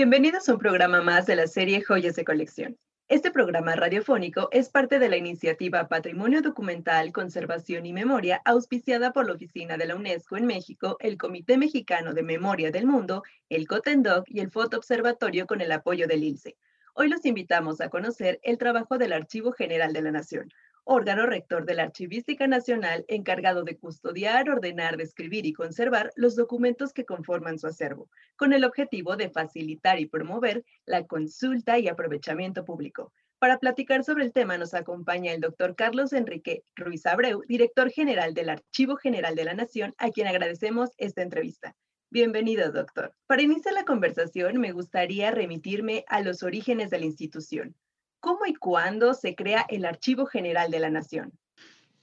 Bienvenidos 0.00 0.48
a 0.48 0.54
un 0.54 0.58
programa 0.58 1.02
más 1.02 1.26
de 1.26 1.36
la 1.36 1.46
serie 1.46 1.82
Joyas 1.82 2.16
de 2.16 2.24
Colección. 2.24 2.78
Este 3.08 3.30
programa 3.30 3.76
radiofónico 3.76 4.48
es 4.50 4.70
parte 4.70 4.98
de 4.98 5.10
la 5.10 5.18
iniciativa 5.18 5.88
Patrimonio 5.88 6.40
Documental, 6.40 7.12
Conservación 7.12 7.84
y 7.84 7.92
Memoria, 7.92 8.40
auspiciada 8.46 9.12
por 9.12 9.26
la 9.26 9.34
Oficina 9.34 9.76
de 9.76 9.84
la 9.84 9.96
UNESCO 9.96 10.38
en 10.38 10.46
México, 10.46 10.96
el 11.00 11.18
Comité 11.18 11.58
Mexicano 11.58 12.14
de 12.14 12.22
Memoria 12.22 12.70
del 12.70 12.86
Mundo, 12.86 13.24
el 13.50 13.68
COTENDOC 13.68 14.24
y 14.26 14.40
el 14.40 14.50
Foto 14.50 14.78
Observatorio 14.78 15.46
con 15.46 15.60
el 15.60 15.70
apoyo 15.70 16.06
del 16.06 16.24
ILSE. 16.24 16.56
Hoy 16.94 17.10
los 17.10 17.26
invitamos 17.26 17.82
a 17.82 17.90
conocer 17.90 18.40
el 18.42 18.56
trabajo 18.56 18.96
del 18.96 19.12
Archivo 19.12 19.52
General 19.52 19.92
de 19.92 20.00
la 20.00 20.12
Nación, 20.12 20.50
órgano 20.92 21.24
rector 21.24 21.66
de 21.66 21.74
la 21.74 21.84
Archivística 21.84 22.48
Nacional 22.48 23.04
encargado 23.06 23.62
de 23.62 23.78
custodiar, 23.78 24.50
ordenar, 24.50 24.96
describir 24.96 25.46
y 25.46 25.52
conservar 25.52 26.10
los 26.16 26.34
documentos 26.34 26.92
que 26.92 27.04
conforman 27.04 27.60
su 27.60 27.68
acervo, 27.68 28.10
con 28.34 28.52
el 28.52 28.64
objetivo 28.64 29.16
de 29.16 29.30
facilitar 29.30 30.00
y 30.00 30.06
promover 30.06 30.64
la 30.86 31.06
consulta 31.06 31.78
y 31.78 31.86
aprovechamiento 31.86 32.64
público. 32.64 33.12
Para 33.38 33.58
platicar 33.58 34.02
sobre 34.02 34.24
el 34.24 34.32
tema 34.32 34.58
nos 34.58 34.74
acompaña 34.74 35.32
el 35.32 35.40
doctor 35.40 35.76
Carlos 35.76 36.12
Enrique 36.12 36.64
Ruiz 36.74 37.06
Abreu, 37.06 37.42
director 37.46 37.88
general 37.90 38.34
del 38.34 38.48
Archivo 38.48 38.96
General 38.96 39.36
de 39.36 39.44
la 39.44 39.54
Nación, 39.54 39.94
a 39.96 40.10
quien 40.10 40.26
agradecemos 40.26 40.90
esta 40.98 41.22
entrevista. 41.22 41.76
Bienvenido, 42.10 42.72
doctor. 42.72 43.14
Para 43.28 43.42
iniciar 43.42 43.74
la 43.74 43.84
conversación, 43.84 44.58
me 44.58 44.72
gustaría 44.72 45.30
remitirme 45.30 46.04
a 46.08 46.20
los 46.20 46.42
orígenes 46.42 46.90
de 46.90 46.98
la 46.98 47.06
institución. 47.06 47.76
¿Cómo 48.20 48.44
y 48.46 48.54
cuándo 48.54 49.14
se 49.14 49.34
crea 49.34 49.64
el 49.68 49.86
Archivo 49.86 50.26
General 50.26 50.70
de 50.70 50.78
la 50.78 50.90
Nación? 50.90 51.32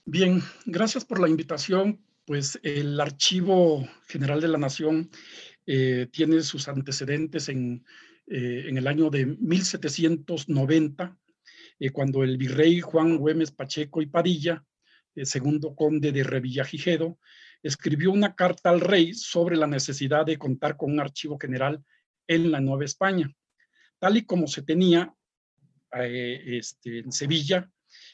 Bien, 0.06 0.42
gracias 0.66 1.06
por 1.06 1.20
la 1.20 1.30
invitación. 1.30 2.04
Pues 2.26 2.60
el 2.64 3.00
Archivo 3.00 3.88
General 4.08 4.42
de 4.42 4.48
la 4.48 4.58
Nación 4.58 5.10
eh, 5.68 6.08
tiene 6.12 6.42
sus 6.42 6.68
antecedentes 6.68 7.50
en, 7.50 7.86
eh, 8.26 8.66
en, 8.68 8.78
el 8.78 8.88
año 8.88 9.10
de 9.10 9.28
1790, 9.28 11.18
eh, 11.80 11.90
cuando 11.92 12.24
el 12.24 12.38
virrey 12.38 12.82
Juan 12.82 13.18
Güemes 13.18 13.52
Pacheco 13.52 14.02
y 14.02 14.08
Padilla, 14.08 14.66
segundo 15.24 15.76
conde 15.76 16.12
de 16.12 16.24
Revillagigedo, 16.24 17.18
escribió 17.64 18.12
una 18.12 18.36
carta 18.36 18.70
al 18.70 18.82
rey 18.82 19.14
sobre 19.14 19.56
la 19.56 19.68
necesidad 19.68 20.26
de 20.26 20.38
contar 20.38 20.78
con 20.78 20.92
un 20.92 21.00
archivo 21.00 21.38
general 21.40 21.84
en 22.28 22.52
la 22.52 22.60
Nueva 22.60 22.86
España, 22.86 23.34
tal 24.00 24.18
y 24.18 24.26
como 24.26 24.48
se 24.48 24.62
tenía 24.62 25.12
eh, 25.12 25.17
este, 26.06 27.00
en 27.00 27.12
Sevilla, 27.12 27.70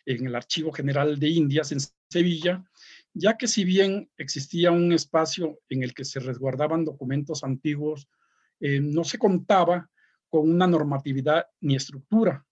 en 0.05 0.27
el 0.27 0.35
Archivo 0.35 0.71
General 0.71 1.19
de 1.19 1.29
Indias 1.29 1.71
en 1.71 1.79
Sevilla, 2.09 2.63
ya 3.13 3.37
que 3.37 3.47
si 3.47 3.63
bien 3.63 4.11
existía 4.17 4.71
un 4.71 4.91
espacio 4.91 5.59
en 5.69 5.83
el 5.83 5.93
que 5.93 6.05
se 6.05 6.19
resguardaban 6.19 6.83
documentos 6.83 7.43
antiguos, 7.43 8.07
eh, 8.59 8.79
no 8.79 9.03
se 9.03 9.17
contaba 9.17 9.89
con 10.29 10.49
una 10.49 10.67
normatividad 10.67 11.45
ni 11.61 11.75
estructura, 11.75 12.45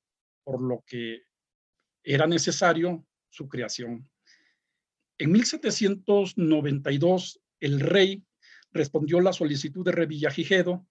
por 0.43 0.61
lo 0.61 0.83
que 0.85 1.23
era 2.03 2.27
necesario 2.27 3.05
su 3.29 3.47
creación. 3.47 4.09
En 5.17 5.31
1792, 5.31 7.41
el 7.59 7.79
rey 7.79 8.23
respondió 8.71 9.21
la 9.21 9.33
solicitud 9.33 9.85
de 9.85 9.91
Revillagigedo, 9.91 10.87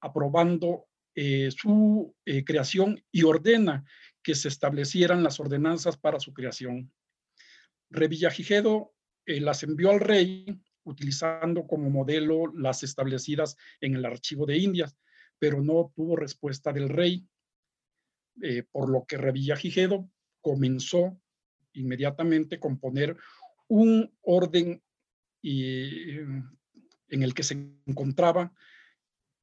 aprobando 0.00 0.86
eh, 1.18 1.50
su 1.50 2.14
eh, 2.26 2.44
creación 2.44 3.02
y 3.10 3.22
ordena 3.22 3.86
que 4.22 4.34
se 4.34 4.48
establecieran 4.48 5.22
las 5.22 5.40
ordenanzas 5.40 5.96
para 5.96 6.20
su 6.20 6.34
creación. 6.34 6.92
Revillagigedo 7.88 8.92
eh, 9.24 9.40
las 9.40 9.62
envió 9.62 9.90
al 9.90 10.00
rey 10.00 10.44
utilizando 10.84 11.66
como 11.66 11.88
modelo 11.88 12.52
las 12.54 12.82
establecidas 12.82 13.56
en 13.80 13.94
el 13.94 14.04
archivo 14.04 14.44
de 14.44 14.58
Indias, 14.58 14.94
pero 15.38 15.62
no 15.62 15.90
tuvo 15.96 16.16
respuesta 16.16 16.70
del 16.70 16.90
rey, 16.90 17.26
por 18.70 18.90
lo 18.90 19.06
que 19.06 19.16
Revillagigedo 19.16 20.08
comenzó 20.42 21.18
inmediatamente 21.72 22.60
con 22.60 22.78
poner 22.78 23.16
un 23.66 24.14
orden 24.20 24.80
en 25.42 26.52
el 27.08 27.34
que 27.34 27.42
se 27.42 27.54
encontraba 27.86 28.52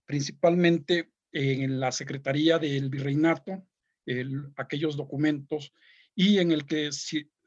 principalmente 0.06 1.13
en 1.34 1.80
la 1.80 1.92
Secretaría 1.92 2.60
del 2.60 2.90
Virreinato, 2.90 3.68
aquellos 4.56 4.96
documentos, 4.96 5.74
y 6.16 6.38
en 6.38 6.52
el 6.52 6.66
que 6.66 6.92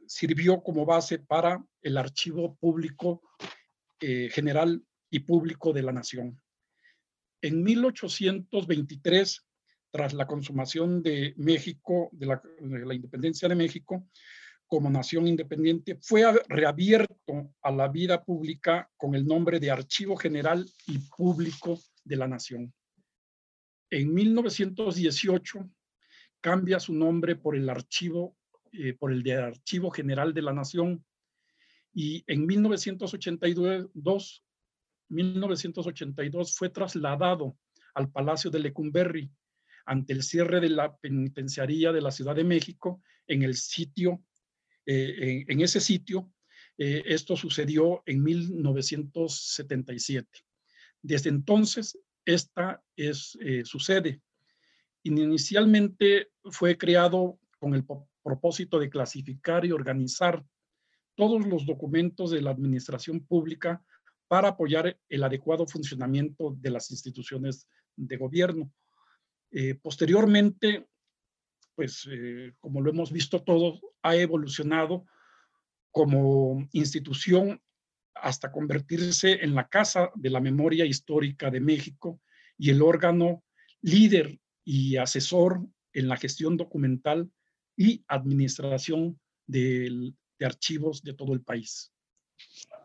sirvió 0.06 0.62
como 0.62 0.84
base 0.84 1.20
para 1.20 1.64
el 1.82 1.97
archivo 1.97 2.56
público 2.56 3.22
eh, 4.00 4.28
general 4.32 4.84
y 5.10 5.20
público 5.20 5.72
de 5.72 5.82
la 5.82 5.92
nación. 5.92 6.41
En 7.41 7.62
1823, 7.62 9.47
tras 9.91 10.14
la 10.14 10.26
consumación 10.26 11.03
de 11.03 11.34
México, 11.36 12.10
de 12.12 12.26
la 12.26 12.94
independencia 12.94 13.48
de 13.48 13.54
México, 13.54 14.08
como 14.66 14.91
nación 14.91 15.28
independiente, 15.28 15.97
fue 16.03 16.24
reabierto 16.48 17.54
a 17.62 17.70
la 17.70 17.88
vida 17.88 18.24
pública 18.24 18.91
con 18.97 19.14
el 19.14 19.24
nombre 19.24 19.60
de 19.60 19.70
Archivo 19.70 20.16
General 20.16 20.66
y 20.88 20.98
Público 20.98 21.78
de 22.04 22.16
la 22.16 22.26
Nación. 22.26 22.74
En 23.91 24.12
1918 24.12 25.70
cambia 26.41 26.80
su 26.80 26.92
nombre 26.92 27.36
por 27.36 27.56
el 27.56 27.69
archivo, 27.69 28.36
eh, 28.72 28.94
por 28.94 29.12
el 29.12 29.22
de 29.22 29.34
Archivo 29.34 29.91
General 29.91 30.34
de 30.34 30.42
la 30.42 30.52
Nación 30.52 31.04
y 31.98 32.22
en 32.26 32.47
1982, 32.47 34.44
1982 35.08 36.54
fue 36.54 36.69
trasladado 36.69 37.56
al 37.94 38.10
Palacio 38.10 38.50
de 38.50 38.58
Lecumberri 38.58 39.30
ante 39.86 40.12
el 40.12 40.22
cierre 40.22 40.60
de 40.60 40.68
la 40.68 40.94
penitenciaría 40.97 41.92
de 41.92 42.03
la 42.03 42.10
Ciudad 42.10 42.36
de 42.36 42.44
México 42.44 43.03
en 43.26 43.44
el 43.44 43.54
sitio, 43.54 44.22
eh, 44.84 45.47
en, 45.48 45.62
ese 45.62 45.80
sitio. 45.80 46.30
Eh, 46.76 47.03
esto 47.06 47.34
sucedió 47.34 48.03
en 48.04 48.22
1977. 48.22 50.28
Desde 51.00 51.30
entonces, 51.30 51.98
esta 52.26 52.82
es, 52.97 53.38
eh, 53.41 53.64
sucede. 53.64 54.20
Inicialmente 55.04 56.32
fue 56.50 56.76
creado 56.76 57.38
con 57.59 57.75
el 57.75 57.84
propósito 58.22 58.78
de 58.78 58.91
clasificar 58.91 59.64
y 59.64 59.72
organizar 59.72 60.44
todos 61.15 61.47
los 61.47 61.65
documentos 61.65 62.32
de 62.32 62.42
la 62.42 62.50
administración 62.50 63.25
pública 63.25 63.82
para 64.28 64.48
apoyar 64.48 64.98
el 65.09 65.22
adecuado 65.22 65.66
funcionamiento 65.66 66.54
de 66.59 66.70
las 66.70 66.91
instituciones 66.91 67.69
de 67.94 68.16
gobierno. 68.16 68.72
Eh, 69.53 69.76
posteriormente, 69.76 70.88
pues 71.76 72.09
eh, 72.10 72.53
como 72.59 72.81
lo 72.81 72.91
hemos 72.91 73.12
visto 73.12 73.42
todos, 73.42 73.81
ha 74.03 74.16
evolucionado 74.16 75.06
como 75.92 76.69
institución 76.72 77.62
hasta 78.21 78.50
convertirse 78.50 79.44
en 79.44 79.54
la 79.54 79.69
Casa 79.69 80.10
de 80.15 80.31
la 80.31 80.41
Memoria 80.41 80.84
Histórica 80.84 81.50
de 81.50 81.60
México 81.60 82.21
y 82.59 82.71
el 82.71 82.82
órgano 82.82 83.43
líder 83.82 84.38
y 84.65 84.97
asesor 84.97 85.60
en 85.93 86.09
la 86.09 86.16
gestión 86.16 86.56
documental 86.56 87.31
y 87.77 88.04
administración 88.09 89.19
de, 89.47 90.12
archivos 90.41 91.03
de 91.03 91.15
todo 91.15 91.32
el 91.32 91.41
país. 91.41 91.93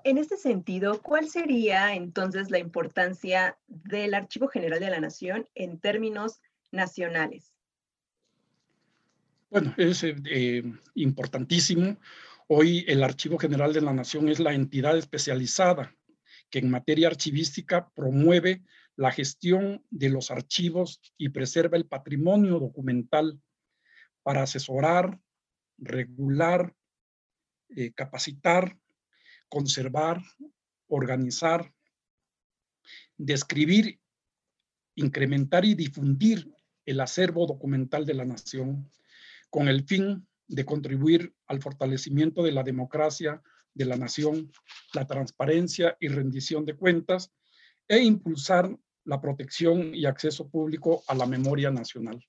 En 0.03 0.17
este 0.17 0.37
sentido, 0.37 1.01
¿cuál 1.01 1.29
sería 1.29 1.93
entonces 1.93 2.49
la 2.49 2.59
importancia 2.59 3.57
del 3.67 4.13
Archivo 4.13 4.47
General 4.47 4.79
de 4.79 4.89
la 4.89 4.99
Nación 4.99 5.47
en 5.55 5.79
términos 5.79 6.41
nacionales? 6.71 7.53
Bueno, 9.49 9.73
es 9.77 10.03
eh, 10.03 10.63
importantísimo 10.95 11.97
Hoy 12.53 12.83
el 12.89 13.01
Archivo 13.01 13.37
General 13.37 13.71
de 13.71 13.79
la 13.79 13.93
Nación 13.93 14.27
es 14.27 14.41
la 14.41 14.53
entidad 14.53 14.97
especializada 14.97 15.95
que 16.49 16.59
en 16.59 16.69
materia 16.69 17.07
archivística 17.07 17.89
promueve 17.95 18.61
la 18.97 19.09
gestión 19.13 19.85
de 19.89 20.09
los 20.09 20.31
archivos 20.31 20.99
y 21.17 21.29
preserva 21.29 21.77
el 21.77 21.87
patrimonio 21.87 22.59
documental 22.59 23.41
para 24.21 24.43
asesorar, 24.43 25.17
regular, 25.77 26.75
eh, 27.69 27.93
capacitar, 27.93 28.77
conservar, 29.47 30.21
organizar, 30.87 31.73
describir, 33.15 34.01
incrementar 34.95 35.63
y 35.63 35.73
difundir 35.73 36.53
el 36.85 36.99
acervo 36.99 37.47
documental 37.47 38.05
de 38.05 38.13
la 38.13 38.25
nación 38.25 38.91
con 39.49 39.69
el 39.69 39.85
fin 39.85 40.27
de 40.51 40.65
contribuir 40.65 41.33
al 41.47 41.61
fortalecimiento 41.61 42.43
de 42.43 42.51
la 42.51 42.63
democracia 42.63 43.41
de 43.73 43.85
la 43.85 43.95
nación, 43.95 44.51
la 44.93 45.07
transparencia 45.07 45.95
y 45.99 46.09
rendición 46.09 46.65
de 46.65 46.75
cuentas 46.75 47.31
e 47.87 47.99
impulsar 47.99 48.77
la 49.05 49.21
protección 49.21 49.95
y 49.95 50.05
acceso 50.05 50.49
público 50.49 51.03
a 51.07 51.15
la 51.15 51.25
memoria 51.25 51.71
nacional. 51.71 52.21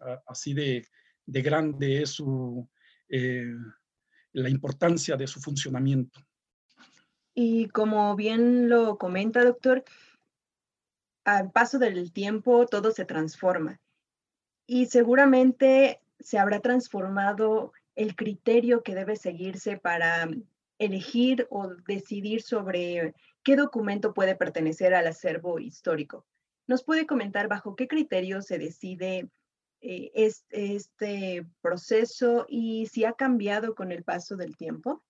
Ah, 0.00 0.20
así 0.26 0.52
de, 0.52 0.86
grande 1.26 2.02
es 2.02 2.10
su, 2.10 2.68
eh, 3.08 3.54
la 4.32 4.48
importancia 4.48 5.16
de 5.16 5.26
su 5.26 5.40
funcionamiento. 5.40 6.20
Y 7.34 7.68
como 7.68 8.16
bien 8.16 8.68
lo 8.68 8.98
comenta, 8.98 9.44
doctor, 9.44 9.84
al 11.24 11.52
paso 11.52 11.78
del 11.78 12.12
tiempo 12.12 12.66
todo 12.66 12.90
se 12.90 13.04
transforma 13.04 13.80
y 14.66 14.86
seguramente 14.86 16.00
se 16.20 16.38
habrá 16.38 16.60
transformado 16.60 17.72
el 17.94 18.14
criterio 18.14 18.82
que 18.82 18.94
debe 18.94 19.16
seguirse 19.16 19.76
para 19.76 20.28
elegir 20.78 21.46
o 21.50 21.74
decidir 21.86 22.42
sobre 22.42 23.14
qué 23.42 23.56
documento 23.56 24.14
puede 24.14 24.36
pertenecer 24.36 24.94
al 24.94 25.06
acervo 25.06 25.58
histórico. 25.58 26.24
¿Nos 26.66 26.84
puede 26.84 27.06
comentar 27.06 27.48
bajo 27.48 27.74
qué 27.74 27.88
criterio 27.88 28.42
se 28.42 28.58
decide 28.58 29.28
eh, 29.80 30.10
este, 30.50 31.46
proceso 31.60 32.46
y 32.48 32.86
si 32.86 33.04
ha 33.04 33.12
cambiado 33.12 33.74
con 33.74 33.90
el 33.90 34.04
paso 34.04 34.36
del 34.36 34.56
tiempo? 34.56 35.02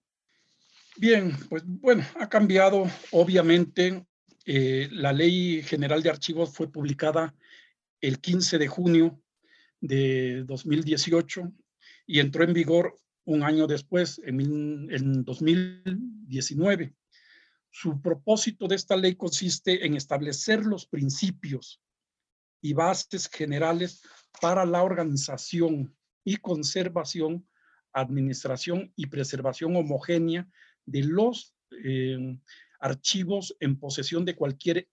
Bien, 0.97 1.33
pues 1.49 1.63
bueno, 1.67 2.05
ha 2.19 2.29
cambiado 2.29 2.87
obviamente. 3.11 4.05
Eh, 4.51 4.89
la 4.93 5.13
Ley 5.13 5.63
General 5.63 6.03
de 6.03 6.09
Archivos 6.09 6.55
fue 6.55 6.73
publicada 6.73 7.35
el 8.01 8.19
15 8.19 8.57
de 8.57 8.67
junio 8.67 9.21
de 9.81 10.45
2018 10.45 11.53
y 12.07 12.21
entró 12.21 12.45
en 12.45 12.53
vigor 12.53 12.97
un 13.25 13.43
año 13.43 13.67
después, 13.67 14.21
en, 14.25 14.89
en 14.91 15.25
2019. 15.25 16.95
Su 17.71 18.01
propósito 18.01 18.67
de 18.67 18.77
esta 18.77 18.97
ley 18.97 19.15
consiste 19.15 19.85
en 19.85 19.95
establecer 19.95 20.65
los 20.65 20.87
principios 20.87 21.83
y 22.61 22.73
bases 22.73 23.29
generales 23.29 24.03
para 24.41 24.65
la 24.65 24.83
organización 24.83 25.95
y 26.25 26.37
conservación, 26.37 27.47
administración 27.93 28.93
y 28.97 29.07
preservación 29.07 29.77
homogénea 29.77 30.49
de 30.87 31.05
los 31.05 31.55
eh, 31.85 32.39
archivos 32.81 33.57
en 33.61 33.79
posesión 33.79 34.25
de 34.25 34.37
cualquier 34.37 34.89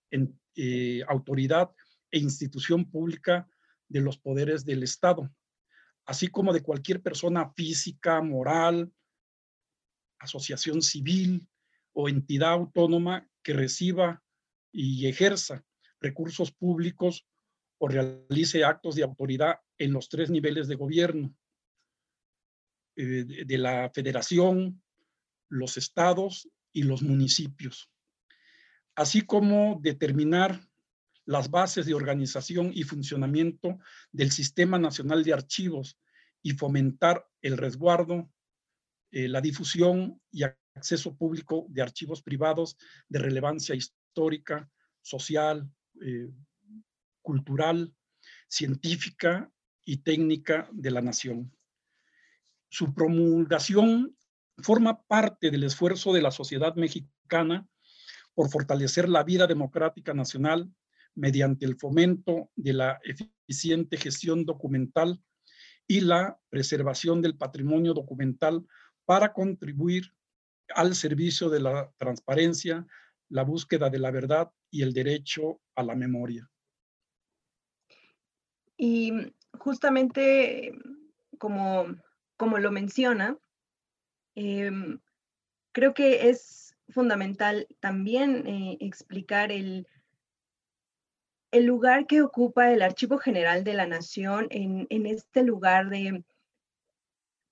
eh, 0.56 1.02
autoridad 1.08 1.70
e 2.10 2.18
institución 2.18 2.84
pública 2.90 3.48
de 3.88 4.00
los 4.00 4.18
poderes 4.18 4.64
del 4.64 4.82
Estado, 4.82 5.30
así 6.04 6.28
como 6.28 6.52
de 6.52 6.62
cualquier 6.62 7.02
persona 7.02 7.52
física, 7.54 8.22
moral, 8.22 8.92
asociación 10.18 10.82
civil 10.82 11.46
o 11.92 12.08
entidad 12.08 12.52
autónoma 12.52 13.28
que 13.42 13.52
reciba 13.52 14.22
y 14.72 15.06
ejerza 15.06 15.64
recursos 16.00 16.52
públicos 16.52 17.26
o 17.78 17.88
realice 17.88 18.64
actos 18.64 18.94
de 18.94 19.02
autoridad 19.02 19.60
en 19.78 19.92
los 19.92 20.08
tres 20.08 20.30
niveles 20.30 20.68
de 20.68 20.74
gobierno, 20.76 21.34
eh, 22.96 23.44
de 23.44 23.58
la 23.58 23.90
federación, 23.94 24.82
los 25.48 25.76
estados 25.76 26.48
y 26.72 26.82
los 26.82 27.02
municipios, 27.02 27.90
así 28.94 29.22
como 29.22 29.78
determinar 29.82 30.60
las 31.26 31.50
bases 31.50 31.86
de 31.86 31.94
organización 31.94 32.70
y 32.72 32.84
funcionamiento 32.84 33.78
del 34.12 34.30
Sistema 34.30 34.78
Nacional 34.78 35.24
de 35.24 35.34
Archivos 35.34 35.98
y 36.40 36.52
fomentar 36.52 37.26
el 37.42 37.58
resguardo, 37.58 38.30
eh, 39.10 39.28
la 39.28 39.40
difusión 39.40 40.20
y 40.30 40.44
acceso 40.44 41.16
público 41.16 41.66
de 41.68 41.82
archivos 41.82 42.22
privados 42.22 42.76
de 43.08 43.18
relevancia 43.18 43.74
histórica, 43.74 44.70
social, 45.02 45.68
eh, 46.00 46.30
cultural, 47.22 47.92
científica 48.48 49.50
y 49.84 49.98
técnica 49.98 50.68
de 50.72 50.90
la 50.92 51.02
nación. 51.02 51.52
Su 52.68 52.94
promulgación 52.94 54.16
forma 54.58 55.02
parte 55.02 55.50
del 55.50 55.64
esfuerzo 55.64 56.12
de 56.12 56.22
la 56.22 56.30
sociedad 56.30 56.76
mexicana 56.76 57.68
por 58.34 58.48
fortalecer 58.48 59.08
la 59.08 59.24
vida 59.24 59.46
democrática 59.46 60.14
nacional 60.14 60.70
mediante 61.16 61.66
el 61.66 61.76
fomento 61.76 62.50
de 62.54 62.74
la 62.74 63.00
eficiente 63.02 63.96
gestión 63.96 64.44
documental 64.44 65.20
y 65.88 66.00
la 66.00 66.38
preservación 66.50 67.22
del 67.22 67.36
patrimonio 67.36 67.94
documental 67.94 68.64
para 69.04 69.32
contribuir 69.32 70.12
al 70.74 70.94
servicio 70.94 71.48
de 71.48 71.60
la 71.60 71.92
transparencia, 71.96 72.86
la 73.28 73.42
búsqueda 73.42 73.88
de 73.88 73.98
la 73.98 74.10
verdad 74.10 74.50
y 74.70 74.82
el 74.82 74.92
derecho 74.92 75.60
a 75.74 75.82
la 75.82 75.94
memoria. 75.94 76.48
Y 78.76 79.12
justamente 79.58 80.72
como, 81.38 81.86
como 82.36 82.58
lo 82.58 82.70
menciona, 82.70 83.38
em, 84.34 85.00
creo 85.72 85.94
que 85.94 86.28
es 86.28 86.76
fundamental 86.88 87.66
también 87.80 88.46
eh, 88.46 88.76
explicar 88.80 89.50
el 89.50 89.86
el 91.56 91.64
lugar 91.64 92.06
que 92.06 92.22
ocupa 92.22 92.72
el 92.72 92.82
Archivo 92.82 93.18
General 93.18 93.64
de 93.64 93.74
la 93.74 93.86
Nación 93.86 94.46
en, 94.50 94.86
este 95.06 95.42
lugar 95.42 95.88
de 95.88 96.22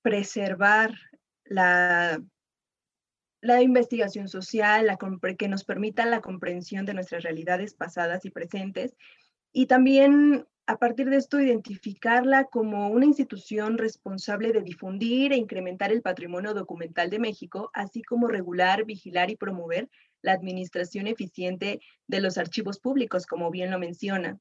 preservar 0.02 0.94
la, 1.44 2.20
investigación 3.62 4.28
social, 4.28 4.98
que 5.38 5.48
nos 5.48 5.64
permita 5.64 6.04
la 6.06 6.20
comprensión 6.20 6.84
de 6.84 6.94
nuestras 6.94 7.22
realidades 7.22 7.74
pasadas 7.74 8.24
y 8.24 8.30
presentes, 8.30 8.94
y 9.52 9.66
también 9.66 10.46
a 10.66 10.78
partir 10.78 11.08
de 11.08 11.16
esto 11.16 11.40
identificarla 11.40 12.44
como 12.44 12.88
una 12.88 13.04
institución 13.04 13.78
responsable 13.78 14.52
de 14.52 14.62
difundir 14.62 15.32
e 15.32 15.36
incrementar 15.36 15.92
el 15.92 16.02
patrimonio 16.02 16.54
documental 16.54 17.10
de 17.10 17.18
México, 17.18 17.70
así 17.74 18.02
como 18.02 18.28
regular, 18.28 18.84
vigilar 18.84 19.30
y 19.30 19.36
promover 19.36 19.88
la 20.24 20.32
administración 20.32 21.06
eficiente 21.06 21.80
de 22.06 22.20
los 22.20 22.38
archivos 22.38 22.80
públicos, 22.80 23.26
como 23.26 23.50
bien 23.50 23.70
lo 23.70 23.78
menciona. 23.78 24.40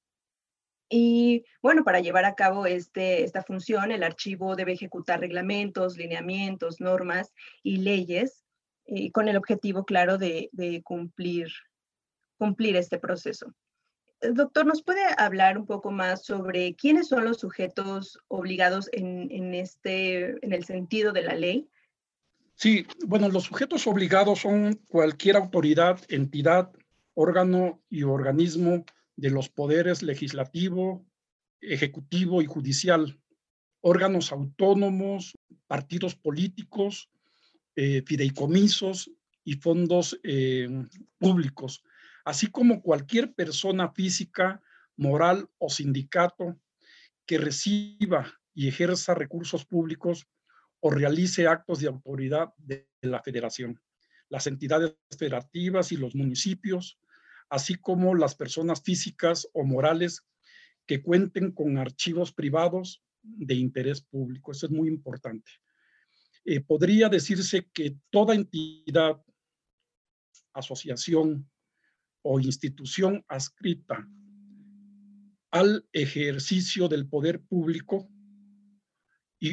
Y 0.89 1.43
bueno, 1.61 1.83
para 1.83 1.99
llevar 1.99 2.23
a 2.23 2.35
cabo 2.35 2.65
este, 2.65 3.23
esta 3.23 3.43
función, 3.43 3.91
el 3.91 4.03
archivo 4.03 4.55
debe 4.55 4.73
ejecutar 4.73 5.19
reglamentos, 5.19 5.97
lineamientos, 5.97 6.79
normas 6.79 7.33
y 7.63 7.77
leyes 7.77 8.45
eh, 8.85 9.11
con 9.11 9.27
el 9.27 9.35
objetivo 9.35 9.83
claro 9.83 10.17
de, 10.17 10.49
cumplir, 10.85 11.47
cumplir 12.37 12.77
este 12.77 12.97
proceso. 12.97 13.53
Doctor, 14.21 14.65
¿nos 14.65 14.83
puede 14.83 15.03
hablar 15.17 15.57
un 15.57 15.65
poco 15.65 15.91
más 15.91 16.23
sobre 16.23 16.75
quiénes 16.75 17.09
son 17.09 17.25
los 17.25 17.39
sujetos 17.39 18.19
obligados 18.29 18.89
en, 18.93 19.29
en, 19.31 19.53
este, 19.53 20.37
en 20.45 20.53
el 20.53 20.63
sentido 20.63 21.11
de 21.11 21.23
la 21.23 21.35
ley? 21.35 21.67
Sí, 22.55 22.85
bueno, 23.05 23.29
los 23.29 23.43
sujetos 23.43 23.87
obligados 23.87 24.39
son 24.41 24.75
cualquier 24.87 25.35
autoridad, 25.35 25.99
entidad, 26.09 26.71
órgano 27.13 27.81
y 27.89 28.03
organismo 28.03 28.85
de 29.15 29.29
los 29.29 29.49
poderes 29.49 30.01
legislativo, 30.03 31.05
ejecutivo 31.61 32.41
y 32.41 32.45
judicial, 32.45 33.19
órganos 33.81 34.31
autónomos, 34.31 35.37
partidos 35.67 36.15
políticos, 36.15 37.09
eh, 37.75 38.03
fideicomisos 38.05 39.11
y 39.43 39.55
fondos 39.55 40.19
eh, 40.23 40.69
públicos, 41.17 41.83
así 42.23 42.47
como 42.47 42.81
cualquier 42.81 43.33
persona 43.33 43.91
física, 43.91 44.61
moral 44.95 45.49
o 45.57 45.69
sindicato 45.69 46.59
que 47.25 47.37
reciba 47.37 48.31
y 48.53 48.67
ejerza 48.67 49.15
recursos 49.15 49.65
públicos 49.65 50.27
o 50.85 50.89
realice 50.89 51.47
actos 51.47 51.79
de 51.79 51.87
autoridad 51.87 52.53
de 52.57 52.89
la 53.03 53.23
federación, 53.23 53.79
las 54.27 54.47
entidades 54.47 54.97
federativas 55.17 55.93
y 55.93 55.97
los 55.97 56.13
municipios, 56.13 56.99
así 57.49 57.75
como 57.75 58.15
las 58.15 58.35
personas 58.35 58.81
físicas 58.83 59.47
o 59.53 59.63
morales 59.63 60.25
que 60.85 61.01
cuenten 61.01 61.51
con 61.53 61.77
archivos 61.77 62.33
privados 62.33 63.01
de 63.21 63.53
interés 63.53 64.01
público. 64.01 64.51
Eso 64.51 64.65
es 64.65 64.73
muy 64.73 64.89
importante. 64.89 65.49
Eh, 66.43 66.59
podría 66.59 67.07
decirse 67.07 67.69
que 67.73 67.95
toda 68.09 68.35
entidad, 68.35 69.23
asociación 70.51 71.49
o 72.23 72.41
institución 72.41 73.23
adscrita 73.29 74.05
al 75.49 75.87
ejercicio 75.93 76.89
del 76.89 77.07
poder 77.07 77.39
público 77.39 78.09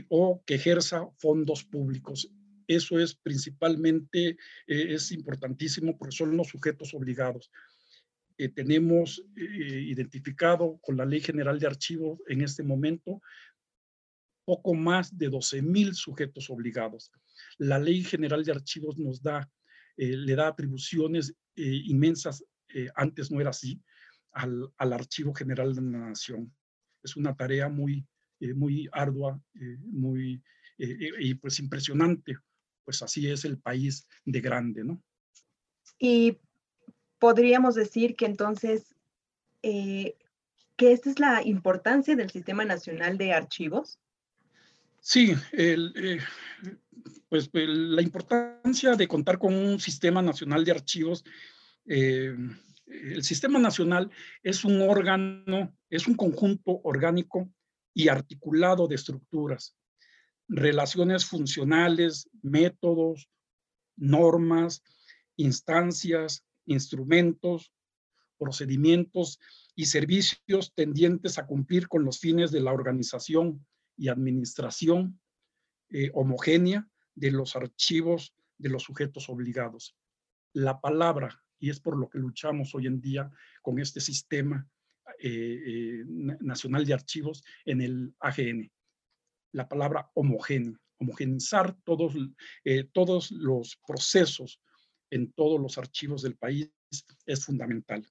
o 0.09 0.43
que 0.47 0.55
ejerza 0.55 1.09
fondos 1.19 1.65
públicos. 1.65 2.31
Eso 2.67 3.01
es 3.01 3.17
principalmente, 3.17 4.29
eh, 4.29 4.37
es 4.67 5.11
importantísimo 5.11 5.99
porque 5.99 6.17
son 6.17 6.37
los 6.37 6.49
sujetos 6.49 6.95
obligados. 6.95 7.51
Eh, 8.39 8.49
tenemos 8.49 9.25
eh, 9.37 9.81
identificado 9.89 10.79
con 10.81 10.97
la 10.97 11.05
Ley 11.05 11.21
General 11.21 11.59
de 11.59 11.67
Archivos 11.67 12.21
en 12.29 12.43
este 12.43 12.63
momento 12.63 13.21
poco 14.45 14.75
más 14.75 15.17
de 15.19 15.29
12 15.29 15.63
mil 15.63 15.95
sujetos 15.95 16.49
obligados. 16.49 17.11
La 17.59 17.79
Ley 17.79 18.05
General 18.05 18.45
de 18.45 18.53
Archivos 18.53 18.97
nos 18.99 19.21
da, 19.23 19.51
le 19.97 20.35
da 20.35 20.49
atribuciones 20.49 21.35
inmensas, 21.55 22.43
antes 22.95 23.31
no 23.31 23.41
era 23.41 23.51
así, 23.51 23.81
al, 24.33 24.73
al 24.77 24.93
Archivo 24.93 25.35
General 25.35 25.75
de 25.75 25.83
la 25.83 25.99
Nación. 26.09 26.53
Es 27.03 27.17
una 27.17 27.37
tarea 27.37 27.69
muy, 27.69 28.05
eh, 28.41 28.55
muy 28.55 28.89
ardua, 28.93 29.41
eh, 29.55 29.77
muy, 29.81 30.43
eh, 30.79 31.11
y 31.19 31.35
pues 31.35 31.59
impresionante. 31.61 32.37
Pues 32.85 33.03
así 33.03 33.29
es 33.29 33.45
el 33.45 33.59
país 33.59 34.07
de 34.25 34.41
grande, 34.41 34.83
¿no? 34.83 35.03
Y 35.99 36.39
podríamos 37.19 37.75
decir 37.75 38.17
que 38.17 38.27
entonces 38.27 38.95
eh, 39.63 40.17
que 40.77 40.93
esta 40.93 41.11
es 41.11 41.19
la 41.19 41.43
importancia 41.45 42.17
del 42.17 42.31
Sistema 42.31 42.65
Nacional 42.65 43.19
de 43.19 43.35
Archivos? 43.35 43.99
Sí, 45.01 45.35
eh, 45.53 46.19
pues 47.29 47.51
la 47.53 48.01
importancia 48.01 48.95
de 48.97 49.07
contar 49.07 49.39
con 49.39 49.55
un 49.55 49.79
Sistema 49.79 50.23
Nacional 50.23 50.65
de 50.65 50.71
Archivos 50.71 51.23
eh, 51.87 52.35
el 52.87 53.23
Sistema 53.23 53.59
Nacional 53.59 54.11
es 54.43 54.65
un 54.65 54.81
órgano, 54.81 55.77
es 55.91 56.07
un 56.07 56.15
conjunto 56.15 56.81
orgánico 56.83 57.49
y 57.95 58.09
articulado 58.09 58.87
de 58.89 58.95
estructuras, 58.95 59.77
relaciones 60.49 61.25
funcionales, 61.25 62.29
métodos, 62.43 63.29
normas, 63.97 64.83
instancias, 65.37 66.45
instrumentos, 66.67 67.73
procedimientos 68.39 69.39
y 69.75 69.87
servicios 69.87 70.73
tendientes 70.75 71.39
a 71.39 71.47
cumplir 71.47 71.89
con 71.89 72.05
los 72.05 72.19
fines 72.19 72.51
de 72.51 72.61
la 72.61 72.73
organización 72.73 73.67
y 73.97 74.09
administración 74.09 75.21
eh, 75.91 76.11
homogénea 76.15 76.89
de 77.15 77.31
los 77.31 77.55
archivos 77.57 78.35
de 78.57 78.71
los 78.71 78.83
sujetos 78.83 79.29
obligados. 79.29 79.97
La 80.53 80.81
palabra 80.81 81.43
y 81.59 81.71
es 81.71 81.81
por 81.81 81.97
lo 81.97 82.09
que 82.09 82.19
luchamos 82.19 82.75
hoy 82.75 82.87
en 82.87 83.01
día 83.01 83.31
con 83.63 83.79
este 83.79 84.01
sistema 84.01 84.67
eh, 85.23 85.63
eh, 85.67 86.05
nacional 86.41 86.87
de 86.87 86.95
archivos 86.95 87.45
en 87.65 87.83
el 87.83 88.15
AGN. 88.21 88.71
La 89.53 89.69
palabra 89.69 90.11
homogéneo, 90.15 90.79
homogenizar 90.99 91.77
todos, 91.85 92.15
eh, 92.65 92.85
todos 92.93 93.31
los 93.31 93.79
procesos 93.87 94.63
en 95.11 95.33
todos 95.33 95.61
los 95.61 95.77
archivos 95.77 96.23
del 96.23 96.37
país 96.37 96.71
es 97.27 97.45
fundamental. 97.45 98.07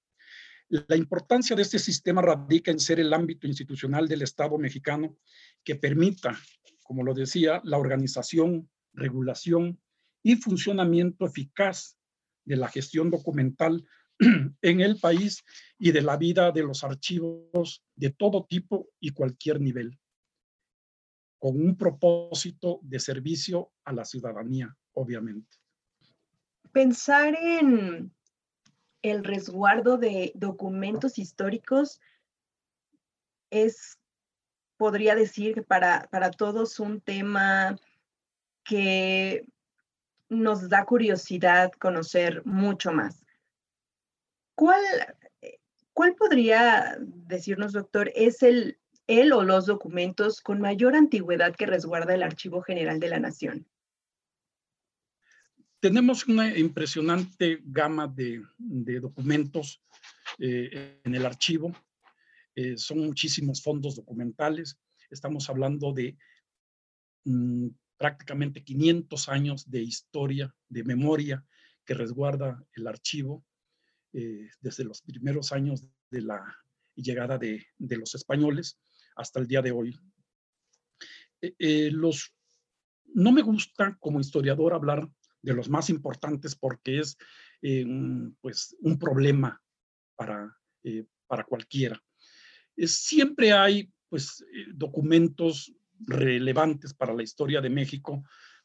La 0.67 0.95
importancia 0.95 1.55
de 1.55 1.63
este 1.63 1.79
sistema 1.79 2.21
radica 2.21 2.69
en 2.69 2.79
ser 2.79 2.99
el 2.99 3.11
ámbito 3.11 3.47
institucional 3.47 4.07
del 4.07 4.21
Estado 4.21 4.57
mexicano 4.59 5.17
que 5.63 5.75
permita, 5.75 6.37
como 6.83 7.03
lo 7.03 7.15
decía, 7.15 7.59
la 7.63 7.79
organización, 7.79 8.69
regulación 8.93 9.81
y 10.21 10.35
funcionamiento 10.35 11.25
eficaz 11.25 11.97
de 12.45 12.55
la 12.55 12.67
gestión 12.67 13.09
documental 13.09 13.83
en 14.61 14.81
el 14.81 14.99
país 14.99 15.43
y 15.77 15.91
de 15.91 16.01
la 16.01 16.17
vida 16.17 16.51
de 16.51 16.63
los 16.63 16.83
archivos 16.83 17.83
de 17.95 18.09
todo 18.09 18.45
tipo 18.45 18.89
y 18.99 19.11
cualquier 19.11 19.61
nivel, 19.61 19.97
con 21.39 21.59
un 21.59 21.77
propósito 21.77 22.79
de 22.83 22.99
servicio 22.99 23.71
a 23.85 23.93
la 23.93 24.03
ciudadanía, 24.03 24.75
obviamente. 24.93 25.57
Pensar 26.71 27.35
en 27.39 28.13
el 29.01 29.23
resguardo 29.23 29.97
de 29.97 30.33
documentos 30.35 31.17
históricos 31.17 32.01
es, 33.49 33.97
podría 34.77 35.15
decir 35.15 35.55
que 35.55 35.63
para, 35.63 36.07
para 36.11 36.29
todos 36.29 36.79
un 36.79 36.99
tema 36.99 37.77
que 38.63 39.45
nos 40.27 40.69
da 40.69 40.85
curiosidad 40.85 41.71
conocer 41.71 42.45
mucho 42.45 42.91
más. 42.91 43.25
¿Cuál, 44.59 44.83
cuál 45.93 46.15
podría 46.15 46.97
decirnos, 46.99 47.71
doctor, 47.71 48.11
es 48.13 48.43
el, 48.43 48.77
el 49.07 49.31
o 49.31 49.45
los 49.45 49.67
documentos 49.67 50.41
con 50.41 50.59
mayor 50.59 50.97
antigüedad 50.97 51.55
que 51.55 51.65
resguarda 51.65 52.13
el 52.13 52.23
Archivo 52.23 52.61
General 52.61 52.99
de 52.99 53.07
la 53.07 53.21
Nación? 53.21 53.65
Tenemos 55.79 56.27
una 56.27 56.57
impresionante 56.57 57.61
gama 57.63 58.05
de, 58.09 58.43
documentos 58.99 59.81
eh, 60.39 60.99
en 61.05 61.15
el 61.15 61.25
archivo. 61.25 61.73
Eh, 62.53 62.75
son 62.75 62.99
muchísimos 62.99 63.63
fondos 63.63 63.95
documentales. 63.95 64.77
Estamos 65.09 65.49
hablando 65.49 65.93
de 65.93 66.17
mm, 67.23 67.69
prácticamente 67.95 68.61
500 68.61 69.29
años 69.29 69.71
de 69.71 69.83
historia, 69.83 70.53
de 70.67 70.83
memoria 70.83 71.45
que 71.85 71.93
resguarda 71.93 72.61
el 72.73 72.87
archivo 72.87 73.45
eh, 74.11 74.49
desde 74.59 74.83
los 74.83 75.03
primeros 75.03 75.51
años 75.51 75.85
de 76.09 76.21
la 76.23 76.43
llegada 76.95 77.37
de, 77.37 77.63
los 77.77 78.15
españoles 78.15 78.79
hasta 79.15 79.39
el 79.39 79.47
día 79.47 79.61
de 79.61 79.71
hoy. 79.71 79.95
Eh, 81.41 81.53
eh, 81.59 81.91
los, 81.91 82.33
no 83.13 83.31
me 83.31 83.43
gusta 83.43 83.95
como 83.99 84.19
historiador 84.19 84.73
hablar 84.73 85.07
de 85.43 85.53
los 85.53 85.69
más 85.69 85.91
importantes 85.91 86.55
porque 86.55 86.99
es 86.99 87.17
pues, 88.41 88.75
un 88.81 88.97
problema 88.97 89.61
para, 90.15 90.57
para 91.27 91.43
cualquiera. 91.43 92.01
siempre 92.75 93.53
hay 93.53 93.93
pues, 94.09 94.43
documentos 94.73 95.71
relevantes 95.99 96.95
para 96.95 97.13
la 97.13 97.21
historia 97.21 97.61
de 97.61 97.69
México, 97.69 98.23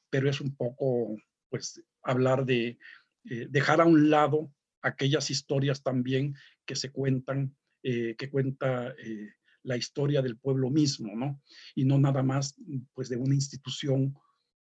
pero 0.09 0.31
es 0.31 0.41
un 0.41 0.57
poco, 0.57 1.17
pues, 1.51 1.83
hablar 2.03 2.47
de 2.47 2.79
dejar 3.23 3.83
a 3.83 3.85
un 3.85 4.09
lado 4.11 4.51
aquellas 4.85 5.31
historias 5.31 5.83
también 5.83 6.35
que 6.65 6.77
se 6.77 6.91
cuentan, 6.91 7.57
eh, 7.83 8.15
que 8.17 8.31
cuenta 8.31 8.95
eh, 8.99 9.33
la 9.63 9.77
historia 9.77 10.23
del 10.23 10.37
pueblo 10.37 10.71
mismo, 10.71 11.17
¿no? 11.17 11.43
Y 11.75 11.85
no 11.85 11.99
nada 11.99 12.23
más, 12.23 12.55
pues, 12.93 13.09
de 13.09 13.17
una 13.17 13.35
institución 13.35 14.15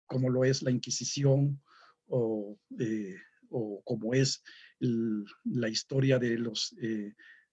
como 0.05 0.29
lo 0.29 0.43
es 0.43 0.61
la 0.61 0.71
Inquisición 0.71 1.61
o, 2.07 2.59
o 3.49 3.81
como 3.83 4.13
es 4.13 4.43
la 4.79 5.69
historia 5.69 6.19
de 6.19 6.37
los 6.37 6.75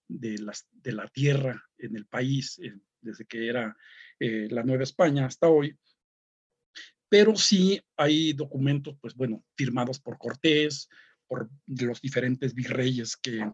de, 0.08 0.38
las, 0.38 0.66
de 0.72 0.92
la 0.92 1.06
tierra 1.08 1.62
en 1.78 1.94
el 1.94 2.06
país, 2.06 2.58
desde 3.00 3.24
que 3.26 3.48
era 3.48 3.76
eh, 4.18 4.48
la 4.50 4.62
Nueva 4.62 4.82
España 4.82 5.26
hasta 5.26 5.48
hoy, 5.48 5.76
pero 7.08 7.36
sí 7.36 7.80
hay 7.96 8.32
documentos, 8.32 8.96
pues 9.00 9.14
bueno, 9.14 9.44
firmados 9.56 10.00
por 10.00 10.18
Cortés, 10.18 10.88
por 11.28 11.50
los 11.66 12.00
diferentes 12.00 12.54
virreyes 12.54 13.16
que 13.16 13.48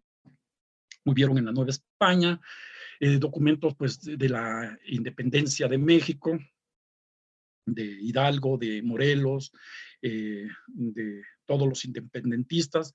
hubieron 1.04 1.38
en 1.38 1.46
la 1.46 1.52
Nueva 1.52 1.70
España, 1.70 2.40
eh, 3.00 3.18
documentos 3.18 3.74
pues 3.76 4.00
de 4.00 4.28
la 4.28 4.78
independencia 4.86 5.68
de 5.68 5.78
México, 5.78 6.38
de 7.66 7.84
Hidalgo, 7.84 8.56
de 8.56 8.82
Morelos, 8.82 9.52
eh, 10.00 10.46
de 10.68 11.22
todos 11.46 11.68
los 11.68 11.84
independentistas, 11.84 12.92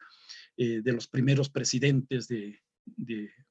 de 0.57 0.91
los 0.91 1.07
primeros 1.07 1.50
presidentes 1.50 2.27
de, 2.27 2.59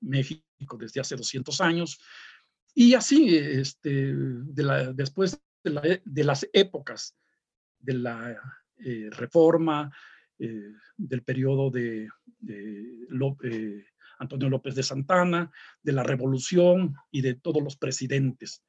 México 0.00 0.76
desde 0.78 1.00
hace 1.00 1.16
200 1.16 1.61
años, 1.62 1.99
y 2.75 2.94
así, 2.94 3.37
este, 3.37 4.14
después 4.94 5.40
de, 5.64 6.25
las 6.25 6.49
épocas 6.52 7.16
de 7.80 7.94
la 7.94 8.40
eh, 8.78 9.08
reforma, 9.11 9.92
eh, 10.38 10.73
del 10.97 11.23
periodo 11.23 11.71
de, 11.71 12.09
eh, 12.49 13.85
Antonio 14.18 14.49
López 14.49 14.75
de 14.75 14.83
Santana, 14.83 15.50
de 15.83 15.92
la 15.92 16.02
revolución 16.02 16.95
y 17.11 17.23
de 17.23 17.35
todos 17.35 17.62
los 17.62 17.76
presidentes. 17.76 18.64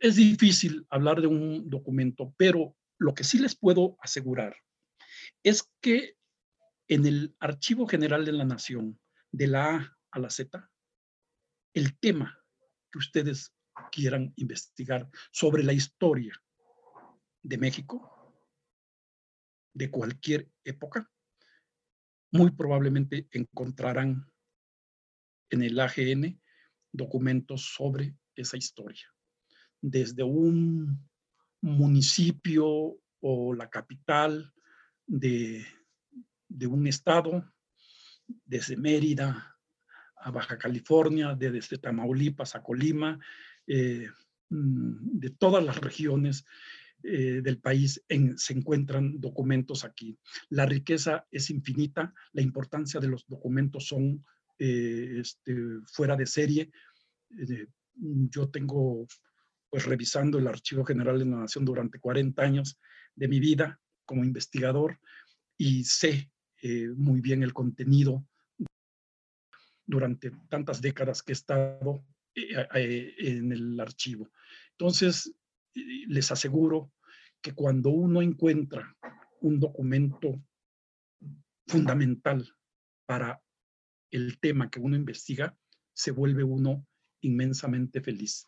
Es 0.00 0.16
difícil 0.16 0.86
hablar 0.90 1.20
de 1.20 1.26
un 1.26 1.68
documento, 1.68 2.34
pero 2.36 2.76
lo 2.98 3.14
que 3.14 3.24
sí 3.24 3.38
les 3.38 3.54
puedo 3.54 3.96
asegurar 4.00 4.56
es 5.42 5.70
que 5.80 6.16
en 6.88 7.06
el 7.06 7.34
Archivo 7.40 7.86
General 7.86 8.24
de 8.24 8.32
la 8.32 8.44
Nación, 8.44 9.00
de 9.32 9.46
la 9.46 9.76
A 9.76 9.98
a 10.10 10.18
la 10.18 10.30
Z, 10.30 10.70
el 11.72 11.98
tema 11.98 12.38
que 12.90 12.98
ustedes 12.98 13.54
quieran 13.90 14.32
investigar 14.36 15.08
sobre 15.32 15.62
la 15.62 15.72
historia 15.72 16.40
de 17.42 17.58
México, 17.58 18.13
de 19.74 19.90
cualquier 19.90 20.48
época, 20.64 21.10
muy 22.30 22.50
probablemente 22.52 23.28
encontrarán 23.32 24.26
en 25.50 25.62
el 25.62 25.78
AGN 25.78 26.40
documentos 26.92 27.74
sobre 27.74 28.16
esa 28.34 28.56
historia. 28.56 29.06
Desde 29.80 30.22
un 30.22 31.08
municipio 31.60 32.96
o 33.20 33.54
la 33.54 33.68
capital 33.68 34.52
de, 35.06 35.66
de 36.48 36.66
un 36.66 36.86
estado, 36.86 37.52
desde 38.44 38.76
Mérida, 38.76 39.54
a 40.16 40.30
Baja 40.30 40.58
California, 40.58 41.34
de 41.34 41.50
desde 41.50 41.78
Tamaulipas 41.78 42.54
a 42.54 42.62
Colima, 42.62 43.18
eh, 43.66 44.08
mm, 44.48 45.18
de 45.18 45.30
todas 45.30 45.62
las 45.62 45.78
regiones 45.80 46.46
eh, 47.04 47.40
del 47.42 47.58
país 47.58 48.02
se 48.36 48.52
encuentran 48.52 49.20
documentos 49.20 49.84
aquí. 49.84 50.18
La 50.48 50.66
riqueza 50.66 51.26
es 51.30 51.50
infinita, 51.50 52.12
la 52.32 52.42
importancia 52.42 53.00
de 53.00 53.08
los 53.08 53.26
documentos 53.26 53.86
son 53.86 54.24
eh, 54.58 55.18
este, 55.20 55.54
fuera 55.86 56.16
de 56.16 56.26
serie. 56.26 56.70
yo 57.96 58.48
tengo, 58.48 59.06
pues 59.70 59.84
revisando 59.84 60.38
el 60.38 60.48
Archivo 60.48 60.84
General 60.84 61.18
de 61.18 61.26
la 61.26 61.38
Nación 61.38 61.64
durante 61.64 62.00
40 62.00 62.42
años 62.42 62.78
de 63.14 63.28
mi 63.28 63.38
vida 63.38 63.80
como 64.04 64.24
investigador 64.24 64.98
y 65.56 65.84
sé 65.84 66.30
muy 66.96 67.20
bien 67.20 67.42
el 67.42 67.52
contenido 67.52 68.26
durante 69.86 70.30
tantas 70.48 70.80
décadas 70.80 71.22
que 71.22 71.32
he 71.32 71.34
estado 71.34 72.04
eh, 72.34 72.66
eh, 72.74 73.14
en 73.18 73.52
el 73.52 73.78
archivo. 73.78 74.30
Entonces, 74.72 75.32
les 75.74 76.30
aseguro 76.30 76.92
que 77.40 77.52
cuando 77.52 77.90
uno 77.90 78.22
encuentra 78.22 78.96
un 79.40 79.60
documento 79.60 80.42
fundamental 81.66 82.48
para 83.06 83.42
el 84.10 84.38
tema 84.38 84.70
que 84.70 84.80
uno 84.80 84.96
investiga, 84.96 85.56
se 85.92 86.10
vuelve 86.10 86.44
uno 86.44 86.86
inmensamente 87.20 88.00
feliz. 88.00 88.46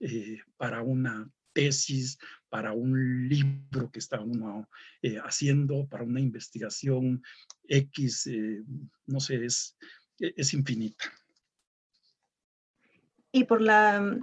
Eh, 0.00 0.40
para 0.56 0.82
una 0.82 1.30
tesis, 1.52 2.18
para 2.48 2.72
un 2.72 3.28
libro 3.28 3.90
que 3.90 4.00
está 4.00 4.20
uno 4.20 4.68
eh, 5.02 5.18
haciendo, 5.18 5.86
para 5.86 6.04
una 6.04 6.20
investigación 6.20 7.22
X, 7.68 8.26
eh, 8.26 8.62
no 9.06 9.20
sé, 9.20 9.44
es, 9.44 9.76
es 10.18 10.52
infinita. 10.52 11.04
Y 13.32 13.44
por 13.44 13.60
la, 13.60 14.18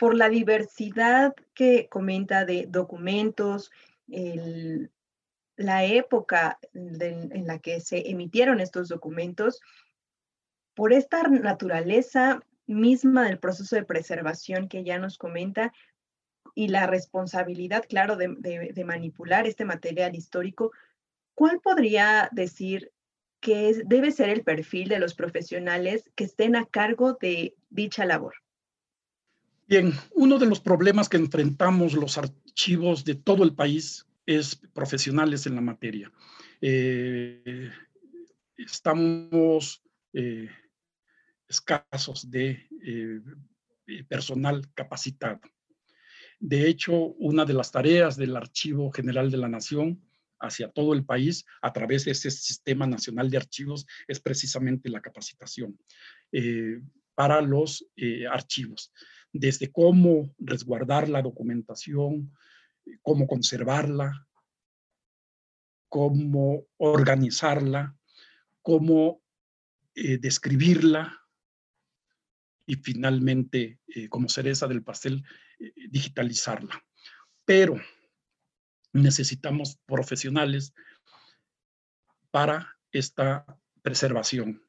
por 0.00 0.16
la 0.16 0.30
diversidad 0.30 1.34
que 1.52 1.86
comenta 1.90 2.46
de 2.46 2.64
documentos, 2.66 3.70
la 5.56 5.84
época 5.84 6.58
en 6.72 7.46
la 7.46 7.58
que 7.58 7.80
se 7.80 8.10
emitieron 8.10 8.60
estos 8.60 8.88
documentos, 8.88 9.60
por 10.74 10.94
esta 10.94 11.22
naturaleza 11.24 12.40
misma 12.66 13.26
del 13.26 13.38
proceso 13.38 13.76
de 13.76 13.84
preservación 13.84 14.68
que 14.68 14.84
ya 14.84 14.98
nos 14.98 15.18
comenta 15.18 15.70
y 16.54 16.68
la 16.68 16.86
responsabilidad, 16.86 17.84
claro, 17.86 18.16
de, 18.16 18.84
manipular 18.86 19.46
este 19.46 19.66
material 19.66 20.16
histórico, 20.16 20.72
¿cuál 21.34 21.60
podría 21.60 22.30
decir 22.32 22.90
que 23.40 23.82
debe 23.84 24.12
ser 24.12 24.30
el 24.30 24.44
perfil 24.44 24.88
de 24.88 24.98
los 24.98 25.14
profesionales 25.14 26.10
que 26.14 26.24
estén 26.24 26.56
a 26.56 26.64
cargo 26.64 27.18
de 27.20 27.54
dicha 27.68 28.06
labor? 28.06 28.32
Bien, 29.70 29.92
uno 30.16 30.40
de 30.40 30.46
los 30.46 30.58
problemas 30.58 31.08
que 31.08 31.16
enfrentamos 31.16 31.92
los 31.92 32.18
archivos 32.18 33.04
de 33.04 33.14
todo 33.14 33.44
el 33.44 33.54
país 33.54 34.04
es 34.26 34.56
profesionales 34.56 35.46
en 35.46 35.54
la 35.54 35.60
materia. 35.60 36.10
Eh, 36.60 37.70
estamos 38.56 39.80
eh, 40.12 40.48
escasos 41.46 42.28
de 42.28 42.66
eh, 42.84 43.20
personal 44.08 44.66
capacitado. 44.74 45.40
De 46.40 46.68
hecho, 46.68 46.92
una 47.20 47.44
de 47.44 47.54
las 47.54 47.70
tareas 47.70 48.16
del 48.16 48.36
Archivo 48.36 48.90
General 48.90 49.30
de 49.30 49.36
la 49.36 49.48
Nación 49.48 50.02
hacia 50.40 50.68
todo 50.68 50.94
el 50.94 51.04
país 51.04 51.46
a 51.62 51.72
través 51.72 52.06
de 52.06 52.10
ese 52.10 52.32
Sistema 52.32 52.88
Nacional 52.88 53.30
de 53.30 53.36
Archivos 53.36 53.86
es 54.08 54.18
precisamente 54.18 54.90
la 54.90 55.00
capacitación 55.00 55.78
para 57.14 57.40
los 57.42 57.86
archivos, 58.32 58.92
desde 59.32 59.70
cómo 59.70 60.34
resguardar 60.38 61.08
la 61.08 61.22
documentación, 61.22 62.32
cómo 63.02 63.26
conservarla, 63.26 64.26
cómo 65.88 66.64
organizarla, 66.78 67.96
cómo 68.62 69.22
describirla, 69.94 71.20
y 72.70 72.76
finalmente, 72.76 73.80
eh, 73.88 74.08
como 74.08 74.28
cereza 74.28 74.68
del 74.68 74.84
pastel, 74.84 75.24
eh, 75.58 75.72
digitalizarla. 75.90 76.80
Pero 77.44 77.74
necesitamos 78.92 79.76
profesionales 79.86 80.72
para 82.30 82.78
esta 82.92 83.44
preservación, 83.82 84.62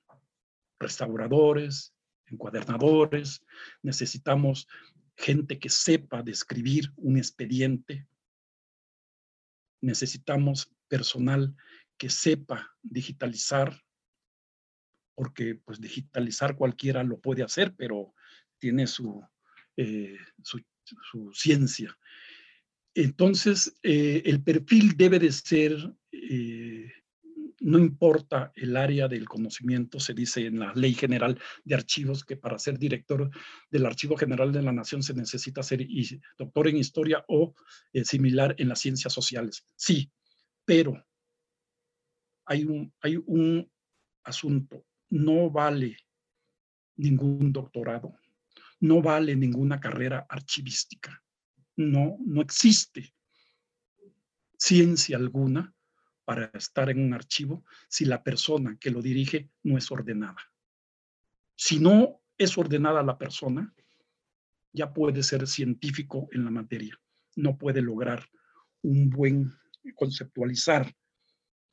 restauradores, 0.80 1.94
encuadernadores, 2.32 3.44
necesitamos 3.82 4.67
gente 5.15 5.60
que 5.60 5.70
sepa 5.70 6.24
describir 6.24 6.91
un 6.98 7.17
expediente, 7.17 8.08
necesitamos 9.82 10.72
personal 10.88 11.56
que 11.98 12.10
sepa 12.10 12.76
digitalizar 12.82 13.82
porque 15.15 15.56
pues 15.56 15.80
digitalizar 15.80 16.56
cualquiera 16.56 17.04
lo 17.04 17.20
puede 17.20 17.44
hacer, 17.44 17.76
pero 17.76 18.13
tiene 18.58 18.88
su, 18.88 19.24
eh, 19.78 20.17
su, 20.41 21.32
ciencia. 21.34 21.96
Entonces, 22.96 23.78
eh, 23.84 24.24
el 24.26 24.44
perfil 24.44 24.98
debe 24.98 25.20
de 25.20 25.32
ser, 25.32 25.94
eh, 26.12 26.91
no 27.62 27.78
importa 27.80 28.52
el 28.56 28.76
área 28.76 29.08
del 29.08 29.28
conocimiento, 29.28 30.00
se 30.00 30.13
dice 30.13 30.45
en 30.45 30.60
la 30.60 30.74
Ley 30.74 30.93
General 30.93 31.39
de 31.63 31.76
Archivos 31.76 32.26
que 32.26 32.36
para 32.36 32.60
ser 32.60 32.78
director 32.78 33.30
del 33.69 33.86
Archivo 33.86 34.17
General 34.17 34.52
de 34.52 34.62
la 34.62 34.71
Nación 34.71 35.04
se 35.04 35.13
necesita 35.13 35.63
ser 35.63 35.88
doctor 36.38 36.67
en 36.67 36.78
historia 36.78 37.24
o 37.28 37.54
similar 38.04 38.56
en 38.58 38.69
las 38.69 38.80
ciencias 38.80 39.13
sociales. 39.13 39.65
Sí, 39.76 40.12
pero 40.65 41.06
hay 42.45 42.65
un, 42.65 42.93
hay 43.02 43.17
un 43.26 43.71
asunto 44.24 44.86
no 45.12 45.50
vale 45.50 45.97
ningún 46.95 47.52
doctorado, 47.52 48.17
no 48.80 49.02
vale 49.02 49.36
ninguna 49.36 49.80
carrera 49.80 50.26
archivística. 50.28 51.21
No, 51.76 52.17
no 52.26 52.41
existe 52.41 53.13
ciencia 54.58 55.17
alguna 55.17 55.74
para 56.26 56.46
estar 56.54 56.90
en 56.90 57.00
un 57.00 57.14
archivo 57.14 57.66
si 57.90 58.06
la 58.06 58.24
persona 58.24 58.78
que 58.80 58.92
lo 58.92 59.02
dirige 59.02 59.50
no 59.64 59.78
es 59.78 59.92
ordenada. 59.92 60.52
Si 61.56 61.80
no 61.80 62.22
es 62.38 62.58
ordenada 62.58 63.04
la 63.04 63.18
persona, 63.18 63.74
ya 64.74 64.94
puede 64.94 65.24
ser 65.24 65.48
científico 65.48 66.30
en 66.32 66.46
la 66.46 66.52
materia, 66.52 67.00
no 67.36 67.58
puede 67.58 67.82
lograr 67.82 68.28
un 68.82 69.10
buen 69.10 69.52
conceptualizar 69.96 70.94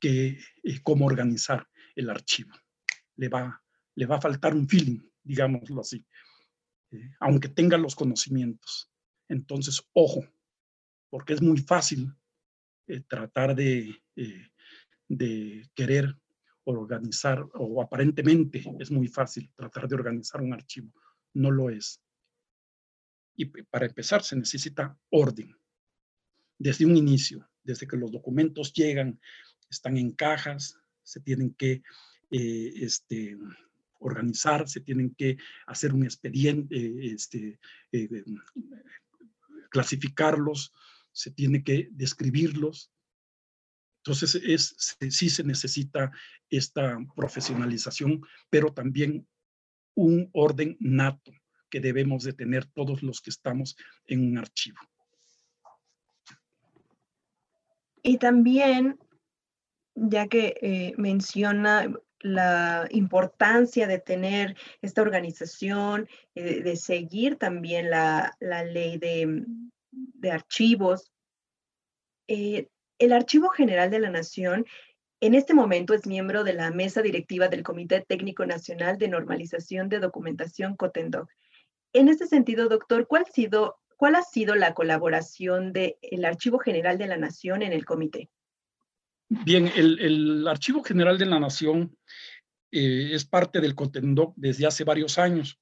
que, 0.00 0.38
eh, 0.62 0.80
cómo 0.82 1.06
organizar 1.06 1.66
el 1.94 2.10
archivo 2.10 2.52
le 3.16 3.28
va, 3.28 3.62
le 3.94 4.06
va 4.06 4.16
a 4.16 4.20
faltar 4.20 4.54
un 4.54 4.68
feeling, 4.68 5.00
digámoslo 5.22 5.80
así, 5.80 6.04
eh, 6.90 7.10
aunque 7.20 7.48
tenga 7.48 7.76
los 7.76 7.94
conocimientos. 7.94 8.90
Entonces, 9.28 9.82
ojo, 9.92 10.24
porque 11.10 11.34
es 11.34 11.42
muy 11.42 11.58
fácil 11.58 12.14
eh, 12.88 13.00
tratar 13.06 13.54
de, 13.54 13.94
eh, 14.16 14.48
de 15.08 15.68
querer 15.74 16.16
organizar, 16.64 17.46
o 17.54 17.80
aparentemente 17.82 18.62
es 18.78 18.90
muy 18.90 19.08
fácil 19.08 19.50
tratar 19.54 19.88
de 19.88 19.94
organizar 19.94 20.40
un 20.40 20.52
archivo. 20.52 20.92
No 21.34 21.50
lo 21.50 21.70
es. 21.70 22.02
Y 23.36 23.46
para 23.46 23.86
empezar 23.86 24.22
se 24.22 24.36
necesita 24.36 24.98
orden. 25.10 25.56
Desde 26.58 26.84
un 26.84 26.96
inicio, 26.96 27.48
desde 27.62 27.86
que 27.86 27.96
los 27.96 28.10
documentos 28.10 28.72
llegan, 28.72 29.20
están 29.70 29.96
en 29.96 30.10
cajas, 30.12 30.78
se 31.02 31.20
tienen 31.20 31.54
que 31.54 31.82
eh, 32.30 32.72
este, 32.76 33.38
organizar, 34.00 34.68
se 34.68 34.80
tienen 34.80 35.14
que 35.14 35.38
hacer 35.66 35.94
un 35.94 36.04
expediente, 36.04 37.12
este, 37.12 37.58
eh, 37.92 38.24
clasificarlos, 39.70 40.72
se 41.12 41.30
tiene 41.30 41.62
que 41.62 41.88
describirlos. 41.92 42.92
Entonces, 44.04 44.40
es, 44.44 44.96
sí 45.10 45.28
se 45.28 45.44
necesita 45.44 46.10
esta 46.48 46.98
profesionalización, 47.14 48.22
pero 48.48 48.72
también 48.72 49.26
un 49.94 50.30
orden 50.32 50.76
nato 50.80 51.32
que 51.70 51.80
debemos 51.80 52.22
de 52.22 52.32
tener 52.32 52.64
todos 52.66 53.02
los 53.02 53.20
que 53.20 53.30
estamos 53.30 53.76
en 54.06 54.24
un 54.24 54.38
archivo. 54.38 54.78
Y 58.02 58.18
también, 58.18 58.98
ya 59.94 60.28
que 60.28 60.54
eh, 60.62 60.94
menciona 60.96 61.92
la 62.20 62.88
importancia 62.90 63.86
de 63.86 63.98
tener 63.98 64.56
esta 64.82 65.02
organización, 65.02 66.08
eh, 66.34 66.62
de 66.62 66.76
seguir 66.76 67.36
también 67.36 67.90
la, 67.90 68.36
ley 68.40 68.98
de, 68.98 69.44
archivos. 70.30 71.10
Eh, 72.26 72.68
el 72.98 73.12
Archivo 73.12 73.48
General 73.48 73.90
de 73.90 74.00
la 74.00 74.10
Nación 74.10 74.66
en 75.20 75.34
este 75.34 75.54
momento 75.54 75.94
es 75.94 76.06
miembro 76.06 76.44
de 76.44 76.52
la 76.52 76.70
mesa 76.70 77.02
directiva 77.02 77.48
del 77.48 77.62
Comité 77.62 78.04
Técnico 78.06 78.46
Nacional 78.46 78.98
de 78.98 79.08
Normalización 79.08 79.88
de 79.88 79.98
Documentación 79.98 80.76
COTENDOC. 80.76 81.28
En 81.92 82.08
este 82.08 82.26
sentido, 82.26 82.68
doctor, 82.68 83.06
¿cuál 83.08 83.26
sido, 83.26 83.78
cuál 83.96 84.14
ha 84.14 84.22
sido 84.22 84.54
la 84.54 84.74
colaboración 84.74 85.72
del 85.72 86.24
Archivo 86.24 86.58
General 86.58 86.98
de 86.98 87.06
la 87.08 87.16
Nación 87.16 87.62
en 87.62 87.72
el 87.72 87.84
comité? 87.84 88.30
Bien, 89.28 89.70
el, 89.74 90.46
Archivo 90.46 90.82
General 90.82 91.18
de 91.18 91.26
la 91.26 91.40
Nación 91.40 91.96
eh, 92.70 93.10
es 93.12 93.24
parte 93.24 93.60
del 93.60 93.74
Contendoc 93.74 94.34
desde 94.36 94.66
hace 94.66 94.84
varios 94.84 95.18
años 95.18 95.58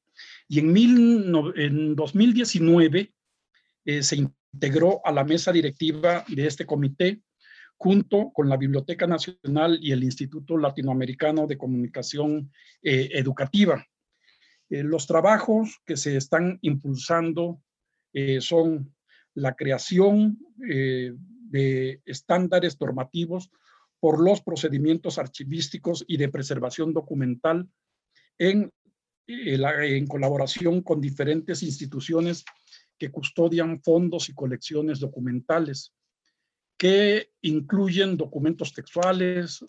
y 0.49 0.61
en, 0.61 0.77
en 0.77 1.97
2019 1.97 3.13
eh, 3.87 4.03
se 4.03 4.17
integró 4.17 5.01
a 5.05 5.13
la 5.13 5.23
mesa 5.23 5.53
directiva 5.53 6.25
de 6.27 6.47
este 6.47 6.67
comité 6.67 7.23
junto 7.77 8.33
con 8.33 8.49
la 8.49 8.57
Biblioteca 8.57 9.07
Nacional 9.07 9.79
y 9.81 9.93
el 9.93 10.03
Instituto 10.03 10.59
Latinoamericano 10.59 11.47
de 11.47 11.57
Comunicación 11.57 12.51
eh, 12.83 13.11
Educativa. 13.13 13.87
Eh, 14.69 14.83
los 14.83 15.07
trabajos 15.07 15.79
que 15.87 15.97
se 15.97 16.17
están 16.17 16.59
impulsando 16.63 17.63
son 18.41 18.95
la 19.35 19.55
creación 19.55 20.39
de 20.57 22.01
estándares 22.07 22.81
normativos 22.81 23.51
por 24.01 24.25
los 24.25 24.41
procedimientos 24.41 25.19
archivísticos 25.19 26.03
y 26.09 26.17
de 26.17 26.31
preservación 26.31 26.95
documental 26.95 27.69
en, 28.39 28.73
en 29.27 30.07
colaboración 30.07 30.81
con 30.81 31.03
diferentes 31.03 31.63
instituciones 31.63 32.47
que 32.99 33.11
custodian 33.11 33.83
fondos 33.83 34.29
y 34.29 34.35
colecciones 34.35 35.01
documentales, 35.01 35.95
que 36.79 37.31
incluyen 37.43 38.17
documentos 38.17 38.73
textuales, 38.73 39.65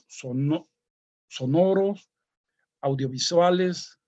sonoros, 1.28 2.10
audiovisuales, 2.82 4.00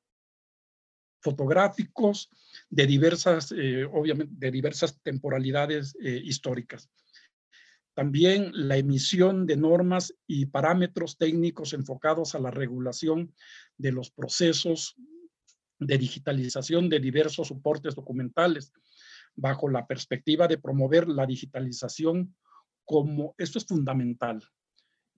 fotográficos, 1.22 2.30
de 2.70 2.88
diversas, 2.88 3.52
eh, 3.52 3.86
obviamente, 3.86 4.34
de 4.38 4.52
diversas 4.52 5.00
temporalidades 5.02 5.96
eh, 6.02 6.22
históricas. 6.24 6.90
También 7.94 8.52
la 8.54 8.78
emisión 8.78 9.46
de 9.46 9.58
normas 9.58 10.14
y 10.26 10.46
parámetros 10.46 11.18
técnicos 11.18 11.74
enfocados 11.74 12.34
a 12.34 12.40
la 12.40 12.52
regulación 12.52 13.34
de 13.78 13.92
los 13.92 14.10
procesos 14.12 14.96
de 15.80 15.98
digitalización 15.98 16.90
de 16.90 17.00
diversos 17.00 17.48
soportes 17.50 17.96
documentales, 17.96 18.72
bajo 19.36 19.70
la 19.70 19.88
perspectiva 19.88 20.48
de 20.48 20.58
promover 20.58 21.08
la 21.08 21.26
digitalización 21.26 22.36
como, 22.86 23.36
esto 23.38 23.58
es 23.58 23.66
fundamental, 23.66 24.44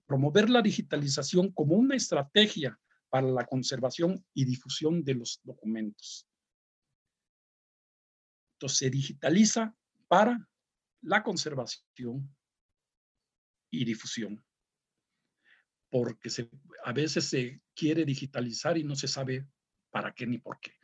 promover 0.06 0.50
la 0.50 0.62
digitalización 0.62 1.52
como 1.52 1.74
una 1.74 1.96
estrategia 1.96 2.78
para 3.08 3.26
la 3.28 3.46
conservación 3.46 4.24
y 4.34 4.44
difusión 4.44 5.04
de 5.04 5.14
los 5.14 5.40
documentos. 5.42 6.28
Entonces 8.54 8.78
se 8.78 8.90
digitaliza 8.90 9.74
para 10.08 10.48
la 11.02 11.22
conservación 11.22 12.34
y 13.70 13.84
difusión. 13.84 14.44
Porque 15.90 16.30
a 16.84 16.92
veces 16.92 17.24
se 17.24 17.60
quiere 17.74 18.04
digitalizar 18.04 18.78
y 18.78 18.84
no 18.84 18.94
se 18.94 19.08
sabe 19.08 19.46
para 19.90 20.14
qué 20.14 20.26
ni 20.26 20.38
por 20.38 20.58
qué 20.60 20.81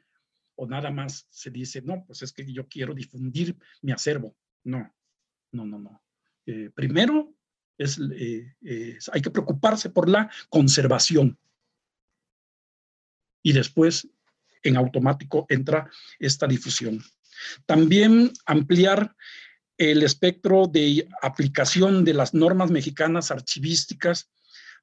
o 0.59 0.67
nada 0.67 0.91
más 0.91 1.27
se 1.31 1.51
dice, 1.51 1.83
no, 1.83 2.05
pues 2.05 2.23
es 2.23 2.33
que 2.33 2.45
yo 2.53 2.67
quiero 2.67 2.93
difundir 2.93 3.57
mi 3.81 3.93
acervo. 3.93 4.37
No, 4.65 4.93
no, 5.53 5.65
no, 5.65 5.79
no. 5.79 6.03
Eh, 6.47 6.71
primero, 6.75 7.33
es, 7.79 8.01
eh, 8.13 8.99
hay 9.13 9.23
que 9.23 9.31
preocuparse 9.31 9.89
por 9.89 10.09
la 10.09 10.29
conservación. 10.49 11.39
Y 13.41 13.53
después, 13.53 14.09
en 14.65 14.77
automático, 14.77 15.47
entra 15.49 15.89
esta 16.19 16.49
difusión. 16.49 17.05
También 17.65 18.33
ampliar 18.45 19.15
el 19.77 20.03
espectro 20.03 20.67
de 20.67 21.09
aplicación 21.23 22.05
de 22.05 22.15
las 22.15 22.35
normas 22.35 22.73
mexicanas 22.73 23.31
archivísticas 23.31 24.29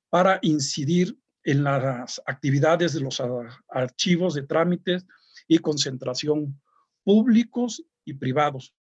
para 0.09 0.39
incidir 0.41 1.19
en 1.43 1.65
las 1.65 2.21
actividades 2.25 2.93
de 2.93 3.01
los 3.01 3.21
archivos 3.67 4.35
de 4.35 4.43
trámites 4.43 5.05
y 5.47 5.59
concentración 5.59 6.61
públicos 7.03 7.83
y 8.03 8.13
privados, 8.13 8.73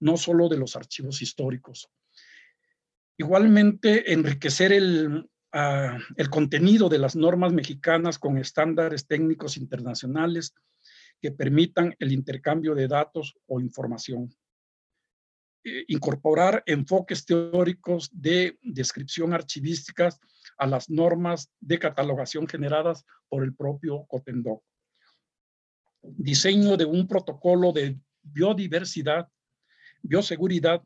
no 0.00 0.16
solo 0.16 0.48
de 0.48 0.58
los 0.58 0.76
archivos 0.76 1.22
históricos. 1.22 1.90
Igualmente, 3.16 4.12
enriquecer 4.12 4.72
el, 4.72 5.30
ah, 5.52 5.98
el 6.16 6.30
contenido 6.30 6.88
de 6.88 6.98
las 6.98 7.16
normas 7.16 7.52
mexicanas 7.52 8.18
con 8.18 8.38
estándares 8.38 9.06
técnicos 9.06 9.56
internacionales 9.56 10.54
que 11.20 11.32
permitan 11.32 11.94
el 11.98 12.12
intercambio 12.12 12.74
de 12.74 12.88
datos 12.88 13.34
o 13.46 13.60
información. 13.60 14.34
Eh, 15.64 15.84
incorporar 15.88 16.62
enfoques 16.64 17.26
teóricos 17.26 18.08
de 18.12 18.58
descripción 18.62 19.34
archivísticas 19.34 20.18
a 20.56 20.66
las 20.66 20.88
normas 20.88 21.50
de 21.60 21.78
catalogación 21.78 22.48
generadas 22.48 23.04
por 23.28 23.44
el 23.44 23.54
propio 23.54 24.06
Cotendoc 24.06 24.62
diseño 26.02 26.76
de 26.76 26.84
un 26.84 27.06
protocolo 27.06 27.72
de 27.72 27.98
biodiversidad, 28.22 29.28
bioseguridad, 30.02 30.82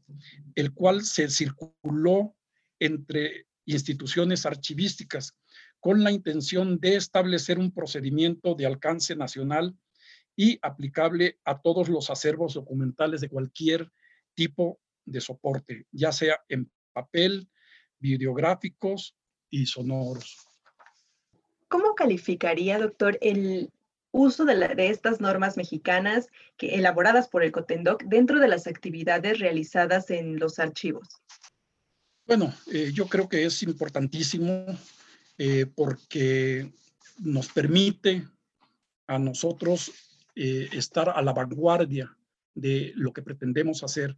el 0.54 0.72
cual 0.72 1.04
se 1.04 1.28
circuló 1.28 2.34
entre 2.78 3.46
instituciones 3.66 4.44
archivísticas 4.46 5.36
con 5.80 6.02
la 6.02 6.10
intención 6.10 6.78
de 6.80 6.96
establecer 6.96 7.58
un 7.58 7.72
procedimiento 7.72 8.54
de 8.54 8.66
alcance 8.66 9.14
nacional 9.14 9.76
y 10.36 10.58
aplicable 10.62 11.38
a 11.44 11.60
todos 11.60 11.88
los 11.88 12.10
acervos 12.10 12.54
documentales 12.54 13.20
de 13.20 13.28
cualquier 13.28 13.90
tipo 14.34 14.80
de 15.04 15.20
soporte, 15.20 15.86
ya 15.92 16.10
sea 16.10 16.40
en 16.48 16.70
papel, 16.92 17.48
videográficos 17.98 19.14
y 19.50 19.66
sonoros. 19.66 20.46
¿Cómo 21.68 21.94
calificaría, 21.94 22.78
doctor, 22.78 23.18
el 23.20 23.70
uso 24.14 24.44
de, 24.44 24.54
estas 24.88 25.20
normas 25.20 25.56
mexicanas 25.56 26.28
que, 26.56 26.76
elaboradas 26.76 27.26
por 27.26 27.42
el 27.42 27.50
COTENDOC 27.50 28.04
dentro 28.04 28.38
de 28.38 28.46
las 28.46 28.68
actividades 28.68 29.40
realizadas 29.40 30.08
en 30.10 30.38
los 30.38 30.60
archivos? 30.60 31.08
Bueno, 32.24 32.54
eh, 32.72 32.92
yo 32.94 33.06
creo 33.06 33.28
que 33.28 33.44
es 33.44 33.62
importantísimo 33.64 34.66
eh, 35.36 35.66
porque 35.66 36.72
nos 37.18 37.48
permite 37.48 38.24
a 39.08 39.18
nosotros 39.18 39.90
eh, 40.36 40.68
estar 40.72 41.08
a 41.08 41.20
la 41.20 41.32
vanguardia 41.32 42.16
de 42.54 42.92
lo 42.94 43.12
que 43.12 43.22
pretendemos 43.22 43.82
hacer 43.82 44.16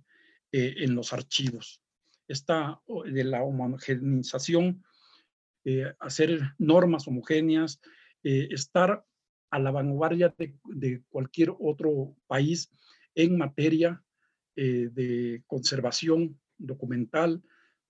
en 0.53 0.95
los 0.95 1.13
archivos. 1.13 1.83
Esta 2.29 2.81
de 3.05 3.25
la 3.25 3.43
homogenización, 3.43 4.83
hacer 6.01 6.55
normas 6.57 7.07
homogéneas, 7.09 7.79
estar 8.23 9.05
a 9.57 9.59
la 9.59 9.71
vanguardia 9.71 10.35
de, 10.37 11.03
cualquier 11.09 11.55
otro 11.59 12.14
país 12.27 12.71
en 13.14 13.38
materia 13.38 14.05
eh, 14.55 14.90
de 14.92 15.45
conservación 15.47 16.38
documental, 16.59 17.42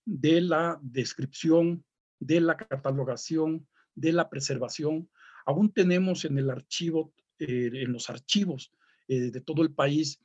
de 0.05 0.43
la 0.43 0.79
descripción, 0.81 1.85
de 2.21 2.41
la 2.41 2.57
catalogación, 2.57 3.67
de 3.97 4.13
la 4.13 4.31
preservación. 4.31 5.11
Aún 5.45 5.73
tenemos 5.73 6.25
en 6.25 6.39
el 6.39 6.51
archivo, 6.51 7.13
eh, 7.41 7.71
en 7.73 7.93
los 7.93 8.11
archivos 8.11 8.73
eh, 9.09 9.33
de 9.33 9.41
todo 9.41 9.63
el 9.63 9.75
país, 9.75 10.21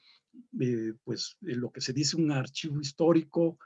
pues 1.04 1.38
lo 1.42 1.72
que 1.72 1.82
se 1.82 1.92
dice 1.92 2.18
un 2.18 2.32
archivo 2.32 2.80
histórico, 2.80 3.58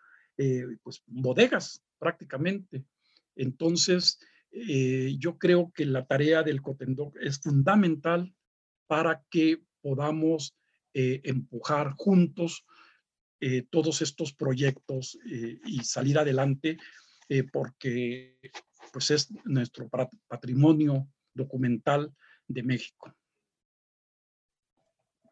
pues 0.81 1.03
bodegas 1.05 1.83
prácticamente. 1.99 2.85
Entonces, 3.35 4.17
eh, 4.57 5.17
yo 5.19 5.37
creo 5.37 5.73
que 5.75 5.85
la 5.85 6.05
tarea 6.05 6.41
del 6.41 6.61
COTENDOC 6.61 7.17
es 7.17 7.41
fundamental 7.41 8.33
para 8.87 9.21
que 9.29 9.61
podamos 9.81 10.55
eh, 10.93 11.19
empujar 11.25 11.91
juntos 11.97 12.65
eh, 13.41 13.63
todos 13.69 14.01
estos 14.01 14.33
proyectos 14.33 15.19
y 15.25 15.83
salir 15.83 16.17
adelante 16.17 16.77
porque 17.51 18.37
pues 18.93 19.11
es 19.11 19.29
nuestro 19.43 19.89
patrimonio 20.27 21.07
documental 21.33 22.15
de 22.47 22.63
México. 22.63 23.13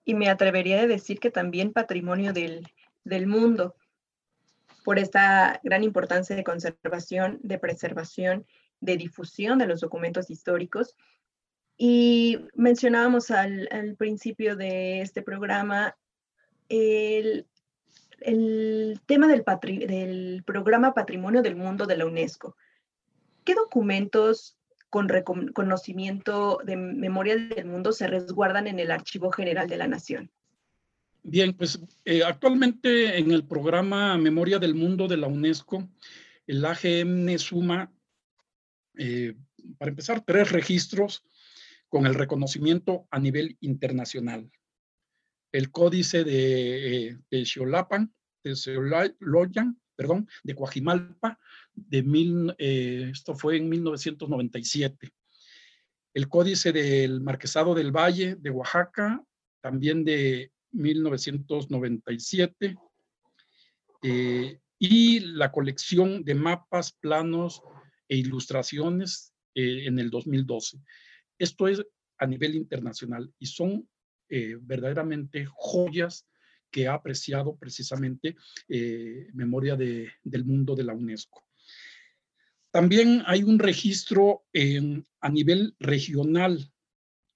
Y 0.03 0.15
me 0.15 0.27
atrevería 0.27 0.81
a 0.81 0.88
decir 0.88 1.19
que 1.19 1.31
también 1.31 1.71
patrimonio 1.71 2.33
del, 2.33 2.67
del 3.05 3.27
mundo, 3.27 3.75
por 4.83 4.99
esta 4.99 5.62
gran 5.63 5.83
importancia 5.83 6.36
de 6.36 6.43
conservación, 6.43 7.39
de 7.41 7.57
preservación 7.57 8.45
de 8.84 8.98
difusión 8.98 9.58
de 9.58 9.67
los 9.67 9.82
documentos 9.82 10.30
históricos. 10.30 10.96
Y 11.78 12.39
mencionábamos 12.54 13.32
al, 13.32 13.96
principio 13.98 14.56
de 14.56 15.02
este 15.02 15.22
programa 15.22 15.96
el, 16.69 17.48
tema 19.06 19.28
del, 19.28 19.43
del 19.88 20.43
programa 20.46 20.93
Patrimonio 20.93 21.41
del 21.41 21.56
Mundo 21.56 21.86
de 21.86 21.98
la 21.98 22.06
UNESCO. 22.06 22.56
¿Qué 23.43 23.56
documentos 23.56 24.58
con 24.89 25.10
reconocimiento 25.10 26.60
de 26.63 26.78
memoria 26.78 27.36
del 27.36 27.65
mundo 27.65 27.91
se 27.91 28.08
resguardan 28.08 28.67
en 28.67 28.80
el 28.80 28.91
Archivo 28.91 29.32
General 29.32 29.67
de 29.67 29.78
la 29.78 29.88
Nación? 29.88 30.30
Bien, 31.24 31.54
pues 31.54 31.80
eh, 32.06 32.22
actualmente 32.24 33.17
en 33.17 33.32
el 33.32 33.46
programa 33.46 34.17
Memoria 34.17 34.60
del 34.60 34.76
Mundo 34.76 35.08
de 35.08 35.17
la 35.17 35.28
UNESCO, 35.28 35.88
el 36.46 36.63
AGM 36.65 37.38
suma 37.39 37.91
eh, 38.97 39.36
para 39.77 39.89
empezar, 39.89 40.23
tres 40.25 40.51
registros 40.51 41.23
con 41.88 42.06
el 42.06 42.15
reconocimiento 42.15 43.08
a 43.12 43.19
nivel 43.19 43.58
internacional. 43.62 44.49
El 45.51 45.71
códice 45.71 46.23
de, 46.23 47.08
eh, 47.08 47.17
de 47.29 47.45
de 48.43 48.56
Xoloyan, 48.56 49.79
perdón, 49.95 50.27
de 50.43 50.56
Coajimalpa, 50.56 51.39
de 51.73 52.03
eh, 52.58 53.10
esto 53.12 53.36
fue 53.36 53.58
en 53.58 53.69
1997. 53.69 55.12
el 56.15 56.29
Códice 56.29 56.71
del 56.71 57.21
Marquesado 57.21 57.73
del 57.73 57.91
Valle 57.91 58.36
de 58.36 58.51
Oaxaca, 58.51 59.19
también 59.62 60.03
de 60.03 60.51
1997, 60.71 62.75
eh, 64.03 64.60
y 64.77 65.19
la 65.21 65.51
colección 65.51 66.23
de 66.23 66.36
mapas, 66.36 66.91
planos 66.91 67.63
e 68.08 68.18
ilustraciones 68.18 69.34
eh, 69.56 69.86
en 69.86 70.00
el 70.00 70.10
2012. 70.10 70.80
Esto 71.38 71.68
es 71.68 71.84
a 72.18 72.28
nivel 72.28 72.56
internacional 72.56 73.34
y 73.39 73.46
son 73.48 73.88
eh, 74.30 74.58
verdaderamente 74.62 75.46
joyas 75.56 76.28
que 76.72 76.88
ha 76.88 76.96
apreciado 76.96 77.56
precisamente 77.56 78.36
Memoria 79.34 79.76
del 79.76 80.44
Mundo 80.44 80.76
de 80.76 80.84
la 80.84 80.96
UNESCO. 80.96 81.44
También 82.72 83.22
hay 83.28 83.44
un 83.44 83.60
registro 83.60 84.46
a 85.22 85.30
nivel 85.30 85.76
regional 85.78 86.74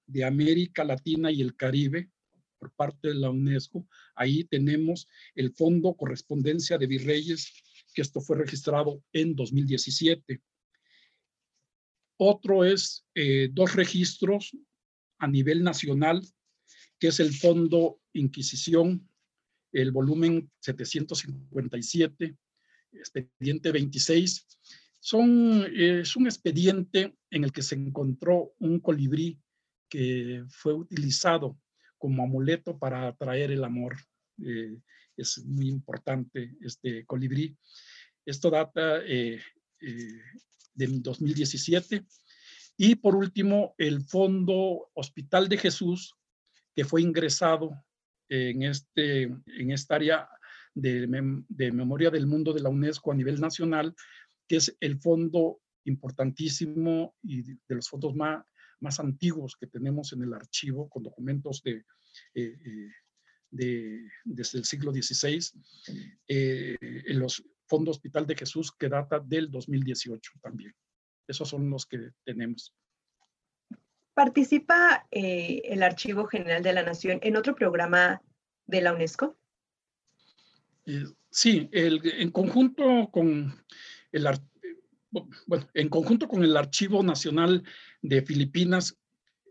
de 0.07 0.23
América 0.23 0.83
Latina 0.83 1.31
y 1.31 1.41
el 1.41 1.55
Caribe 1.55 2.09
por 2.57 2.71
parte 2.71 3.09
de 3.09 3.15
la 3.15 3.29
UNESCO. 3.29 3.87
Ahí 4.15 4.45
tenemos 4.45 5.07
el 5.35 5.53
Fondo 5.53 5.93
Correspondencia 5.95 6.77
de 6.77 6.87
Virreyes, 6.87 7.53
que 7.93 8.01
esto 8.01 8.21
fue 8.21 8.37
registrado 8.37 9.03
en 9.13 9.35
2017. 9.35 10.41
Otro 12.17 12.65
es 12.65 13.05
eh, 13.15 13.49
dos 13.51 13.75
registros 13.75 14.55
a 15.19 15.27
nivel 15.27 15.63
nacional, 15.63 16.21
que 16.99 17.07
es 17.07 17.19
el 17.19 17.33
Fondo 17.33 17.99
Inquisición, 18.13 19.07
el 19.71 19.91
volumen 19.91 20.49
757, 20.59 22.35
expediente 22.93 23.71
26, 23.71 24.47
son, 24.99 25.65
es 25.73 26.15
un 26.15 26.25
expediente 26.25 27.15
en 27.29 27.43
el 27.43 27.51
que 27.51 27.61
se 27.61 27.75
encontró 27.75 28.53
un 28.59 28.79
colibrí 28.79 29.39
que 29.89 30.43
fue 30.49 30.73
utilizado 30.73 31.57
como 31.97 32.23
amuleto 32.23 32.77
para 32.77 33.07
atraer 33.07 33.51
el 33.51 33.63
amor. 33.63 33.95
Eh, 34.43 34.77
es 35.15 35.43
muy 35.45 35.69
importante 35.69 36.55
este 36.61 37.05
colibrí. 37.05 37.57
Esto 38.25 38.49
data 38.49 39.03
eh, 39.05 39.39
eh, 39.81 40.21
de 40.77 40.87
2017. 40.87 42.05
Y 42.77 42.95
por 42.95 43.15
último, 43.15 43.73
el 43.77 44.01
Fondo 44.01 44.89
Hospital 44.93 45.49
de 45.49 45.57
Jesús, 45.57 46.15
que 46.75 46.85
fue 46.85 47.01
ingresado 47.01 47.71
en, 48.29 48.63
este, 48.63 49.23
en 49.23 49.71
esta 49.71 49.95
área 49.95 50.29
de, 50.75 51.07
memoria 51.71 52.11
del 52.11 52.27
mundo 52.27 52.53
de 52.53 52.61
la 52.61 52.69
UNESCO 52.69 53.11
a 53.11 53.15
nivel 53.15 53.41
nacional 53.41 53.95
que 54.47 54.57
es 54.57 54.77
el 54.79 54.99
fondo 54.99 55.59
importantísimo 55.85 57.15
y 57.21 57.41
de, 57.41 57.57
los 57.69 57.89
fondos 57.89 58.15
más, 58.15 58.45
más 58.79 58.99
antiguos 58.99 59.55
que 59.59 59.67
tenemos 59.67 60.13
en 60.13 60.23
el 60.23 60.33
archivo 60.33 60.87
con 60.87 61.03
documentos 61.03 61.61
de, 61.63 61.83
eh, 62.35 62.57
eh, 62.65 62.91
de 63.49 64.09
desde 64.23 64.59
el 64.59 64.65
siglo 64.65 64.91
XVI, 64.93 65.39
eh, 66.27 66.77
los 67.07 67.43
fondos 67.67 67.97
Hospital 67.97 68.25
de 68.25 68.35
Jesús 68.35 68.71
que 68.71 68.89
data 68.89 69.19
del 69.19 69.51
2018 69.51 70.33
también. 70.41 70.73
Esos 71.27 71.49
son 71.49 71.69
los 71.69 71.85
que 71.85 72.11
tenemos. 72.23 72.73
¿Participa 74.13 75.05
el 75.11 75.83
Archivo 75.83 76.25
General 76.25 76.63
de 76.63 76.73
la 76.73 76.83
Nación 76.83 77.19
en 77.21 77.37
otro 77.37 77.55
programa 77.55 78.21
de 78.65 78.81
la 78.81 78.93
UNESCO? 78.93 79.37
sí, 81.29 81.69
el, 81.73 82.01
en 82.03 82.31
conjunto 82.31 83.09
con 83.11 83.53
bueno, 85.11 85.67
en 85.73 85.89
conjunto 85.89 86.27
con 86.27 86.43
el 86.43 86.55
Archivo 86.57 87.03
Nacional 87.03 87.63
de 88.01 88.21
Filipinas, 88.21 88.97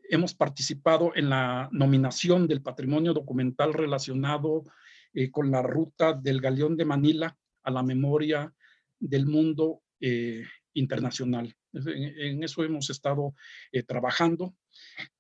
hemos 0.08 0.34
participado 0.34 1.12
en 1.14 1.30
la 1.30 1.68
nominación 1.72 2.46
del 2.46 2.62
patrimonio 2.62 3.12
documental 3.12 3.72
relacionado 3.72 4.64
eh, 5.12 5.30
con 5.30 5.50
la 5.50 5.62
ruta 5.62 6.12
del 6.12 6.40
Galeón 6.40 6.76
de 6.76 6.84
Manila 6.84 7.36
a 7.66 7.70
la 7.70 7.82
memoria 7.82 8.52
del 8.98 9.26
mundo 9.26 9.82
eh, 10.00 10.44
internacional. 10.72 11.54
En, 11.72 12.42
eso 12.42 12.64
hemos 12.64 12.88
estado 12.88 13.34
eh, 13.72 13.82
trabajando. 13.82 14.54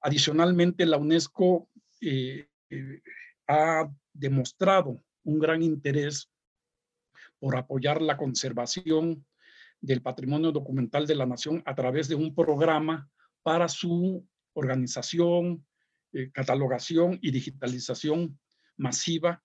Adicionalmente, 0.00 0.86
la 0.86 0.96
UNESCO 0.96 1.68
ha 3.48 3.90
demostrado 4.12 5.02
un 5.24 5.38
gran 5.38 5.62
interés 5.62 6.30
por 7.38 7.56
apoyar 7.56 8.00
la 8.00 8.16
conservación 8.16 9.26
del 9.80 10.02
patrimonio 10.02 10.52
documental 10.52 11.06
de 11.06 11.14
la 11.14 11.26
nación 11.26 11.62
a 11.66 11.74
través 11.74 12.08
de 12.08 12.14
un 12.14 12.34
programa 12.34 13.10
para 13.42 13.68
su 13.68 14.26
organización, 14.54 15.64
eh, 16.12 16.30
catalogación 16.32 17.18
y 17.20 17.30
digitalización 17.30 18.38
masiva 18.76 19.42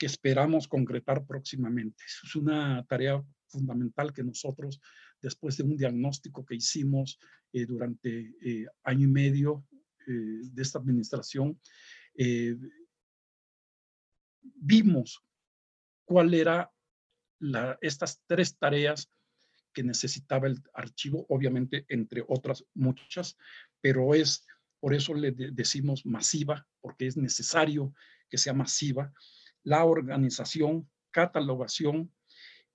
que 0.00 0.06
esperamos 0.06 0.66
concretar 0.66 1.26
próximamente. 1.26 2.02
Es 2.24 2.34
una 2.34 2.82
tarea 2.86 3.22
fundamental 3.48 4.14
que 4.14 4.24
nosotros, 4.24 4.80
después 5.20 5.58
de 5.58 5.64
un 5.64 5.76
diagnóstico 5.76 6.42
que 6.42 6.54
hicimos 6.54 7.18
eh, 7.52 7.66
durante 7.66 8.32
eh, 8.40 8.66
año 8.84 9.04
y 9.04 9.12
medio 9.12 9.66
de 10.06 10.62
esta 10.62 10.78
administración, 10.80 11.60
vimos 14.42 15.22
cuál 16.04 16.34
era 16.34 16.72
estas 17.80 18.20
tres 18.26 18.56
tareas 18.56 19.08
que 19.72 19.84
necesitaba 19.84 20.48
el 20.48 20.60
archivo, 20.74 21.26
obviamente 21.28 21.84
entre 21.88 22.24
otras 22.26 22.64
muchas, 22.74 23.36
pero 23.80 24.14
es 24.14 24.44
por 24.80 24.94
eso 24.94 25.14
le 25.14 25.30
decimos 25.32 26.06
masiva, 26.06 26.66
porque 26.80 27.06
es 27.06 27.16
necesario 27.16 27.94
que 28.30 28.38
sea 28.38 28.54
masiva, 28.54 29.12
la 29.62 29.84
organización, 29.84 30.90
catalogación 31.10 32.12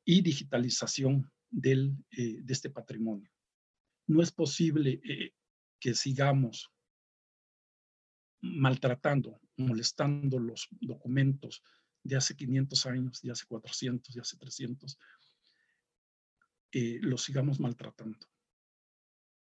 y 0.04 0.22
digitalización 0.22 1.32
del, 1.50 1.96
eh, 2.12 2.42
de 2.42 2.54
este 2.54 2.70
patrimonio. 2.70 3.32
No 4.08 4.22
es 4.22 4.32
posible 4.32 5.02
eh, 5.04 5.34
que 5.80 5.96
sigamos 5.96 6.72
maltratando, 8.42 9.42
molestando 9.58 10.38
los 10.40 10.68
documentos 10.80 11.64
de 12.04 12.16
hace 12.16 12.36
500 12.36 12.86
años, 12.86 13.22
de 13.22 13.32
hace 13.32 13.46
400, 13.48 14.14
de 14.14 14.22
hace 14.22 14.38
300, 14.38 15.00
eh, 16.72 17.00
los 17.02 17.24
sigamos 17.24 17.60
maltratando. 17.60 18.20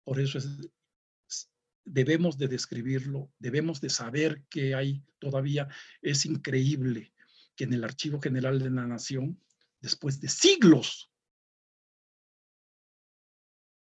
Por 0.03 0.19
eso 0.19 0.39
debemos 1.84 2.38
de 2.38 2.47
describirlo, 2.47 3.31
debemos 3.38 3.79
de 3.81 3.89
saber 3.89 4.43
que 4.49 4.73
hay 4.73 5.03
todavía, 5.19 5.67
es 6.01 6.25
increíble 6.25 7.13
que 7.55 7.63
en 7.65 7.73
el 7.73 7.83
Archivo 7.83 8.19
General 8.21 8.59
de 8.59 8.69
la 8.69 8.85
Nación, 8.85 9.41
después 9.81 10.19
de 10.19 10.27
siglos, 10.27 11.11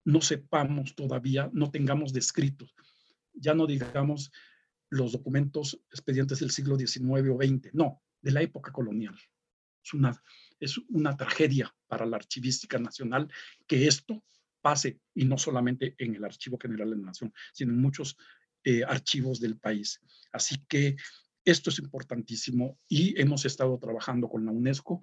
no 0.06 0.22
sepamos 0.22 0.96
todavía, 0.96 1.50
no 1.54 1.70
tengamos 1.70 2.14
descritos, 2.14 2.74
ya 3.34 3.54
no 3.54 3.68
digamos 3.68 4.32
los 4.90 5.12
documentos 5.12 5.82
expedientes 5.92 6.40
del 6.40 6.52
siglo 6.52 6.78
XIX 6.78 7.30
o 7.30 7.38
XX, 7.38 7.74
no, 7.74 8.02
de 8.22 8.32
la 8.32 8.42
época 8.42 8.72
colonial. 8.72 9.18
Es 9.84 9.94
una, 9.94 10.22
es 10.60 10.78
una 10.90 11.16
tragedia 11.16 11.74
para 11.88 12.06
la 12.06 12.18
archivística 12.18 12.78
nacional 12.80 13.30
que 13.68 13.88
esto 13.88 14.24
pase, 14.62 15.00
y 15.14 15.26
no 15.26 15.38
solamente 15.38 15.96
en 15.98 16.16
el 16.16 16.26
Archivo 16.26 16.58
General 16.60 16.90
de 16.90 16.98
la 16.98 17.06
Nación, 17.08 17.34
sino 17.54 17.72
en 17.72 17.82
muchos 17.82 18.18
eh, 18.64 18.84
archivos 18.84 19.40
del 19.40 19.58
país. 19.58 20.02
Así 20.32 20.58
que 20.68 20.98
esto 21.50 21.70
es 21.70 21.80
importantísimo 21.80 22.78
y 22.90 23.20
hemos 23.20 23.46
estado 23.46 23.78
trabajando 23.80 24.28
con 24.28 24.46
la 24.46 24.52
UNESCO 24.52 25.02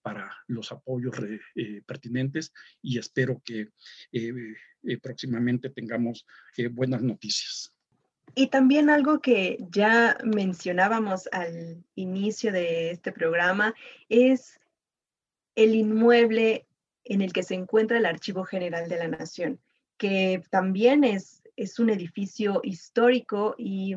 para 0.00 0.30
los 0.46 0.72
apoyos 0.72 1.14
eh, 1.54 1.82
pertinentes 1.86 2.52
y 2.80 2.98
espero 2.98 3.42
que 3.44 3.68
eh, 4.12 4.32
próximamente 5.02 5.70
tengamos 5.70 6.26
buenas 6.72 7.02
noticias. 7.02 7.70
Y 8.34 8.48
también 8.48 8.88
algo 8.88 9.20
que 9.20 9.58
ya 9.70 10.16
mencionábamos 10.24 11.28
al 11.32 11.84
inicio 11.94 12.50
de 12.50 12.90
este 12.90 13.12
programa 13.12 13.74
es 14.08 14.58
el 15.54 15.74
inmueble 15.74 16.66
en 17.04 17.20
el 17.20 17.32
que 17.32 17.42
se 17.42 17.54
encuentra 17.54 17.98
el 17.98 18.06
Archivo 18.06 18.44
General 18.44 18.88
de 18.88 18.96
la 18.96 19.08
Nación, 19.08 19.60
que 19.98 20.42
también 20.50 21.04
es, 21.04 21.42
es 21.56 21.78
un 21.78 21.90
edificio 21.90 22.60
histórico 22.64 23.54
y 23.58 23.96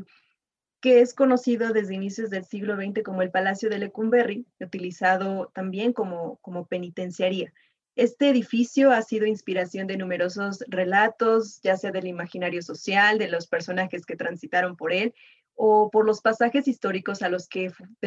es 0.92 1.14
conocido 1.14 1.74
desde 1.74 1.96
inicios 1.96 2.30
del 2.30 2.46
siglo 2.46 2.76
XX 2.76 3.04
como 3.04 3.22
el 3.22 3.32
Palacio 3.32 3.70
de 3.70 3.80
Lecumberri, 3.80 4.46
utilizado 4.60 5.52
también 5.54 5.94
como, 5.94 6.38
como 6.38 6.66
penitenciaría. 6.66 7.54
Este 7.96 8.30
edificio 8.30 8.92
ha 8.92 9.02
sido 9.02 9.26
inspiración 9.26 9.88
de 9.88 9.98
numerosos 9.98 10.64
relatos, 10.68 11.60
ya 11.64 11.78
sea 11.78 11.92
del 11.92 12.08
imaginario 12.08 12.62
social, 12.62 13.18
de 13.18 13.28
los 13.28 13.48
personajes 13.48 14.06
que 14.06 14.16
transitaron 14.16 14.76
por 14.76 14.94
él 14.94 15.14
o 15.56 15.90
por 15.90 16.06
los 16.06 16.22
pasajes 16.22 16.68
históricos 16.68 17.20
de 17.20 17.30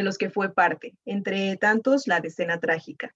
los 0.03 0.19
que 0.19 0.31
fue 0.31 0.55
parte, 0.55 0.97
entre 1.05 1.57
tantos 1.57 2.07
la 2.07 2.21
decena 2.21 2.61
trágica. 2.61 3.15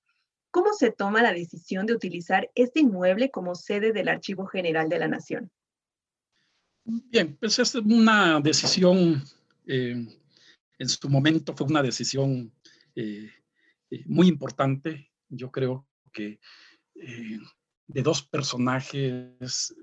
¿Cómo 0.51 0.73
se 0.73 0.91
toma 0.91 1.23
la 1.23 1.33
decisión 1.33 1.87
de 1.87 1.95
utilizar 1.95 2.51
este 2.57 2.81
inmueble 2.81 3.31
como 3.31 3.55
sede 3.55 3.93
del 3.93 4.09
Archivo 4.09 4.47
General 4.47 4.89
de 4.89 4.99
la 4.99 5.07
Nación? 5.07 5.51
Bien, 6.85 7.37
pues 7.41 7.59
es 7.59 7.75
una 7.77 8.41
decisión, 8.41 9.23
en 9.67 10.89
su 10.89 11.09
momento 11.09 11.55
fue 11.57 11.67
una 11.67 11.83
decisión 11.83 12.53
muy 14.07 14.29
importante. 14.29 15.11
Yo 15.29 15.51
creo 15.51 15.89
que 16.13 16.41
de 16.95 18.03
dos 18.03 18.23
personajes 18.23 19.75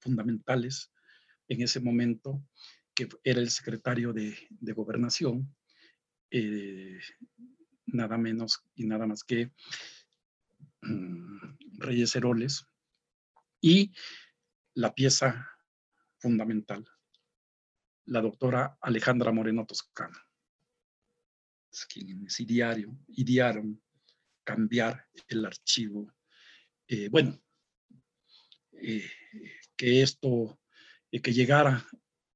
fundamentales 0.00 0.92
en 1.48 1.62
ese 1.62 1.80
momento, 1.80 2.42
que 2.94 3.08
era 3.24 3.40
el 3.40 3.50
secretario 3.50 4.12
de, 4.12 4.36
gobernación, 4.74 5.54
eh, 6.30 6.98
nada 7.86 8.18
menos 8.18 8.62
y 8.74 8.86
nada 8.86 9.06
más 9.06 9.24
que 9.24 9.50
mm, 10.82 11.56
Reyes 11.78 12.14
Heroles, 12.14 12.66
y 13.60 13.92
la 14.74 14.94
pieza 14.94 15.48
fundamental, 16.18 16.86
la 18.08 18.20
doctora 18.20 18.78
Alejandra 18.80 19.32
Moreno 19.32 19.66
Toscano, 19.66 20.16
quienes 21.88 22.40
idearon, 22.40 23.04
idearon 23.08 23.82
cambiar 24.44 25.06
el 25.28 25.44
archivo. 25.44 26.12
Eh, 26.86 27.08
bueno, 27.10 27.38
eh, 28.72 29.08
que 29.76 30.02
esto, 30.02 30.58
que 31.10 31.32
llegara 31.32 31.86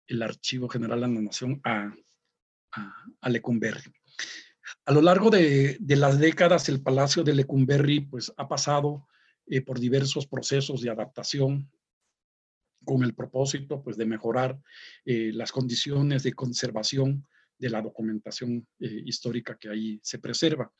el 0.07 0.23
Archivo 0.23 0.69
General 0.69 1.01
de 1.01 1.09
la 1.09 1.21
Nación 1.23 1.61
a, 1.65 1.93
a, 3.21 3.29
Lecumberri. 3.31 3.93
A 4.85 4.93
lo 4.93 5.01
largo 5.01 5.31
de, 5.31 5.79
las 5.81 6.19
décadas, 6.19 6.69
el 6.69 6.83
Palacio 6.83 7.25
de 7.25 7.35
Lecumberri 7.35 8.01
pues, 8.01 8.33
ha 8.37 8.47
pasado 8.47 9.09
eh, 9.47 9.63
por 9.63 9.81
diversos 9.81 10.27
procesos 10.27 10.83
de 10.83 10.91
adaptación 10.91 11.71
con 12.85 13.03
el 13.03 13.15
propósito 13.15 13.83
pues, 13.83 13.97
de 13.97 14.07
mejorar 14.07 14.59
eh, 15.05 15.31
las 15.33 15.53
condiciones 15.53 16.23
de 16.23 16.33
conservación 16.33 17.27
de 17.59 17.71
la 17.71 17.83
documentación 17.83 18.67
eh, 18.81 19.03
histórica 19.05 19.57
que 19.57 19.69
ahí 19.69 20.01
se 20.03 20.19
preserva. 20.19 20.73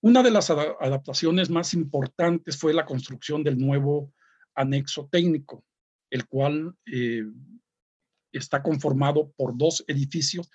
Una 0.00 0.22
de 0.22 0.30
las 0.30 0.50
adaptaciones 0.50 1.48
más 1.48 1.72
importantes 1.72 2.58
fue 2.58 2.74
la 2.74 2.84
construcción 2.84 3.42
del 3.42 3.58
nuevo 3.58 4.12
anexo 4.54 5.08
técnico, 5.10 5.64
el 6.10 6.26
cual 6.26 6.76
está 8.30 8.62
conformado 8.62 9.32
por 9.36 9.56
dos 9.56 9.82
edificios, 9.88 10.50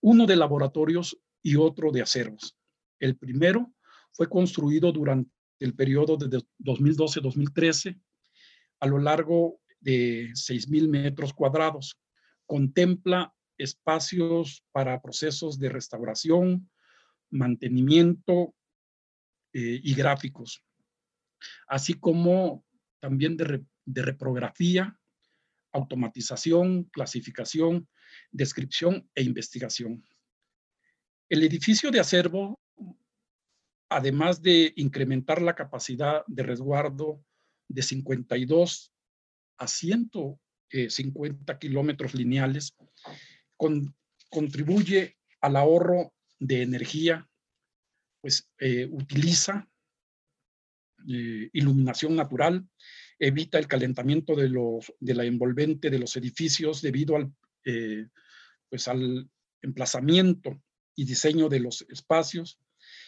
uno 0.00 0.26
de 0.26 0.36
laboratorios 0.36 1.18
y 1.42 1.56
otro 1.56 1.90
de 1.90 2.02
acervos. 2.02 2.56
El 3.00 3.16
primero 3.16 3.72
fue 4.12 4.28
construido 4.28 4.92
durante 4.92 5.30
el 5.60 5.74
periodo 5.74 6.16
de 6.16 6.42
2012-2013 6.60 8.00
a 8.80 8.86
lo 8.86 8.98
largo 8.98 9.60
de 9.80 10.30
6.000 10.34 10.88
metros 10.88 11.32
cuadrados. 11.32 11.98
Contempla 12.46 13.34
espacios 13.56 14.64
para 14.72 15.00
procesos 15.00 15.58
de 15.58 15.68
restauración, 15.68 16.70
mantenimiento 17.30 18.54
eh, 19.52 19.80
y 19.82 19.94
gráficos, 19.94 20.64
así 21.66 21.94
como 21.94 22.64
también 23.00 23.36
de, 23.36 23.64
de 23.84 24.02
reprografía 24.02 24.98
automatización, 25.72 26.84
clasificación, 26.84 27.88
descripción 28.30 29.08
e 29.14 29.22
investigación. 29.22 30.04
El 31.28 31.42
edificio 31.42 31.90
de 31.90 32.00
acervo, 32.00 32.58
además 33.90 34.40
de 34.42 34.72
incrementar 34.76 35.42
la 35.42 35.54
capacidad 35.54 36.24
de 36.26 36.42
resguardo 36.42 37.22
de 37.68 37.82
52 37.82 38.92
a 39.58 39.66
150 39.66 41.58
kilómetros 41.58 42.14
lineales, 42.14 42.74
contribuye 44.30 45.16
al 45.40 45.56
ahorro 45.56 46.14
de 46.38 46.62
energía, 46.62 47.28
pues 48.20 48.48
eh, 48.58 48.86
utiliza 48.90 49.68
eh, 51.08 51.50
iluminación 51.52 52.16
natural, 52.16 52.68
evita 53.18 53.58
el 53.58 53.66
calentamiento 53.66 54.34
de, 54.36 54.48
los, 54.48 54.92
de 55.00 55.14
la 55.14 55.24
envolvente 55.24 55.90
de 55.90 55.98
los 55.98 56.16
edificios 56.16 56.82
debido 56.82 57.16
al, 57.16 57.32
eh, 57.64 58.08
pues 58.68 58.88
al 58.88 59.28
emplazamiento 59.62 60.62
y 60.94 61.04
diseño 61.04 61.48
de 61.48 61.60
los 61.60 61.82
espacios 61.88 62.60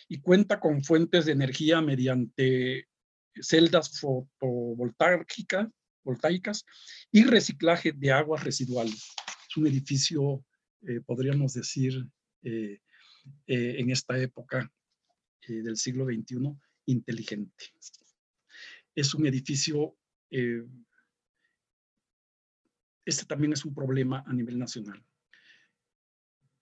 y 0.08 0.20
cuenta 0.20 0.60
con 0.60 0.82
fuentes 0.82 1.26
de 1.26 1.32
energía 1.32 1.80
mediante 1.80 2.88
celdas 3.40 4.00
fotovoltaicas 4.00 5.68
voltaicas 6.04 6.64
y 7.10 7.24
reciclaje 7.24 7.92
de 7.92 8.12
aguas 8.12 8.44
residuales. 8.44 9.14
Es 9.48 9.56
un 9.56 9.66
edificio, 9.66 10.44
eh, 10.82 11.00
podríamos 11.00 11.54
decir, 11.54 12.06
eh, 12.42 12.80
en 13.46 13.90
esta 13.90 14.18
época 14.18 14.72
del 15.46 15.76
siglo 15.76 16.06
XXI, 16.06 16.56
inteligente. 16.86 17.64
Es 18.94 19.14
un 19.14 19.26
edificio 19.26 19.96
eh, 20.30 20.64
este 23.04 23.24
también 23.24 23.52
es 23.52 23.64
un 23.64 23.74
problema 23.74 24.22
a 24.26 24.32
nivel 24.32 24.58
nacional. 24.58 25.04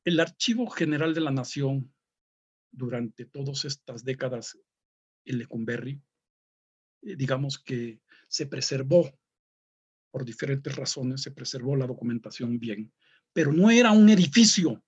El 0.05 0.21
Archivo 0.21 0.69
General 0.71 1.13
de 1.13 1.21
la 1.21 1.31
Nación, 1.31 1.93
durante 2.71 3.27
todas 3.27 3.65
estas 3.65 4.05
décadas 4.05 4.59
en 5.25 5.39
Lecumberri, 5.39 6.01
eh, 7.03 7.17
digamos 7.17 7.59
que 7.59 8.01
se 8.29 8.47
preservó, 8.47 9.18
por 10.11 10.25
diferentes 10.25 10.75
razones, 10.75 11.23
se 11.23 11.31
preservó 11.31 11.77
la 11.77 11.87
documentación 11.87 12.59
bien, 12.59 12.93
pero 13.33 13.53
no 13.53 13.71
era 13.71 13.93
un 13.93 14.09
edificio, 14.09 14.83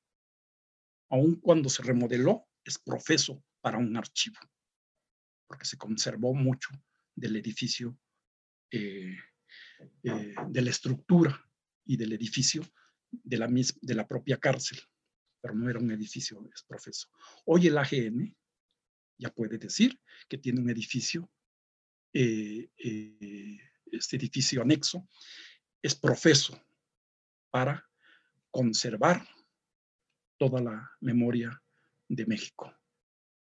aun 1.11 1.37
cuando 1.41 1.69
se 1.69 1.83
remodeló, 1.83 2.47
es 2.65 2.79
profeso 2.79 3.43
para 3.61 3.79
un 3.79 3.97
archivo, 3.97 4.39
porque 5.47 5.65
se 5.65 5.77
conservó 5.77 6.35
mucho 6.35 6.71
del 7.15 7.37
edificio 7.37 7.99
eh, 8.71 9.17
eh, 10.03 10.35
de 10.49 10.63
la 10.63 10.71
estructura 10.71 11.45
y 11.85 11.97
del 11.97 12.13
edificio 12.13 12.63
de 13.11 13.37
la, 13.95 14.07
propia 14.07 14.39
cárcel, 14.39 14.79
pero 15.41 15.55
no 15.55 15.69
era 15.69 15.79
un 15.79 15.91
edificio, 15.91 16.49
es 16.55 16.63
profeso. 16.63 17.09
Hoy 17.45 17.67
el 17.67 17.77
AGN 17.77 18.37
ya 19.19 19.31
puede 19.31 19.59
decir 19.59 20.01
que 20.29 20.39
tiene 20.39 20.61
un 20.61 20.71
edificio, 20.71 21.31
eh, 22.13 22.71
este 23.93 24.17
edificio 24.17 24.63
anexo, 24.63 25.07
es 25.83 25.95
profeso 25.95 26.61
para 27.51 27.89
conservar 28.51 29.27
toda 30.37 30.61
la 30.61 30.91
memoria 31.01 31.63
de 32.09 32.27
México 32.27 32.75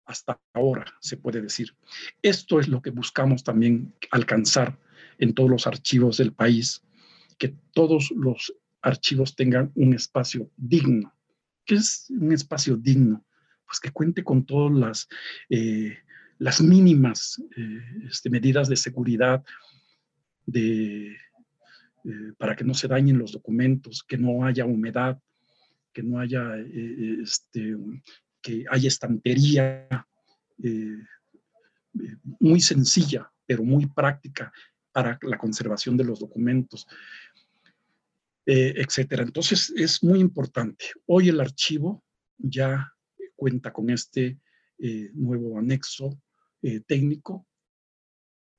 hasta 0.05 0.39
ahora, 0.53 0.85
se 1.01 1.17
puede 1.17 1.41
decir. 1.41 1.75
Esto 2.21 2.59
es 2.59 2.67
lo 2.67 2.81
que 2.81 2.91
buscamos 2.91 3.43
también 3.43 3.93
alcanzar 4.11 4.79
en 5.17 5.33
todos 5.33 5.49
los 5.49 5.67
archivos 5.67 6.17
del 6.17 6.33
país, 6.33 6.83
que 7.37 7.55
todos 7.73 8.11
los 8.15 8.53
archivos 8.81 9.35
tengan 9.35 9.71
un 9.75 9.93
espacio 9.93 10.51
digno. 10.55 11.13
¿Qué 11.65 11.75
es 11.75 12.07
un 12.09 12.31
espacio 12.31 12.77
digno? 12.77 13.25
Pues 13.65 13.79
que 13.79 13.91
cuente 13.91 14.23
con 14.23 14.45
todas 14.45 14.77
las, 14.77 15.07
eh, 15.49 15.97
las 16.37 16.61
mínimas 16.61 17.41
eh, 17.57 18.07
este, 18.07 18.29
medidas 18.29 18.69
de 18.69 18.75
seguridad 18.75 19.43
de, 20.45 21.11
eh, 21.11 22.33
para 22.37 22.55
que 22.55 22.63
no 22.63 22.73
se 22.73 22.87
dañen 22.87 23.17
los 23.17 23.31
documentos, 23.31 24.03
que 24.03 24.17
no 24.17 24.45
haya 24.45 24.65
humedad, 24.65 25.19
que 25.93 26.03
no 26.03 26.19
haya 26.19 26.55
este, 26.57 27.75
que 28.45 28.63
hay 28.69 28.85
estantería 28.85 29.87
eh, 30.63 30.99
eh, 31.99 32.15
muy 32.39 32.61
sencilla, 32.61 33.31
pero 33.47 33.63
muy 33.63 33.87
práctica 33.87 34.53
para 34.91 35.17
la 35.23 35.39
conservación 35.39 35.97
de 35.97 36.03
los 36.03 36.19
documentos, 36.19 36.85
eh, 38.45 38.75
etcétera. 38.77 39.23
Entonces 39.23 39.73
es 39.75 40.03
muy 40.03 40.19
importante. 40.19 40.85
Hoy 41.07 41.29
el 41.29 41.39
archivo 41.39 42.03
ya 42.37 42.93
cuenta 43.35 43.73
con 43.73 43.89
este 43.89 44.37
nuevo 45.13 45.57
anexo 45.57 46.21
técnico 46.85 47.47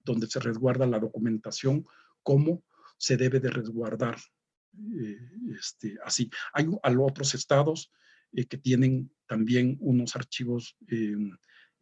donde 0.06 0.26
se 0.26 0.40
resguarda 0.40 0.86
la 0.86 0.98
documentación 0.98 1.84
como 2.22 2.64
se 2.96 3.18
debe 3.18 3.40
de 3.40 3.50
resguardar 3.50 4.16
este, 5.58 5.98
así. 6.04 6.30
Hay 6.54 6.96
otros 6.98 7.34
estados 7.34 7.92
eh, 8.32 8.46
que 8.46 8.58
tienen 8.58 9.10
también 9.26 9.76
unos 9.80 10.16
archivos 10.16 10.76
eh, 10.88 11.16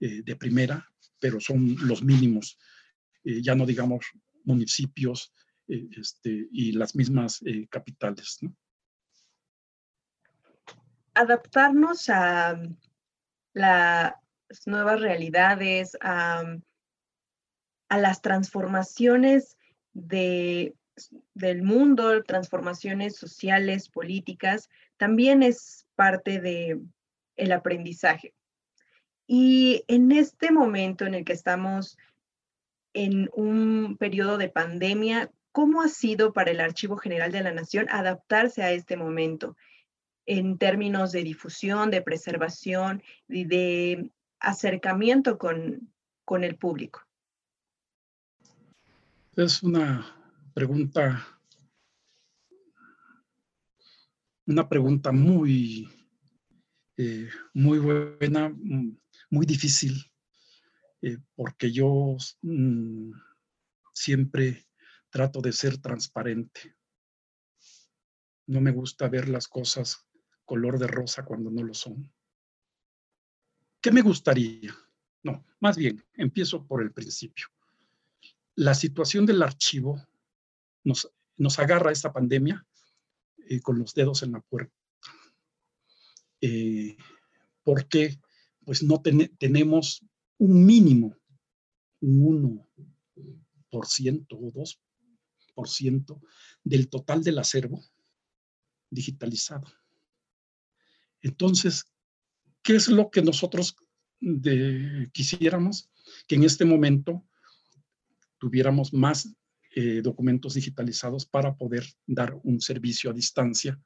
eh, 0.01 0.22
de 0.22 0.37
primera, 0.37 0.89
pero 1.18 1.41
son 1.41 1.77
los 1.87 2.03
mínimos, 2.03 2.59
ya 3.25 3.55
no 3.55 3.64
digamos 3.64 4.05
municipios 4.45 5.33
este, 5.66 6.47
y 6.53 6.72
las 6.72 6.95
mismas 6.95 7.41
capitales. 7.70 8.39
Adaptarnos 11.14 12.11
a 12.11 12.61
las 13.55 14.12
nuevas 14.66 15.01
realidades, 15.01 15.97
a, 16.03 16.45
a 17.95 17.99
las 17.99 18.21
transformaciones 18.21 19.57
de 19.93 20.75
del 21.35 21.63
mundo, 21.63 22.23
transformaciones 22.23 23.17
sociales, 23.17 23.89
políticas, 23.89 24.69
también 24.97 25.43
es 25.43 25.87
parte 25.97 26.41
de 26.41 26.81
el 27.37 27.53
aprendizaje. 27.53 28.33
Y 29.27 29.85
en 29.89 30.13
este 30.13 30.53
momento 30.53 31.05
en 31.05 31.15
el 31.15 31.25
que 31.25 31.33
estamos 31.33 31.97
en 32.93 33.29
un 33.33 33.97
periodo 33.97 34.39
de 34.39 34.49
pandemia, 34.49 35.33
¿cómo 35.51 35.83
ha 35.83 35.89
sido 35.89 36.33
para 36.33 36.53
el 36.53 36.61
Archivo 36.61 36.97
General 36.97 37.33
de 37.33 37.43
la 37.43 37.53
Nación 37.53 37.87
adaptarse 37.91 38.63
a 38.63 38.71
este 38.71 38.97
momento 38.97 39.57
en 40.27 40.59
términos 40.59 41.11
de 41.11 41.25
difusión, 41.25 41.91
de 41.91 42.03
preservación 42.03 43.03
y 43.29 43.45
de 43.45 44.13
acercamiento 44.39 45.39
con, 45.39 45.93
con 46.25 46.45
el 46.45 46.57
público? 46.57 47.05
Es 49.37 49.64
una 49.64 50.07
pregunta, 50.55 51.26
una 54.47 54.68
pregunta 54.68 55.11
muy, 55.11 55.89
eh, 56.97 57.28
muy 57.53 57.80
buena, 57.80 58.55
muy 59.30 59.45
difícil, 59.45 60.09
eh, 61.03 61.18
porque 61.35 61.72
yo 61.72 62.16
mm, 62.43 63.11
siempre 63.93 64.66
trato 65.11 65.41
de 65.41 65.51
ser 65.51 65.78
transparente. 65.78 66.76
No 68.47 68.61
me 68.61 68.70
gusta 68.70 69.09
ver 69.09 69.28
las 69.28 69.49
cosas 69.49 70.07
color 70.45 70.78
de 70.78 70.87
rosa 70.87 71.24
cuando 71.24 71.51
no 71.51 71.64
lo 71.64 71.74
son. 71.74 72.09
¿Qué 73.80 73.91
me 73.91 74.03
gustaría? 74.03 74.72
No, 75.24 75.45
más 75.59 75.76
bien, 75.76 76.05
empiezo 76.12 76.64
por 76.64 76.82
el 76.82 76.93
principio. 76.93 77.49
La 78.57 78.75
situación 78.75 79.27
del 79.27 79.43
archivo 79.43 80.01
nos, 80.85 81.11
nos 81.37 81.59
agarra 81.59 81.93
esta 81.93 82.13
pandemia 82.13 82.67
eh, 83.49 83.61
con 83.61 83.79
los 83.79 83.95
dedos 83.95 84.23
en 84.23 84.33
la 84.33 84.41
puerta. 84.41 84.75
Eh, 86.41 86.97
porque 87.63 88.21
pues 88.65 88.83
no 88.83 89.03
tenemos 89.03 90.05
un 90.39 90.65
mínimo, 90.65 91.17
un 92.01 92.69
1% 93.73 94.27
o 94.31 94.53
2% 95.57 96.21
del 96.63 96.89
total 96.89 97.23
del 97.23 97.39
acervo 97.39 97.83
digitalizado. 98.91 99.67
Entonces, 101.23 101.85
¿qué 102.63 102.77
es 102.77 102.89
lo 102.89 103.11
que 103.11 103.23
nosotros 103.23 103.77
quisiéramos? 105.13 105.91
Que 106.27 106.37
en 106.37 106.45
este 106.45 106.65
momento 106.65 107.27
tuviéramos 108.39 108.93
más 108.93 109.35
eh, 109.76 110.03
documentos 110.03 110.55
digitalizados 110.55 111.26
para 111.26 111.57
poder 111.57 111.85
dar 112.07 112.39
un 112.45 112.61
servicio 112.61 113.11
a 113.11 113.12
distancia 113.12 113.76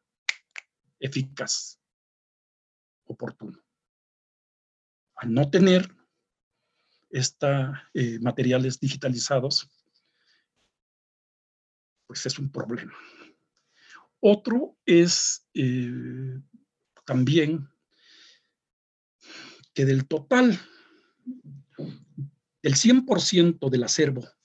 eficaz, 1.00 1.80
oportuno. 3.04 3.58
Al 5.14 5.32
no 5.32 5.50
tener 5.50 5.88
estos 7.08 7.74
eh, 7.94 8.18
materiales 8.20 8.78
digitalizados, 8.78 9.66
pues 12.06 12.26
es 12.26 12.38
un 12.38 12.52
problema. 12.52 12.92
Otro 14.20 14.76
es 14.84 15.46
eh, 15.54 16.38
también 17.06 17.66
que 19.72 19.86
del 19.86 20.06
total, 20.06 20.60
del 22.62 22.74
100% 22.74 23.70
del 23.70 23.84
acervo 23.84 24.37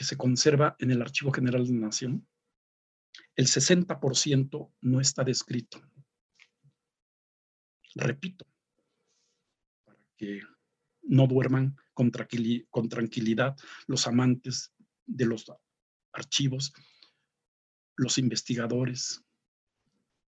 que 0.00 0.04
se 0.06 0.16
conserva 0.16 0.76
en 0.78 0.90
el 0.90 1.02
Archivo 1.02 1.30
General 1.30 1.62
de 1.62 1.74
la 1.74 1.80
Nación, 1.80 2.26
el 3.36 3.48
60% 3.48 4.72
no 4.80 4.98
está 4.98 5.24
descrito. 5.24 5.78
Repito, 7.94 8.46
para 9.84 9.98
que 10.16 10.40
no 11.02 11.26
duerman 11.26 11.76
con, 11.92 12.10
tranquilidad 12.10 13.54
los 13.88 14.06
amantes 14.06 14.72
de 15.04 15.26
los 15.26 15.52
archivos, 16.14 16.72
los 17.94 18.16
investigadores, 18.16 19.22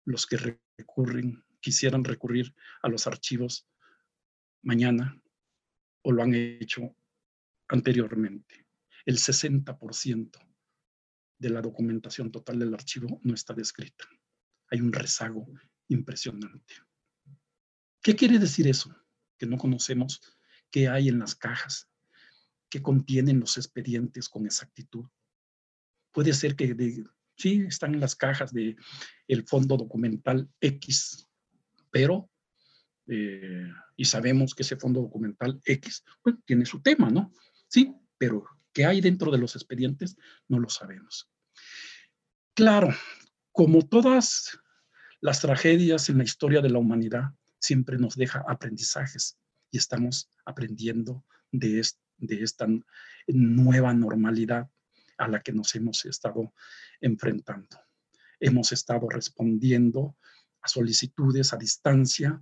los 0.05 0.25
que 0.25 0.37
recurren, 0.77 1.43
quisieran 1.59 2.05
recurrir 2.05 2.55
a 2.81 2.87
los 2.87 3.05
archivos 3.05 3.67
mañana 4.61 5.21
o 6.03 6.13
lo 6.13 6.23
han 6.23 6.33
hecho 6.35 6.95
anteriormente 7.67 8.66
el 9.07 9.17
60% 9.17 10.37
de 11.39 11.49
la 11.49 11.61
documentación 11.61 12.29
total 12.29 12.59
del 12.59 12.73
archivo 12.73 13.21
no 13.23 13.33
está 13.33 13.53
descrita. 13.53 14.03
Hay 14.69 14.81
un 14.81 14.91
rezago 14.91 15.47
impresionante. 15.87 16.73
¿Qué 18.01 18.17
quiere 18.17 18.37
decir 18.37 18.67
eso? 18.67 18.93
Que 19.37 19.45
no 19.45 19.57
conocemos 19.57 20.21
qué 20.69 20.89
hay 20.89 21.07
en 21.07 21.19
las 21.19 21.35
cajas, 21.35 21.87
qué 22.69 22.81
contienen 22.81 23.39
los 23.39 23.55
expedientes 23.55 24.27
con 24.27 24.45
exactitud. 24.45 25.05
Puede 26.11 26.33
ser 26.33 26.57
que 26.57 26.75
sí 27.37 27.61
están 27.61 27.93
en 27.93 28.01
las 28.01 28.13
cajas 28.13 28.51
del 28.51 28.75
el 29.29 29.47
fondo 29.47 29.77
documental 29.77 30.49
X, 30.59 31.29
pero, 31.91 32.29
eh, 33.07 33.71
y 33.95 34.03
sabemos 34.03 34.53
que 34.53 34.63
ese 34.63 34.75
fondo 34.75 34.99
documental 34.99 35.61
X 35.63 36.03
tiene 36.43 36.65
su 36.65 36.81
tema, 36.81 37.09
¿no? 37.09 37.31
Sí, 37.69 37.95
pero 38.17 38.56
¿Qué 38.77 38.85
hay 38.85 39.01
dentro 39.01 39.31
de 39.31 39.39
los 39.39 39.55
expedientes? 39.55 40.17
No 40.47 40.59
lo 40.59 40.69
sabemos. 40.69 41.27
Claro, 42.53 42.89
como 43.51 43.81
todas 43.81 44.59
las 45.19 45.41
tragedias 45.41 46.09
en 46.09 46.19
la 46.19 46.23
historia 46.23 46.61
de 46.61 46.69
la 46.69 46.77
humanidad, 46.77 47.33
siempre 47.59 47.97
nos 47.97 48.15
deja 48.15 48.45
aprendizajes 48.47 49.39
y 49.71 49.79
estamos 49.79 50.29
aprendiendo 50.45 51.25
de, 51.51 51.81
de 52.17 52.43
esta 52.43 52.67
nueva 53.25 53.95
normalidad 53.95 54.69
a 55.17 55.27
la 55.27 55.41
que 55.41 55.53
nos 55.53 55.73
hemos 55.73 56.05
estado 56.05 56.53
enfrentando. 57.01 57.79
Hemos 58.39 58.71
estado 58.71 59.09
respondiendo 59.09 60.15
a 60.61 60.67
solicitudes 60.67 61.51
a 61.51 61.57
distancia, 61.57 62.39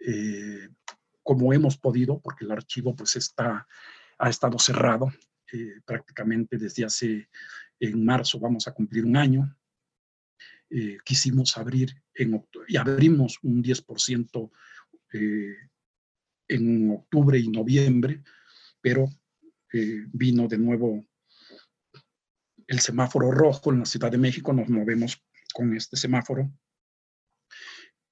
eh, 0.00 0.70
como 1.22 1.52
hemos 1.52 1.76
podido, 1.76 2.22
porque 2.22 2.46
el 2.46 2.52
archivo 2.52 2.96
pues 2.96 3.16
está, 3.16 3.68
ha 4.18 4.30
estado 4.30 4.58
cerrado 4.58 5.12
eh, 5.52 5.80
prácticamente 5.84 6.58
desde 6.58 6.84
hace, 6.84 7.28
en 7.80 8.04
marzo 8.04 8.38
vamos 8.38 8.68
a 8.68 8.72
cumplir 8.72 9.04
un 9.04 9.16
año. 9.16 9.56
Eh, 10.70 10.98
quisimos 11.04 11.56
abrir 11.56 11.94
en 12.14 12.44
y 12.68 12.76
abrimos 12.76 13.38
un 13.42 13.62
10% 13.62 14.50
eh, 15.14 15.56
en 16.48 16.90
octubre 16.90 17.38
y 17.38 17.48
noviembre, 17.48 18.22
pero 18.80 19.08
vino 20.12 20.48
de 20.48 20.56
nuevo 20.56 21.06
el 22.66 22.80
semáforo 22.80 23.30
rojo 23.30 23.70
en 23.70 23.80
la 23.80 23.84
Ciudad 23.84 24.10
de 24.10 24.16
México, 24.16 24.54
nos 24.54 24.70
movemos 24.70 25.22
con 25.52 25.76
este 25.76 25.96
semáforo 25.96 26.50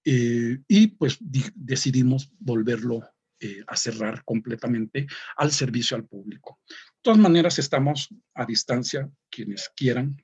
y 0.05 0.87
pues 0.89 1.17
decidimos 1.55 2.31
volverlo 2.39 3.16
eh, 3.39 3.63
a 3.67 3.77
cerrar 3.77 4.25
completamente 4.25 5.07
al 5.37 5.53
servicio 5.53 5.95
al 5.95 6.07
público. 6.07 6.61
De 6.69 7.01
todas 7.03 7.19
maneras, 7.19 7.59
estamos 7.59 8.09
a 8.33 8.47
distancia, 8.47 9.11
quienes 9.31 9.71
quieran, 9.77 10.17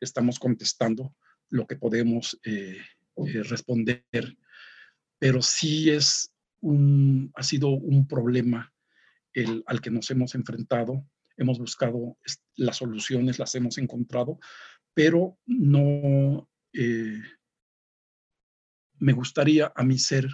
estamos 0.00 0.40
contestando 0.40 1.14
lo 1.50 1.68
que 1.68 1.76
podemos 1.76 2.36
eh, 2.44 2.78
eh, 3.16 3.42
responder, 3.44 4.04
pero 5.20 5.40
sí 5.40 5.88
es 5.88 6.32
un, 6.60 7.30
ha 7.36 7.44
sido 7.44 7.68
un 7.68 8.08
problema 8.08 8.72
el, 9.32 9.62
al 9.66 9.80
que 9.80 9.92
nos 9.92 10.10
hemos 10.10 10.34
enfrentado. 10.34 11.06
Hemos 11.36 11.60
buscado 11.60 12.18
las 12.56 12.78
soluciones, 12.78 13.38
las 13.38 13.54
hemos 13.54 13.78
encontrado, 13.78 14.40
pero 14.94 15.38
no 15.46 16.48
me 18.98 19.12
gustaría 19.12 19.72
a 19.76 19.84
mí 19.84 19.96
ser 19.96 20.28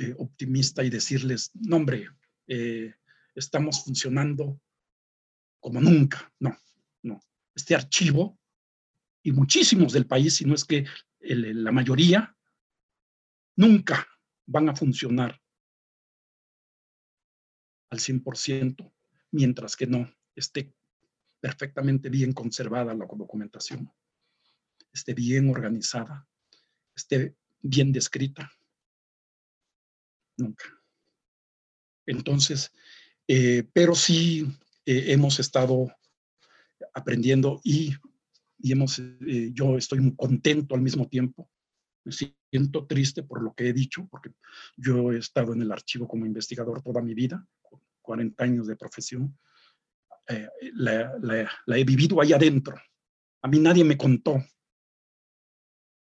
eh, 0.00 0.14
optimista 0.16 0.84
y 0.84 0.90
decirles, 0.90 1.50
no 1.54 1.74
hombre, 1.74 2.08
eh, 2.46 2.94
estamos 3.34 3.82
funcionando 3.84 4.60
como 5.58 5.80
nunca. 5.80 6.32
No, 6.38 6.56
no. 7.02 7.20
Este 7.52 7.74
archivo 7.74 8.38
y 9.24 9.32
muchísimos 9.32 9.92
del 9.92 10.06
país, 10.06 10.36
si 10.36 10.44
no 10.44 10.54
es 10.54 10.64
que 10.64 10.86
la 11.18 11.72
mayoría, 11.72 12.32
nunca 13.56 14.06
van 14.46 14.68
a 14.68 14.76
funcionar 14.76 15.42
al 17.90 17.98
100%, 17.98 18.92
mientras 19.32 19.74
que 19.74 19.88
no 19.88 20.08
esté 20.36 20.72
perfectamente 21.40 22.08
bien 22.08 22.32
conservada 22.32 22.94
la 22.94 23.06
documentación, 23.06 23.92
esté 24.92 25.12
bien 25.12 25.50
organizada, 25.50 26.28
esté 26.94 27.34
bien 27.60 27.90
descrita 27.90 28.52
nunca. 30.38 30.64
Entonces, 32.06 32.72
eh, 33.26 33.68
pero 33.72 33.94
sí 33.94 34.46
eh, 34.86 35.12
hemos 35.12 35.38
estado 35.38 35.94
aprendiendo 36.94 37.60
y 37.62 37.94
y 38.58 38.72
hemos, 38.72 38.98
eh, 38.98 39.50
yo 39.52 39.76
estoy 39.76 40.00
muy 40.00 40.16
contento 40.16 40.74
al 40.74 40.82
mismo 40.82 41.08
tiempo. 41.08 41.48
Me 42.04 42.12
siento 42.12 42.86
triste 42.86 43.22
por 43.22 43.42
lo 43.42 43.54
que 43.54 43.68
he 43.68 43.72
dicho, 43.72 44.08
porque 44.10 44.30
yo 44.76 45.12
he 45.12 45.18
estado 45.18 45.52
en 45.52 45.62
el 45.62 45.70
archivo 45.70 46.08
como 46.08 46.26
investigador 46.26 46.82
toda 46.82 47.00
mi 47.00 47.14
vida, 47.14 47.46
40 48.02 48.44
años 48.44 48.66
de 48.66 48.76
profesión. 48.76 49.38
Eh, 50.28 50.48
la, 50.74 51.48
la 51.66 51.78
he 51.78 51.84
vivido 51.84 52.20
ahí 52.20 52.32
adentro. 52.32 52.76
A 53.42 53.48
mí 53.48 53.60
nadie 53.60 53.84
me 53.84 53.96
contó. 53.96 54.42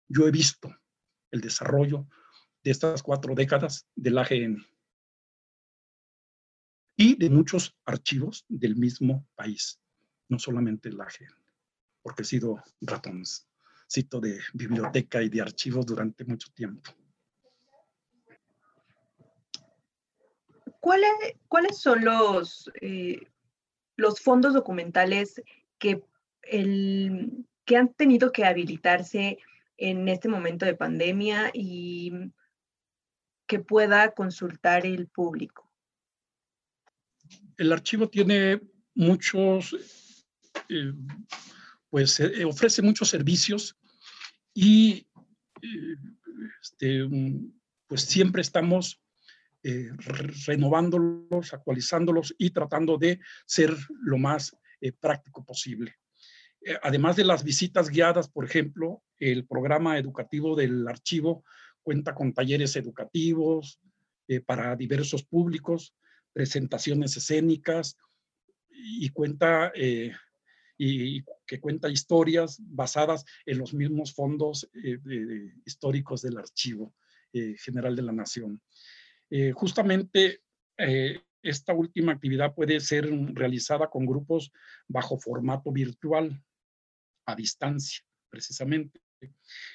Yo 0.09 0.29
he 0.29 0.31
visto 0.31 0.75
el 1.31 1.41
desarrollo 1.41 2.07
de 2.65 2.71
estas 2.71 3.03
cuatro 3.03 3.35
décadas 3.35 3.87
del 3.95 4.19
AGN 4.19 4.67
y 6.97 7.17
de 7.17 7.31
muchos 7.31 7.77
archivos 7.85 8.45
del 8.49 8.77
mismo 8.77 9.27
país, 9.37 9.81
no 10.29 10.39
solamente 10.39 10.89
el 10.89 11.01
AGN 11.01 11.45
porque 12.05 12.23
he 12.23 12.27
sido 12.27 12.63
ratoncito 12.83 14.21
de 14.21 14.39
biblioteca 14.53 15.23
y 15.23 15.31
de 15.31 15.41
archivos 15.41 15.87
durante 15.87 16.25
mucho 16.25 16.53
tiempo. 16.53 16.91
¿Cuáles, 20.81 21.11
¿Cuáles 21.49 21.79
son 21.79 22.05
los, 22.05 22.71
eh, 22.83 23.19
los 23.97 24.21
fondos 24.21 24.53
documentales 24.53 25.43
que, 25.79 26.05
el, 26.43 27.47
que 27.65 27.79
han 27.79 27.95
tenido 27.95 28.33
que 28.33 28.45
habilitarse 28.45 29.39
en 29.79 30.07
este 30.09 30.29
momento 30.29 30.67
de 30.67 30.75
pandemia 30.75 31.51
y 31.55 32.13
que 33.55 33.61
pueda 33.61 34.11
consultar 34.15 34.85
el 34.85 35.07
público? 35.07 35.71
El 37.57 37.73
archivo 37.73 38.09
tiene 38.09 38.61
muchos 38.95 39.77
eh, 40.69 40.93
pues 41.95 42.19
eh, 42.19 42.45
ofrece 42.45 42.83
muchos 42.83 43.09
servicios 43.09 43.77
y 44.53 45.07
eh, 45.63 45.97
este, 46.61 47.09
pues 47.87 48.01
siempre 48.03 48.43
estamos 48.43 49.01
eh, 49.63 49.91
renovándolos, 50.49 51.55
actualizándolos 51.55 52.35
y 52.37 52.51
tratando 52.51 52.99
de 52.99 53.21
ser 53.47 53.77
lo 54.03 54.19
más 54.19 54.57
práctico 55.01 55.45
posible. 55.45 55.95
además 56.83 57.15
de 57.17 57.25
las 57.25 57.45
visitas 57.45 57.89
guiadas, 57.89 58.29
por 58.29 58.45
ejemplo, 58.45 59.03
el 59.19 59.47
programa 59.47 59.97
educativo 59.97 60.57
del 60.57 60.87
archivo 60.89 61.45
cuenta 61.85 62.15
con 62.15 62.33
talleres 62.33 62.75
educativos 62.75 63.79
para 64.47 64.75
diversos 64.75 65.23
públicos, 65.23 65.95
presentaciones 66.33 67.17
escénicas 67.17 67.97
y 68.71 69.11
cuenta 69.11 69.71
y 70.77 71.23
que 71.47 71.61
cuenta 71.61 71.89
historias 71.89 72.59
basadas 72.61 73.25
en 73.47 73.59
los 73.59 73.75
mismos 73.75 74.13
fondos 74.13 74.69
eh, 74.75 74.99
históricos 75.65 76.23
del 76.23 76.39
Archivo 76.39 76.95
eh, 77.33 77.55
General 77.59 77.95
de 77.95 78.03
la 78.03 78.13
Nación. 78.13 78.61
Eh, 79.31 79.53
justamente 79.53 80.41
esta 81.43 81.73
última 81.73 82.13
actividad 82.13 82.55
puede 82.55 82.81
ser 82.81 83.09
realizada 83.33 83.89
con 83.89 84.07
grupos 84.07 84.51
bajo 84.89 85.19
formato 85.19 85.71
virtual, 85.71 86.43
a 87.27 87.37
distancia, 87.37 88.05
precisamente. 88.29 89.01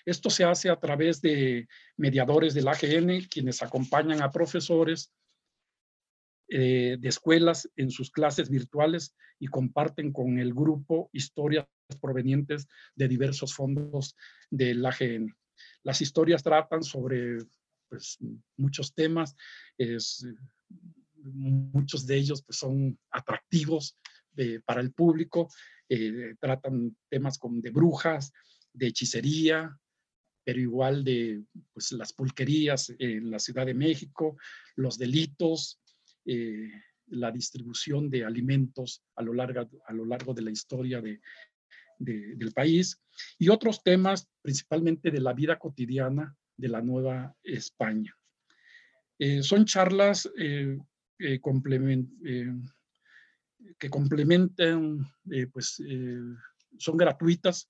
Esto 0.06 0.30
se 0.30 0.43
hace 0.43 0.70
a 0.70 0.80
través 0.80 1.22
de 1.22 1.68
mediadores 1.97 2.54
del 2.54 2.68
AGN, 2.68 3.28
quienes 3.30 3.62
acompañan 3.62 4.22
a 4.22 4.32
profesores 4.32 5.14
eh, 6.50 6.97
de 7.00 7.10
escuelas 7.10 7.70
en 7.76 7.91
sus 7.91 8.12
clases 8.12 8.50
virtuales 8.50 9.16
y 9.39 9.47
comparten 9.47 10.12
con 10.12 10.39
el 10.39 10.54
grupo 10.54 11.10
historias 11.14 11.68
provenientes 12.02 12.68
de 12.95 13.08
diversos 13.08 13.54
fondos 13.54 14.16
del 14.50 14.86
AGN. 14.86 15.36
Las 15.84 16.02
historias 16.02 16.43
tratan 16.43 16.84
sobre 16.84 17.38
pues, 17.88 18.18
muchos 18.58 18.93
temas, 18.93 19.36
muchos 21.24 22.06
de 22.06 22.16
ellos 22.18 22.43
pues, 22.43 22.58
son 22.58 22.97
atractivos 23.12 23.97
eh, 24.38 24.62
para 24.64 24.82
el 24.82 24.91
público, 24.93 25.50
eh, 25.89 26.36
tratan 26.39 26.95
temas 27.10 27.38
como 27.38 27.62
de 27.62 27.72
brujas, 27.72 28.32
de 28.74 28.88
hechicería, 28.88 29.78
pero 30.43 30.59
igual 30.59 31.03
de 31.03 31.43
pues, 31.74 31.91
las 31.91 32.11
pulquerías 32.13 32.91
en 32.97 33.30
la 33.30 33.39
Ciudad 33.39 33.65
de 33.65 33.74
México, 33.74 34.38
los 34.76 34.97
delitos, 34.97 35.80
eh, 36.26 36.72
la 37.07 37.32
distribución 37.32 38.09
de 38.09 38.26
alimentos 38.26 39.03
a 39.15 39.22
lo 39.22 39.34
largo, 39.34 39.70
a 39.86 39.93
lo 39.93 40.05
largo 40.05 40.34
de 40.34 40.41
la 40.41 40.51
historia 40.51 41.01
de, 41.01 41.22
del 41.99 42.51
país 42.53 42.99
y 43.38 43.49
otros 43.49 43.84
temas, 43.84 44.28
principalmente 44.41 45.11
de 45.11 45.20
la 45.20 45.34
vida 45.34 45.59
cotidiana 45.59 46.36
de 46.55 46.67
la 46.67 46.82
Nueva 46.82 47.36
España. 47.43 48.15
Eh, 49.17 49.43
son 49.43 49.65
charlas 49.65 50.28
eh, 50.38 50.78
que 51.17 51.39
complementan, 53.89 55.05
pues 55.51 55.82
son 56.78 56.97
gratuitas, 56.97 57.70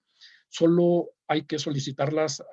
solo 0.49 1.11
hay 1.27 1.43
que 1.43 1.59
solicitarlas 1.59 2.43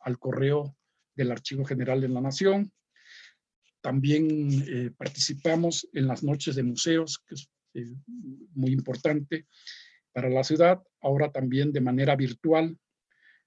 al 0.00 0.18
correo 0.18 0.76
del 1.14 1.30
Archivo 1.30 1.64
General 1.64 2.00
de 2.00 2.08
la 2.08 2.20
Nación 2.20 2.72
también 3.82 4.64
eh, 4.68 4.90
participamos 4.96 5.88
en 5.92 6.06
las 6.06 6.22
noches 6.22 6.54
de 6.54 6.62
museos, 6.62 7.22
que 7.26 7.34
es 7.34 7.50
eh, 7.74 7.92
muy 8.54 8.70
importante 8.70 9.46
para 10.12 10.30
la 10.30 10.44
ciudad, 10.44 10.80
ahora 11.00 11.30
también 11.30 11.72
de 11.72 11.80
manera 11.80 12.16
virtual. 12.16 12.78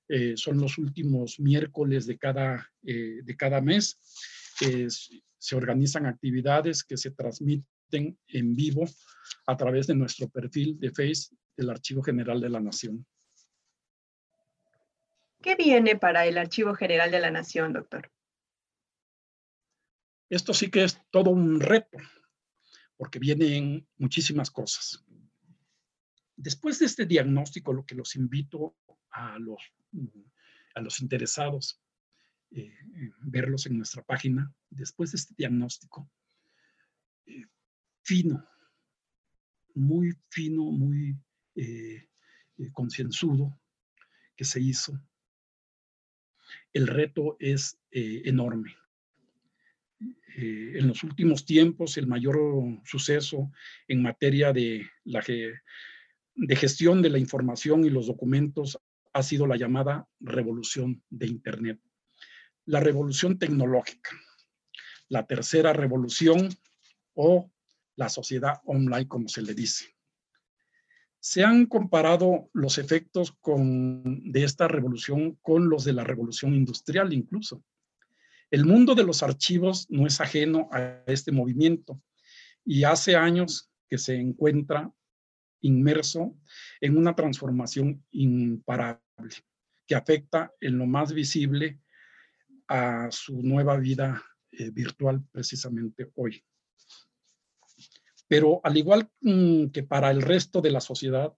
Eh, 0.07 0.33
son 0.35 0.59
los 0.59 0.77
últimos 0.77 1.39
miércoles 1.39 2.05
de 2.05 2.17
cada, 2.17 2.69
de 2.83 3.35
cada 3.37 3.59
mes. 3.61 3.97
se 5.37 5.55
organizan 5.55 6.05
actividades 6.05 6.83
que 6.83 6.97
se 6.97 7.11
transmiten 7.11 8.17
en 8.27 8.55
vivo 8.55 8.85
a 9.47 9.57
través 9.57 9.87
de 9.87 9.95
nuestro 9.95 10.27
perfil 10.29 10.79
de 10.79 10.91
Face 10.91 11.35
del 11.57 11.69
Archivo 11.69 12.03
General 12.03 12.39
de 12.39 12.49
la 12.49 12.59
Nación. 12.59 13.05
¿Qué 15.45 15.55
viene 15.55 15.95
para 15.95 16.25
el 16.25 16.39
Archivo 16.39 16.73
General 16.73 17.11
de 17.11 17.19
la 17.19 17.29
Nación, 17.29 17.71
doctor? 17.71 18.11
Esto 20.27 20.55
sí 20.55 20.71
que 20.71 20.83
es 20.83 20.99
todo 21.11 21.29
un 21.29 21.59
reto, 21.59 21.99
porque 22.97 23.19
vienen 23.19 23.87
muchísimas 23.97 24.49
cosas. 24.49 25.05
Después 26.35 26.79
de 26.79 26.87
este 26.87 27.05
diagnóstico, 27.05 27.73
lo 27.73 27.85
que 27.85 27.93
los 27.93 28.15
invito 28.15 28.75
a 29.11 29.37
los, 29.37 29.61
a 30.73 30.81
los 30.81 30.99
interesados, 30.99 31.79
eh, 32.49 32.73
verlos 33.21 33.67
en 33.67 33.77
nuestra 33.77 34.01
página, 34.01 34.51
después 34.71 35.11
de 35.11 35.17
este 35.17 35.35
diagnóstico, 35.37 36.09
eh, 37.27 37.45
fino, 38.01 38.43
muy 39.75 40.11
fino, 40.27 40.63
muy 40.63 41.15
eh, 41.53 42.09
concienzudo 42.73 43.61
que 44.35 44.43
se 44.43 44.59
hizo, 44.59 44.99
el 46.75 46.87
reto 46.87 47.37
es 47.39 47.79
enorme. 47.91 48.75
Eh, 50.37 50.73
en 50.75 50.89
los 50.89 51.01
últimos 51.03 51.45
tiempos 51.45 51.95
el 51.95 52.07
mayor 52.07 52.37
suceso 52.83 53.49
en 53.87 54.01
materia 54.01 54.51
de, 54.51 54.85
la, 55.05 55.23
de 56.35 56.55
gestión 56.57 57.01
de 57.01 57.09
la 57.09 57.17
información 57.17 57.85
y 57.85 57.89
los 57.89 58.07
documentos 58.07 58.77
ha 59.13 59.23
sido 59.23 59.47
la 59.47 59.55
llamada 59.55 60.09
revolución 60.19 61.01
de 61.09 61.27
Internet. 61.27 61.79
La 62.65 62.81
revolución 62.81 63.39
tecnológica, 63.39 64.11
la 65.07 65.25
tercera 65.25 65.71
revolución 65.71 66.49
o 67.13 67.49
la 67.95 68.09
sociedad 68.09 68.59
online, 68.65 69.07
como 69.07 69.29
se 69.29 69.43
le 69.43 69.53
dice. 69.53 69.94
Se 71.25 71.43
han 71.43 71.65
comparado 71.65 72.51
los 72.53 72.77
efectos 72.77 73.33
de 73.43 74.43
esta 74.43 74.67
revolución 74.67 75.39
con 75.41 75.69
los 75.69 75.83
de 75.83 75.91
la 75.91 76.03
revolución 76.03 76.53
industrial 76.53 77.13
incluso. 77.13 77.63
El 78.51 78.63
mundo 78.63 78.93
de 78.93 79.03
los 79.03 79.23
archivos 79.23 79.87
no 79.89 80.05
es 80.05 80.21
ajeno 80.21 80.69
a 80.71 81.01
este 81.07 81.31
movimiento 81.31 81.99
y 82.63 82.83
hace 82.83 83.15
años 83.15 83.71
que 83.89 83.97
se 83.97 84.17
encuentra 84.17 84.93
inmerso 85.61 86.37
en 86.79 86.95
una 86.95 87.15
transformación 87.15 88.05
imparable 88.11 89.01
que 89.87 89.95
afecta 89.95 90.53
en 90.61 90.77
lo 90.77 90.85
más 90.85 91.11
visible 91.11 91.79
a 92.67 93.07
su 93.09 93.41
nueva 93.41 93.77
vida 93.77 94.23
eh, 94.51 94.69
virtual 94.69 95.25
precisamente 95.31 96.11
hoy. 96.13 96.45
Pero 98.27 98.61
al 98.63 98.77
igual 98.77 99.09
mm, 99.21 99.67
que 99.67 99.83
para 99.83 100.11
el 100.11 100.21
resto 100.21 100.61
de 100.61 100.71
la 100.71 100.81
sociedad, 100.81 101.33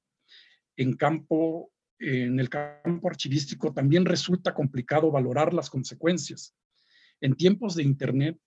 en 0.76 0.96
campo, 0.96 1.72
en 2.00 2.40
el 2.40 2.50
campo 2.50 3.10
archivístico 3.10 3.74
también 3.74 4.06
resulta 4.06 4.54
complicado 4.54 5.12
valorar 5.12 5.54
las 5.54 5.70
consecuencias 5.70 6.56
en 7.22 7.36
tiempos 7.36 7.76
de 7.76 7.84
Internet, 7.84 8.40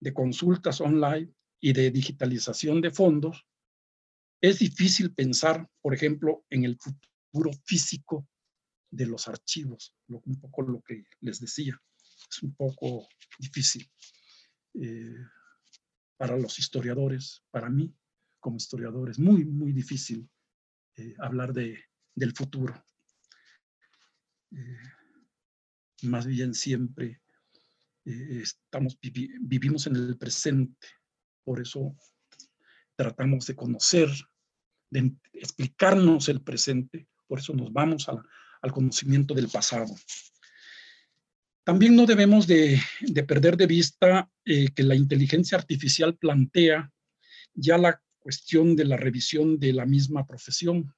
de 0.00 0.14
consultas 0.14 0.80
online 0.80 1.30
y 1.60 1.72
de 1.72 1.90
digitalización 1.90 2.80
de 2.80 2.90
fondos, 2.90 3.46
es 4.40 4.58
difícil 4.58 5.12
pensar, 5.12 5.68
por 5.82 5.94
ejemplo, 5.94 6.44
en 6.48 6.64
el 6.64 6.78
futuro 6.78 7.50
físico 7.64 8.26
de 8.90 9.06
los 9.06 9.28
archivos, 9.28 9.94
un 10.08 10.40
poco 10.40 10.62
lo 10.62 10.80
que 10.80 11.04
les 11.20 11.40
decía. 11.40 11.78
Es 12.30 12.42
un 12.42 12.54
poco 12.54 13.06
difícil 13.38 13.90
eh, 14.74 15.14
para 16.20 16.36
los 16.36 16.58
historiadores, 16.58 17.42
para 17.50 17.70
mí 17.70 17.96
como 18.40 18.58
historiador, 18.58 19.08
es 19.08 19.18
muy, 19.18 19.46
muy 19.46 19.72
difícil 19.72 20.28
eh, 20.96 21.14
hablar 21.18 21.54
de, 21.54 21.82
del 22.14 22.34
futuro. 22.34 22.74
Eh, 24.50 24.78
más 26.02 26.26
bien 26.26 26.52
siempre 26.52 27.22
estamos, 28.04 28.98
vivimos 29.00 29.86
en 29.86 29.96
el 29.96 30.18
presente, 30.18 30.88
por 31.42 31.58
eso 31.58 31.96
tratamos 32.96 33.46
de 33.46 33.56
conocer, 33.56 34.10
de 34.90 35.16
explicarnos 35.32 36.28
el 36.28 36.42
presente, 36.42 37.08
por 37.28 37.38
eso 37.38 37.54
nos 37.54 37.72
vamos 37.72 38.06
al 38.10 38.72
conocimiento 38.72 39.32
del 39.32 39.48
pasado. 39.48 39.94
También 41.64 41.94
no 41.94 42.06
debemos 42.06 42.46
de, 42.46 42.80
perder 43.28 43.56
de 43.56 43.66
vista 43.66 44.30
eh, 44.44 44.68
que 44.74 44.82
la 44.82 44.94
inteligencia 44.94 45.58
artificial 45.58 46.16
plantea 46.16 46.90
ya 47.54 47.78
la 47.78 48.02
cuestión 48.18 48.76
de 48.76 48.84
la 48.84 48.96
revisión 48.96 49.58
de 49.58 49.72
la 49.72 49.86
misma 49.86 50.26
profesión. 50.26 50.94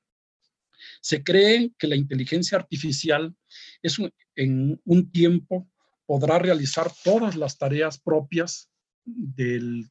Se 1.01 1.23
cree 1.23 1.73
que 1.79 1.87
la 1.87 1.97
inteligencia 1.97 2.59
artificial 2.59 3.35
es 3.83 3.99
en 4.37 4.81
un 4.85 5.11
tiempo 5.11 5.69
podrá 6.07 6.39
realizar 6.39 6.91
todas 7.05 7.37
las 7.37 7.59
tareas 7.59 7.99
propias 7.99 8.69
del, 9.05 9.89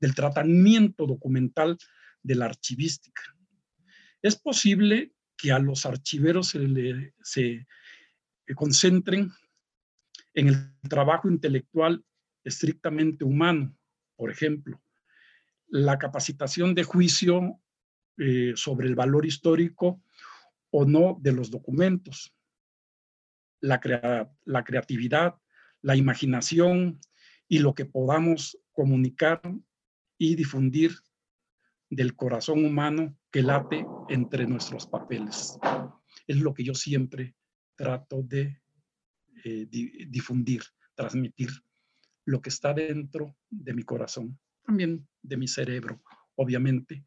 del 0.00 0.14
tratamiento 0.14 1.06
documental 1.06 1.76
de 2.22 2.34
la 2.34 2.46
archivística. 2.46 3.22
Es 4.22 4.36
posible 4.36 5.12
que 5.36 5.52
a 5.52 5.58
los 5.58 5.84
archiveros 5.84 6.48
se, 6.48 7.12
se 7.22 7.66
concentren 8.54 9.32
en 10.34 10.48
el 10.48 10.88
trabajo 10.88 11.28
intelectual 11.28 12.04
estrictamente 12.42 13.24
humano, 13.24 13.76
por 14.16 14.30
ejemplo, 14.30 14.82
la 15.68 15.98
capacitación 15.98 16.74
de 16.74 16.84
juicio 16.84 17.60
eh, 18.18 18.52
sobre 18.54 18.88
el 18.88 18.94
valor 18.94 19.24
histórico 19.24 20.02
o 20.70 20.84
no 20.84 21.18
de 21.20 21.32
los 21.32 21.50
documentos, 21.50 22.34
la 23.60 23.80
creatividad, 24.64 25.36
la 25.80 25.96
imaginación 25.96 27.00
y 27.48 27.60
lo 27.60 27.74
que 27.74 27.86
podamos 27.86 28.58
comunicar 28.72 29.40
y 30.18 30.34
difundir 30.34 30.92
del 31.90 32.14
corazón 32.14 32.64
humano 32.64 33.16
que 33.30 33.42
late 33.42 33.86
entre 34.08 34.46
nuestros 34.46 34.86
papeles. 34.86 35.58
Es 36.26 36.36
lo 36.36 36.54
que 36.54 36.64
yo 36.64 36.74
siempre 36.74 37.34
trato 37.76 38.22
de 38.22 38.60
eh, 39.44 39.66
difundir, 40.08 40.62
transmitir 40.94 41.50
lo 42.24 42.40
que 42.40 42.48
está 42.48 42.72
dentro 42.72 43.36
de 43.50 43.74
mi 43.74 43.82
corazón, 43.82 44.38
también 44.64 45.06
de 45.22 45.36
mi 45.36 45.48
cerebro, 45.48 46.02
obviamente, 46.36 47.04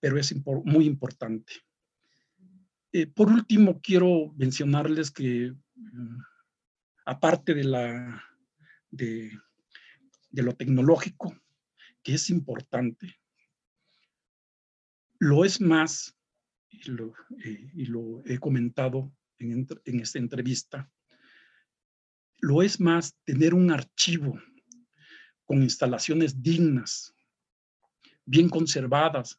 pero 0.00 0.18
es 0.18 0.34
muy 0.64 0.86
importante. 0.86 1.52
Eh, 2.92 3.06
por 3.06 3.30
último, 3.30 3.80
quiero 3.80 4.32
mencionarles 4.36 5.10
que 5.10 5.54
mm, 5.76 6.18
aparte 7.04 7.54
de, 7.54 7.64
la, 7.64 8.24
de, 8.90 9.30
lo 10.32 10.54
tecnológico, 10.54 11.36
que 12.02 12.14
es 12.14 12.30
importante, 12.30 13.20
lo 15.18 15.44
es 15.44 15.60
más, 15.60 16.16
y 16.68 16.90
lo, 16.90 17.12
eh, 17.44 18.22
he 18.24 18.38
comentado 18.38 19.12
en, 19.40 20.00
esta 20.00 20.18
entrevista, 20.18 20.90
lo 22.38 22.62
es 22.62 22.80
más 22.80 23.16
tener 23.24 23.54
un 23.54 23.70
archivo 23.70 24.40
con 25.44 25.62
instalaciones 25.62 26.42
dignas, 26.42 27.14
bien 28.24 28.48
conservadas, 28.48 29.38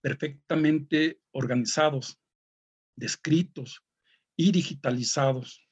perfectamente 0.00 1.20
organizados, 1.32 2.18
descritos 2.96 3.82
y 4.36 4.52
digitalizados. 4.52 5.66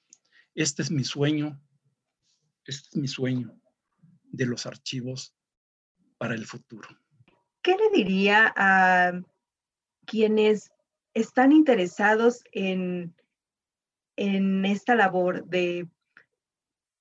Este 0.54 0.82
es 0.82 0.90
mi 0.90 1.04
sueño, 1.04 1.60
este 2.64 2.88
es 2.90 2.96
mi 2.96 3.08
sueño 3.08 3.58
de 4.24 4.46
los 4.46 4.66
archivos 4.66 5.34
para 6.18 6.34
el 6.34 6.46
futuro. 6.46 6.88
¿Qué 7.62 7.76
le 7.76 7.96
diría 7.96 8.52
a 8.56 9.12
quienes 10.04 10.70
están 11.14 11.52
interesados 11.52 12.42
en, 12.52 13.14
en 14.22 14.64
esta 14.64 14.94
labor 14.94 15.46
de 15.46 15.88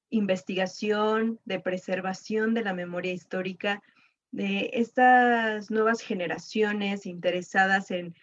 investigación, 0.09 1.39
de 1.45 1.59
preservación 1.59 2.55
de 2.55 2.63
la 2.63 2.73
memoria 2.73 3.13
histórica 3.13 3.83
de 4.31 4.71
estas 4.73 5.69
nuevas 5.69 6.01
generaciones 6.01 7.05
interesadas 7.05 7.91
en, 7.91 8.15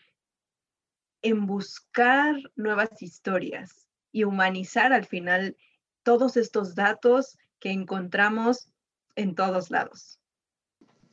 en 1.23 1.47
buscar 1.47 2.35
nuevas 2.57 3.01
historias 3.01 3.87
y 4.11 4.25
humanizar 4.25 4.93
al 4.93 5.07
final 5.07 5.57
todos 6.03 6.37
estos 6.37 6.75
datos 6.75 7.39
que 7.61 7.71
encontramos 7.71 8.67
en 9.15 9.37
todos 9.37 9.71
lados. 9.71 10.19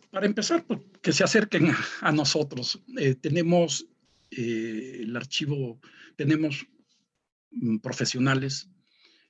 Para 0.09 0.25
empezar, 0.25 0.63
pues, 0.65 0.79
que 1.03 1.13
se 1.13 1.23
acerquen 1.23 1.71
a 2.01 2.11
nosotros. 2.11 2.81
Eh, 2.97 3.13
tenemos 3.13 3.85
eh, 4.31 5.01
el 5.01 5.15
archivo, 5.15 5.79
tenemos 6.15 6.65
profesionales 7.81 8.69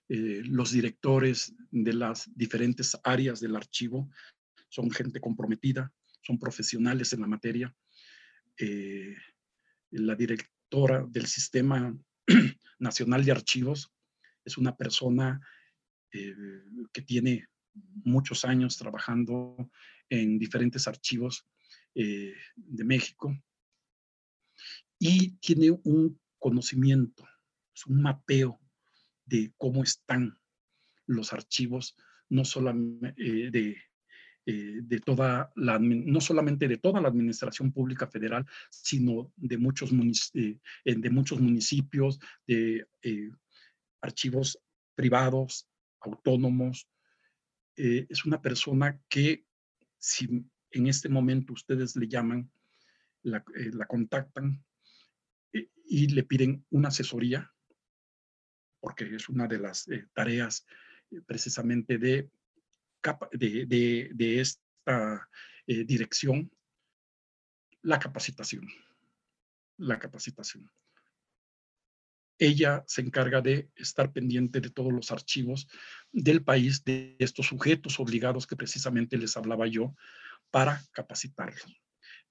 eh, 0.07 0.41
los 0.43 0.71
directores 0.71 1.55
de 1.71 1.93
las 1.93 2.29
diferentes 2.35 2.95
áreas 3.03 3.39
del 3.39 3.55
archivo 3.55 4.11
son 4.69 4.91
gente 4.91 5.19
comprometida, 5.19 5.91
son 6.21 6.37
profesionales 6.37 7.11
en 7.13 7.21
la 7.21 7.27
materia. 7.27 7.75
Eh, 8.57 9.15
la 9.91 10.15
directora 10.15 11.05
del 11.09 11.25
Sistema 11.25 11.97
Nacional 12.79 13.25
de 13.25 13.31
Archivos 13.31 13.91
es 14.43 14.57
una 14.59 14.75
persona 14.75 15.41
eh, 16.11 16.35
que 16.93 17.01
tiene 17.01 17.47
muchos 18.03 18.45
años 18.45 18.77
trabajando 18.77 19.71
en 20.07 20.37
diferentes 20.37 20.87
archivos 20.87 21.45
de 21.93 22.83
México 22.83 23.33
y 24.99 25.31
tiene 25.37 25.71
un 25.71 26.19
conocimiento, 26.37 27.25
un 27.87 28.01
mapeo 28.01 28.59
de 29.25 29.53
cómo 29.57 29.83
están 29.83 30.37
los 31.07 31.33
archivos, 31.33 31.95
no 32.29 32.45
solamente 32.45 33.13
eh, 33.17 33.51
de, 33.51 33.77
eh, 34.45 34.79
de 34.81 34.99
toda 34.99 35.51
la, 35.55 35.79
no 35.79 36.21
solamente 36.21 36.67
de 36.67 36.77
toda 36.77 37.01
la 37.01 37.09
administración 37.09 37.71
pública 37.71 38.07
federal, 38.07 38.45
sino 38.69 39.31
de 39.35 39.57
muchos, 39.57 39.91
eh, 40.33 40.59
de 40.85 41.09
muchos 41.09 41.39
municipios, 41.39 42.19
de 42.47 42.85
archivos 44.01 44.59
privados, 44.95 45.67
autónomos. 45.99 46.87
es 47.75 48.25
una 48.25 48.41
persona 48.41 49.01
que 49.09 49.45
si 49.97 50.45
en 50.71 50.87
este 50.87 51.09
momento 51.09 51.53
ustedes 51.53 51.95
le 51.95 52.07
llaman, 52.07 52.51
la, 53.23 53.43
la 53.73 53.85
contactan 53.87 54.63
y 55.87 56.07
le 56.07 56.23
piden 56.23 56.63
una 56.69 56.89
asesoría, 56.89 57.54
porque 58.85 59.15
es 59.15 59.29
una 59.29 59.47
de 59.47 59.57
las 59.57 59.87
eh, 59.87 60.05
tareas 60.13 60.63
eh, 61.09 61.19
precisamente 61.25 61.97
de, 61.97 62.29
de, 63.31 64.39
esta 64.39 65.27
eh, 65.65 65.83
dirección, 65.85 66.51
la 67.81 67.97
capacitación. 67.97 68.67
La 69.77 69.97
capacitación. 69.97 70.69
Ella 72.37 72.83
se 72.85 73.01
encarga 73.01 73.41
de 73.41 73.71
estar 73.75 74.13
pendiente 74.13 74.61
de 74.61 74.69
todos 74.69 74.93
los 74.93 75.11
archivos 75.11 75.67
del 76.11 76.43
país, 76.43 76.83
de 76.83 77.15
estos 77.17 77.47
sujetos 77.47 77.99
obligados 77.99 78.45
que 78.45 78.55
precisamente 78.55 79.17
les 79.17 79.35
hablaba 79.35 79.65
yo, 79.65 79.95
para 80.51 80.79
capacitarlos. 80.91 81.81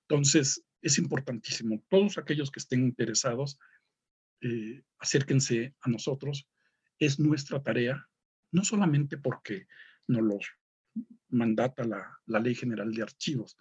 Entonces, 0.03 0.63
es 0.83 0.99
importantísimo. 0.99 1.83
Todos 1.89 2.17
aquellos 2.17 2.53
que 2.53 2.61
estén 2.61 2.85
interesados 2.85 3.59
eh, 4.45 4.85
acérquense 4.99 5.75
a 5.81 5.89
nosotros. 5.89 6.47
Es 6.99 7.19
nuestra 7.19 7.63
tarea, 7.63 8.07
no 8.53 8.63
solamente 8.63 9.17
porque 9.17 9.67
nos 10.07 10.23
los 10.23 10.47
mandata 11.31 11.85
la, 11.85 12.41
Ley 12.41 12.55
General 12.55 12.93
de 12.93 13.03
Archivos, 13.03 13.57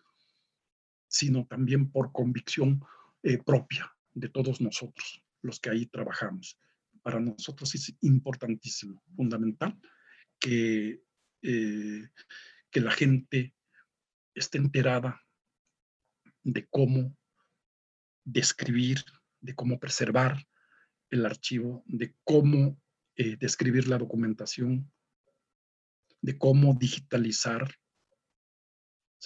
sino 1.07 1.47
también 1.47 1.89
por 1.89 2.11
convicción 2.11 2.83
eh, 3.23 3.41
propia 3.41 3.91
de 4.13 4.27
todos 4.27 4.59
nosotros, 4.59 5.23
los 5.41 5.59
que 5.59 5.69
ahí 5.69 5.85
trabajamos. 5.85 6.59
Para 7.01 7.19
nosotros 7.19 7.73
es 7.75 7.95
importantísimo, 8.01 9.01
fundamental, 9.15 9.79
que, 10.37 11.01
eh, 11.41 12.09
que 12.69 12.81
la 12.81 12.91
gente 12.91 13.55
esté 14.35 14.57
enterada 14.57 15.21
de 16.43 16.67
cómo 16.67 17.15
describir 18.25 19.03
de 19.43 19.53
cómo 19.53 19.79
preservar 19.79 20.37
el 21.13 21.25
archivo, 21.25 21.83
de 21.85 22.15
cómo 22.23 22.81
eh, 23.15 23.37
describir 23.37 23.87
la 23.87 23.97
documentación, 23.97 24.91
de 26.21 26.37
cómo 26.37 26.73
digitalizar. 26.73 27.75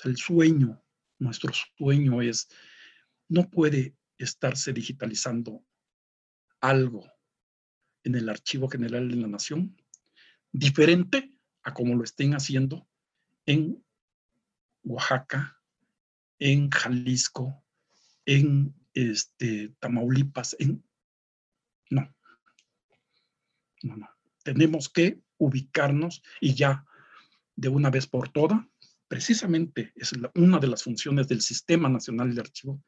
el 0.03 0.17
sueño, 0.17 0.83
nuestro 1.17 1.51
sueño 1.77 2.21
es, 2.21 2.49
no 3.29 3.49
puede 3.49 3.95
estarse 4.17 4.73
digitalizando 4.73 5.65
algo 6.59 7.09
en 8.03 8.15
el 8.15 8.29
Archivo 8.29 8.67
General 8.69 9.07
de 9.09 9.15
la 9.15 9.27
Nación 9.27 9.75
diferente 10.51 11.39
a 11.63 11.73
como 11.73 11.95
lo 11.95 12.03
estén 12.03 12.33
haciendo 12.33 12.88
en 13.45 13.83
Oaxaca, 14.83 15.61
en 16.39 16.69
Jalisco, 16.69 17.63
en 18.25 18.75
este, 18.93 19.69
Tamaulipas, 19.79 20.55
en... 20.59 20.86
No, 21.89 22.13
no, 23.83 23.97
no. 23.97 24.09
Tenemos 24.43 24.89
que 24.89 25.19
ubicarnos 25.38 26.21
y 26.41 26.53
ya 26.53 26.85
de 27.55 27.69
una 27.69 27.89
vez 27.89 28.07
por 28.07 28.29
todas, 28.29 28.59
precisamente 29.07 29.93
es 29.95 30.13
una 30.35 30.59
de 30.59 30.67
las 30.67 30.83
funciones 30.83 31.27
del 31.27 31.41
Sistema 31.41 31.89
Nacional 31.89 32.33
de 32.33 32.41
Archivo, 32.41 32.81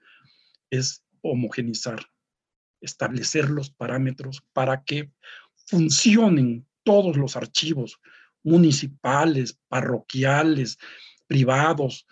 es 0.69 1.03
homogenizar, 1.21 2.05
establecer 2.81 3.49
los 3.49 3.71
parámetros 3.71 4.43
para 4.53 4.83
que 4.83 5.11
funcionen 5.65 6.65
todos 6.83 7.17
los 7.17 7.35
archivos 7.35 7.99
municipales, 8.43 9.59
parroquiales, 9.67 10.77
privados, 11.27 12.07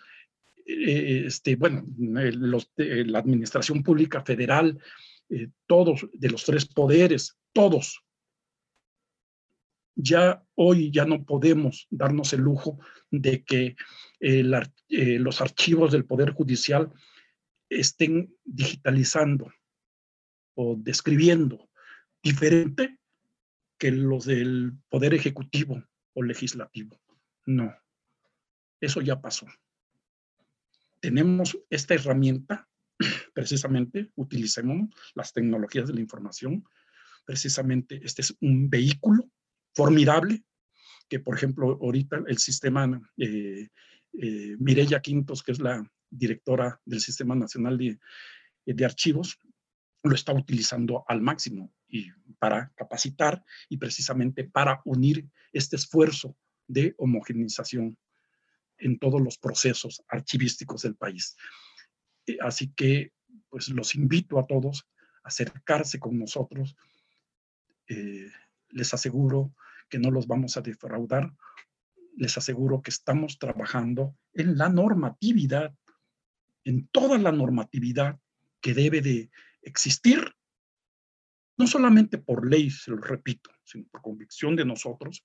eh, 0.66 1.24
este, 1.26 1.56
bueno, 1.56 1.84
la 1.98 3.18
administración 3.18 3.82
pública 3.82 4.22
federal, 4.22 4.78
eh, 5.30 5.48
todos, 5.66 6.06
de 6.12 6.30
los 6.30 6.44
tres 6.44 6.66
poderes, 6.66 7.38
todos. 7.52 8.02
Ya 9.94 10.44
hoy 10.54 10.90
ya 10.90 11.04
no 11.04 11.24
podemos 11.24 11.86
darnos 11.90 12.32
el 12.32 12.40
lujo 12.40 12.78
de 13.10 13.42
que 13.44 13.76
eh, 14.20 14.42
los 15.18 15.40
archivos 15.40 15.92
del 15.92 16.04
Poder 16.04 16.32
Judicial 16.32 16.92
estén 17.68 18.34
digitalizando 18.44 19.52
o 20.54 20.76
describiendo 20.78 21.68
diferente 22.22 22.98
que 23.78 23.92
los 23.92 24.24
del 24.24 24.72
Poder 24.88 25.14
Ejecutivo 25.14 25.82
o 26.14 26.22
Legislativo. 26.22 27.00
No, 27.46 27.74
eso 28.80 29.00
ya 29.00 29.20
pasó. 29.20 29.46
Tenemos 31.00 31.58
esta 31.70 31.94
herramienta, 31.94 32.67
precisamente, 33.34 34.10
utilicemos 34.16 34.90
las 35.14 35.32
tecnologías 35.32 35.88
de 35.88 35.94
la 35.94 36.00
información. 36.00 36.64
Precisamente 37.24 38.00
este 38.02 38.22
es 38.22 38.36
un 38.40 38.68
vehículo 38.70 39.30
formidable 39.74 40.44
que, 41.08 41.20
por 41.20 41.36
ejemplo, 41.36 41.78
ahorita 41.80 42.22
el 42.26 42.38
sistema 42.38 43.00
eh, 43.16 43.68
eh, 44.20 44.56
Mireya 44.58 45.00
Quintos, 45.00 45.42
que 45.42 45.52
es 45.52 45.60
la 45.60 45.88
directora 46.10 46.80
del 46.84 47.00
Sistema 47.00 47.34
Nacional 47.34 47.78
de, 47.78 47.98
de 48.66 48.84
Archivos, 48.84 49.38
lo 50.02 50.14
está 50.14 50.32
utilizando 50.32 51.04
al 51.08 51.20
máximo 51.20 51.72
y 51.88 52.10
para 52.38 52.72
capacitar 52.76 53.44
y 53.68 53.78
precisamente 53.78 54.44
para 54.44 54.80
unir 54.84 55.28
este 55.52 55.76
esfuerzo 55.76 56.36
de 56.66 56.94
homogeneización 56.98 57.98
en 58.78 58.98
todos 58.98 59.20
los 59.20 59.38
procesos 59.38 60.02
archivísticos 60.08 60.82
del 60.82 60.94
país. 60.94 61.36
Eh, 62.28 62.38
así 62.40 62.72
que, 62.74 63.12
pues 63.48 63.68
los 63.70 63.94
invito 63.94 64.38
a 64.38 64.46
todos 64.46 64.86
a 65.24 65.28
acercarse 65.28 65.98
con 65.98 66.18
nosotros. 66.18 66.76
Eh, 67.88 68.30
les 68.70 68.94
aseguro 68.94 69.54
que 69.88 69.98
no 69.98 70.10
los 70.10 70.26
vamos 70.26 70.56
a 70.56 70.60
defraudar. 70.60 71.32
Les 72.16 72.36
aseguro 72.36 72.82
que 72.82 72.90
estamos 72.90 73.38
trabajando 73.38 74.14
en 74.34 74.58
la 74.58 74.68
normatividad, 74.68 75.74
en 76.64 76.86
toda 76.88 77.18
la 77.18 77.32
normatividad 77.32 78.18
que 78.60 78.74
debe 78.74 79.00
de 79.00 79.30
existir, 79.62 80.34
no 81.56 81.66
solamente 81.66 82.18
por 82.18 82.48
ley, 82.48 82.70
se 82.70 82.90
lo 82.90 82.98
repito, 82.98 83.50
sino 83.64 83.86
por 83.88 84.02
convicción 84.02 84.54
de 84.54 84.64
nosotros, 84.64 85.24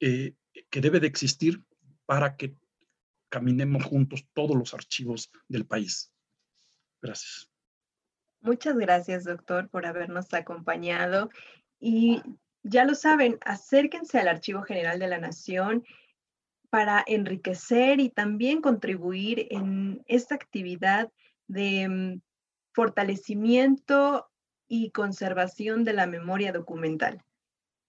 eh, 0.00 0.34
que 0.68 0.80
debe 0.80 0.98
de 1.00 1.06
existir 1.06 1.62
para 2.06 2.36
que 2.36 2.56
caminemos 3.30 3.84
juntos 3.84 4.26
todos 4.34 4.56
los 4.56 4.74
archivos 4.74 5.30
del 5.48 5.64
país. 5.64 6.12
Gracias. 7.00 7.50
Muchas 8.40 8.76
gracias, 8.76 9.24
doctor, 9.24 9.68
por 9.68 9.86
habernos 9.86 10.32
acompañado. 10.34 11.30
Y 11.78 12.22
ya 12.62 12.84
lo 12.84 12.94
saben, 12.94 13.38
acérquense 13.40 14.18
al 14.18 14.28
Archivo 14.28 14.62
General 14.62 14.98
de 14.98 15.08
la 15.08 15.18
Nación 15.18 15.84
para 16.68 17.02
enriquecer 17.06 18.00
y 18.00 18.10
también 18.10 18.60
contribuir 18.60 19.46
en 19.50 20.02
esta 20.06 20.34
actividad 20.34 21.10
de 21.48 21.88
mm, 21.88 22.20
fortalecimiento 22.72 24.30
y 24.68 24.90
conservación 24.90 25.84
de 25.84 25.94
la 25.94 26.06
memoria 26.06 26.52
documental. 26.52 27.24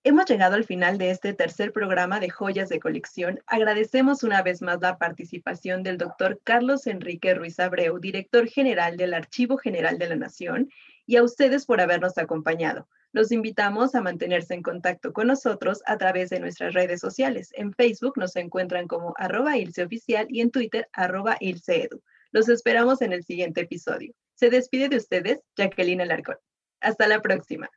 Hemos 0.04 0.26
llegado 0.26 0.56
al 0.56 0.64
final 0.64 0.98
de 0.98 1.12
este 1.12 1.36
tercer 1.36 1.72
programa 1.72 2.20
de 2.20 2.32
Joyas 2.32 2.70
de 2.70 2.80
Colección. 2.80 3.40
Agradecemos 3.46 4.24
una 4.24 4.42
vez 4.42 4.64
más 4.64 4.82
la 4.82 4.98
participación 4.98 5.84
del 5.84 6.00
doctor 6.00 6.42
Carlos 6.44 6.88
Enrique 6.88 7.36
Ruiz 7.36 7.60
Abreu, 7.60 8.00
director 8.00 8.48
general 8.48 8.98
del 8.98 9.14
Archivo 9.14 9.58
General 9.58 10.00
de 10.00 10.10
la 10.10 10.16
Nación, 10.16 10.72
y 11.06 11.18
a 11.18 11.24
ustedes 11.24 11.68
por 11.68 11.82
habernos 11.82 12.18
acompañado. 12.18 12.88
Los 13.12 13.32
invitamos 13.32 13.94
a 13.94 14.02
mantenerse 14.02 14.56
en 14.56 14.64
contacto 14.64 15.14
con 15.14 15.28
nosotros 15.28 15.84
a 15.86 16.00
través 16.00 16.32
de 16.32 16.40
nuestras 16.40 16.74
redes 16.74 17.00
sociales. 17.00 17.52
En 17.54 17.72
Facebook 17.72 18.18
nos 18.18 18.36
encuentran 18.38 18.88
como 18.88 19.14
arroba 19.18 19.54
Oficial 19.86 20.26
y 20.30 20.42
en 20.42 20.50
Twitter 20.50 20.90
arroba 20.94 21.38
ilseedu. 21.40 22.02
Los 22.32 22.50
esperamos 22.50 23.04
en 23.04 23.14
el 23.14 23.24
siguiente 23.24 23.62
episodio. 23.62 24.16
Se 24.34 24.50
despide 24.50 24.90
de 24.90 24.98
ustedes 24.98 25.42
Jacqueline 25.56 26.02
Alarcón. 26.02 26.38
Hasta 26.80 27.08
la 27.08 27.22
próxima. 27.22 27.70